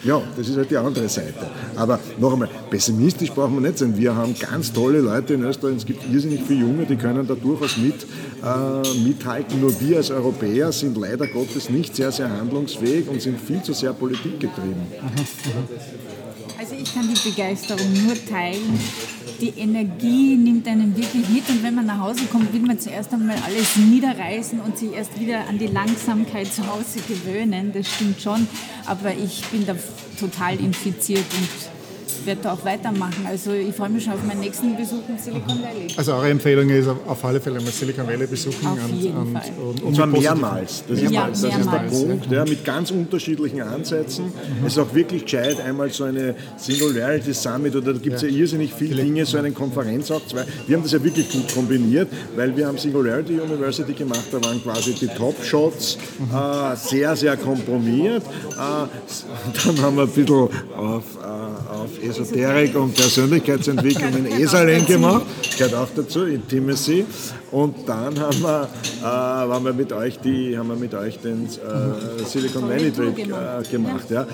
Ja, 0.04 0.22
das 0.36 0.48
ist 0.48 0.58
halt 0.58 0.72
die 0.72 0.78
andere 0.78 1.08
Seite. 1.10 1.50
Aber 1.76 2.00
noch 2.20 2.34
einmal, 2.34 2.50
pessimistisch 2.70 3.32
brauchen 3.32 3.56
wir 3.56 3.62
nicht 3.62 3.78
sein. 3.78 3.98
Wir 3.98 4.16
haben 4.16 4.36
ganz 4.38 4.72
tolle 4.72 5.00
Leute 5.00 5.36
in 5.36 5.44
Österreich. 5.44 5.78
Es 5.78 5.86
gibt 5.86 6.12
irrsinnig 6.12 6.42
viele 6.48 6.62
Junge, 6.62 6.86
die 6.86 6.96
können 6.96 7.28
da 7.28 7.36
durchaus 7.36 7.78
mit, 7.78 8.06
äh, 8.44 8.98
mithalten. 9.04 9.60
Nur 9.62 9.80
wir 9.80 9.98
als 9.98 10.10
Europäer 10.10 10.72
sind 10.72 10.98
leider 10.98 11.28
Gottes 11.28 11.70
nicht 11.70 11.96
sehr, 11.96 12.12
sehr 12.12 12.30
handlungsfähig 12.30 13.08
und 13.08 13.22
sind 13.22 13.40
viel 13.40 13.62
zu 13.62 13.74
sehr 13.74 13.94
politikgetrieben. 13.94 14.82
Also 16.60 16.76
ich 16.76 16.94
kann 16.94 17.08
die 17.08 17.30
Begeisterung 17.30 17.92
nur 18.06 18.14
teilen. 18.26 18.80
Die 19.42 19.54
Energie 19.58 20.36
nimmt 20.36 20.68
einen 20.68 20.96
wirklich 20.96 21.28
mit 21.30 21.50
und 21.50 21.64
wenn 21.64 21.74
man 21.74 21.88
nach 21.88 21.98
Hause 21.98 22.26
kommt, 22.32 22.54
will 22.54 22.62
man 22.62 22.78
zuerst 22.78 23.12
einmal 23.12 23.38
alles 23.44 23.76
niederreißen 23.76 24.60
und 24.60 24.78
sich 24.78 24.94
erst 24.94 25.20
wieder 25.20 25.48
an 25.50 25.58
die 25.58 25.66
Langsamkeit 25.66 26.54
zu 26.54 26.68
Hause 26.68 27.00
gewöhnen. 27.08 27.72
Das 27.74 27.90
stimmt 27.90 28.22
schon, 28.22 28.48
aber 28.86 29.16
ich 29.16 29.44
bin 29.46 29.66
da 29.66 29.76
total 30.20 30.60
infiziert 30.60 31.26
und 31.40 31.81
werde 32.26 32.42
da 32.44 32.54
auch 32.54 32.66
weitermachen. 32.66 33.26
Also 33.28 33.52
ich 33.54 33.76
freue 33.76 33.90
mich 33.90 34.04
schon 34.04 34.14
auf 34.14 34.24
meinen 34.24 34.42
nächsten 34.42 34.76
Besuch 34.76 35.08
in 35.08 35.18
Silicon 35.18 35.62
Valley. 35.62 35.88
Also 35.96 36.14
eure 36.14 36.30
Empfehlung 36.30 36.70
ist 36.70 36.88
auf 36.88 37.26
alle 37.26 37.40
Fälle 37.40 37.60
mal 37.60 37.72
Silicon 37.72 38.08
Valley 38.08 38.28
besuchen. 38.28 38.68
Auf 38.68 38.90
jeden 38.90 39.18
und, 39.18 39.34
Fall. 39.34 39.52
Und, 39.58 39.68
und, 39.68 39.84
und 39.84 39.96
zwar 39.96 40.08
mehrmals. 40.08 40.84
Das, 40.88 41.02
ist, 41.02 41.12
ja, 41.12 41.28
das 41.28 41.42
mehrmals. 41.42 41.92
ist 41.94 42.02
der 42.02 42.08
Punkt, 42.08 42.32
ja, 42.32 42.46
mit 42.46 42.66
ganz 42.66 42.92
unterschiedlichen 42.92 43.62
Ansätzen. 43.62 44.26
Mhm. 44.26 44.66
Es 44.66 44.74
ist 44.74 44.80
auch 44.80 44.94
wirklich 44.94 45.24
gescheit, 45.24 45.60
einmal 45.62 45.90
so 45.90 46.04
eine 46.04 46.36
Singularity 46.58 47.34
Summit 47.34 47.76
oder 47.76 47.94
da 47.94 48.00
gibt 48.00 48.16
es 48.16 48.22
ja. 48.22 48.28
ja. 48.28 48.38
irrsinnig 48.38 48.74
viele 48.74 49.04
Dinge, 49.04 49.26
so 49.26 49.38
eine 49.38 49.52
Konferenz 49.52 50.12
auch 50.12 50.26
zwei. 50.26 50.46
Wir 50.68 50.76
haben 50.76 50.84
das 50.84 50.92
ja 50.92 51.04
wirklich 51.04 51.32
gut 51.32 51.54
kombiniert, 51.54 52.10
weil 52.36 52.56
wir 52.56 52.68
haben 52.68 52.78
Singularity 52.78 53.40
University 53.40 53.94
gemacht, 53.94 54.26
da 54.32 54.44
waren 54.44 54.62
quasi 54.62 54.94
die 54.94 55.08
Top-Shots 55.08 55.98
mhm. 56.20 56.36
äh, 56.36 56.76
sehr, 56.76 57.16
sehr 57.16 57.38
komprimiert. 57.38 58.24
Äh, 58.24 58.56
dann 58.58 59.82
haben 59.82 59.96
wir 59.98 60.04
ein 60.04 60.10
bisschen 60.10 60.50
auf, 60.76 61.04
äh, 61.22 61.74
auf 61.74 62.04
Esoterik 62.12 62.76
und 62.76 62.94
Persönlichkeitsentwicklung 62.94 64.14
in 64.18 64.26
Esalem 64.44 64.86
gemacht, 64.86 65.26
gehört 65.58 65.76
auch 65.76 65.88
dazu, 65.96 66.26
Intimacy. 66.26 67.06
Und 67.52 67.76
dann 67.86 68.18
haben 68.18 68.42
wir, 68.42 68.70
äh, 69.02 69.04
haben 69.04 69.66
wir 69.66 69.74
mit 69.74 69.92
euch 69.92 70.20
die, 70.20 70.58
haben 70.58 70.70
wir 70.70 70.78
mit 70.78 70.94
euch 70.94 71.20
den 71.20 71.48
äh, 71.48 72.24
Silicon 72.24 72.70
Valley 72.70 72.92
Trip 72.92 73.18
äh, 73.18 73.70
gemacht. 73.70 74.10
Ja. 74.10 74.26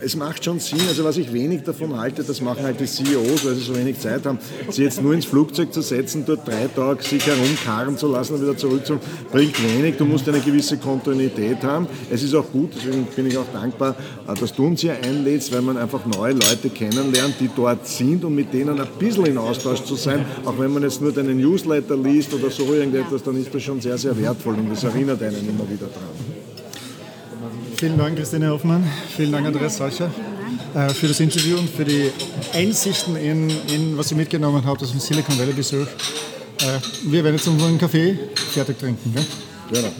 Es 0.00 0.16
macht 0.16 0.44
schon 0.44 0.58
Sinn, 0.58 0.80
also 0.88 1.04
was 1.04 1.16
ich 1.16 1.32
wenig 1.32 1.62
davon 1.62 1.96
halte, 1.96 2.24
das 2.24 2.40
machen 2.40 2.64
halt 2.64 2.80
die 2.80 2.86
CEOs, 2.86 3.44
weil 3.44 3.54
sie 3.54 3.62
so 3.62 3.76
wenig 3.76 4.00
Zeit 4.00 4.26
haben, 4.26 4.38
sie 4.70 4.82
jetzt 4.82 5.00
nur 5.00 5.14
ins 5.14 5.24
Flugzeug 5.24 5.72
zu 5.72 5.82
setzen, 5.82 6.24
dort 6.26 6.48
drei 6.48 6.66
Tage 6.74 7.04
sich 7.04 7.24
herumkarren 7.24 7.96
zu 7.96 8.08
lassen 8.08 8.34
und 8.34 8.42
wieder 8.42 8.56
zurückzuholen, 8.56 9.02
bringt 9.30 9.62
wenig. 9.62 9.96
Du 9.96 10.04
musst 10.04 10.28
eine 10.28 10.40
gewisse 10.40 10.76
Kontinuität 10.76 11.62
haben. 11.62 11.86
Es 12.10 12.24
ist 12.24 12.34
auch 12.34 12.50
gut, 12.50 12.72
deswegen 12.74 13.06
bin 13.06 13.28
ich 13.28 13.38
auch 13.38 13.52
dankbar, 13.52 13.94
äh, 14.26 14.34
dass 14.34 14.52
du 14.52 14.66
uns 14.66 14.80
hier 14.80 14.96
einlädst, 15.00 15.52
weil 15.52 15.62
man 15.62 15.76
einfach 15.76 16.04
neue 16.06 16.32
Leute 16.32 16.70
kennenlernt, 16.70 17.36
die 17.38 17.50
dort 17.54 17.86
sind 17.86 18.24
und 18.24 18.34
mit 18.34 18.52
denen 18.52 18.80
ein 18.80 18.88
bisschen 18.98 19.26
in 19.26 19.38
Austausch 19.38 19.84
zu 19.84 19.94
sein, 19.94 20.24
auch 20.44 20.58
wenn 20.58 20.72
man 20.72 20.82
jetzt 20.82 21.00
nur 21.00 21.12
deinen 21.12 21.38
Newsletter 21.38 21.96
liest 21.96 22.34
oder 22.34 22.50
so 22.50 22.63
so 22.66 22.74
irgendetwas, 22.74 23.22
dann 23.22 23.40
ist 23.40 23.54
das 23.54 23.62
schon 23.62 23.80
sehr, 23.80 23.98
sehr 23.98 24.16
wertvoll 24.18 24.54
und 24.54 24.70
das 24.70 24.84
erinnert 24.84 25.22
einen 25.22 25.48
immer 25.48 25.68
wieder 25.68 25.86
dran. 25.86 26.44
Vielen 27.76 27.98
Dank, 27.98 28.16
Christine 28.16 28.50
Hoffmann. 28.50 28.84
Vielen 29.16 29.32
Dank, 29.32 29.46
Andreas 29.46 29.76
Salcher, 29.76 30.10
äh, 30.74 30.88
für 30.90 31.08
das 31.08 31.20
Interview 31.20 31.58
und 31.58 31.68
für 31.68 31.84
die 31.84 32.10
Einsichten 32.52 33.16
in, 33.16 33.50
in 33.68 33.98
was 33.98 34.10
ihr 34.10 34.16
mitgenommen 34.16 34.62
habt 34.64 34.82
aus 34.82 34.90
dem 34.90 35.00
Silicon 35.00 35.38
Valley 35.38 35.52
Besuch. 35.52 35.86
Äh, 36.60 36.78
wir 37.10 37.24
werden 37.24 37.36
jetzt 37.36 37.48
unseren 37.48 37.78
Kaffee 37.78 38.18
fertig 38.52 38.78
trinken. 38.78 39.12
Gell? 39.12 39.24
Genau. 39.72 39.92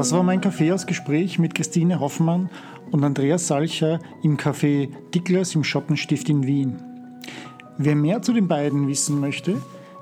Das 0.00 0.12
war 0.12 0.22
mein 0.22 0.40
Kaffeehausgespräch 0.40 1.38
mit 1.38 1.54
Christine 1.54 2.00
Hoffmann 2.00 2.48
und 2.90 3.04
Andreas 3.04 3.48
Salcher 3.48 3.98
im 4.22 4.38
Café 4.38 4.88
Dicklers 5.14 5.54
im 5.54 5.62
Schottenstift 5.62 6.30
in 6.30 6.46
Wien. 6.46 6.82
Wer 7.76 7.96
mehr 7.96 8.22
zu 8.22 8.32
den 8.32 8.48
beiden 8.48 8.88
wissen 8.88 9.20
möchte, 9.20 9.60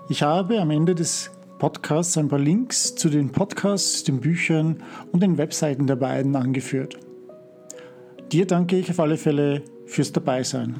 ich 0.08 0.22
habe 0.22 0.60
am 0.60 0.70
Ende 0.70 0.94
des 0.94 1.32
Podcasts 1.58 2.16
ein 2.16 2.28
paar 2.28 2.38
Links 2.38 2.94
zu 2.94 3.08
den 3.08 3.32
Podcasts, 3.32 4.04
den 4.04 4.20
Büchern 4.20 4.84
und 5.10 5.20
den 5.20 5.36
Webseiten 5.36 5.88
der 5.88 5.96
beiden 5.96 6.36
angeführt. 6.36 6.96
Dir 8.30 8.46
danke 8.46 8.78
ich 8.78 8.88
auf 8.90 9.00
alle 9.00 9.16
Fälle 9.16 9.64
fürs 9.86 10.12
Dabeisein. 10.12 10.76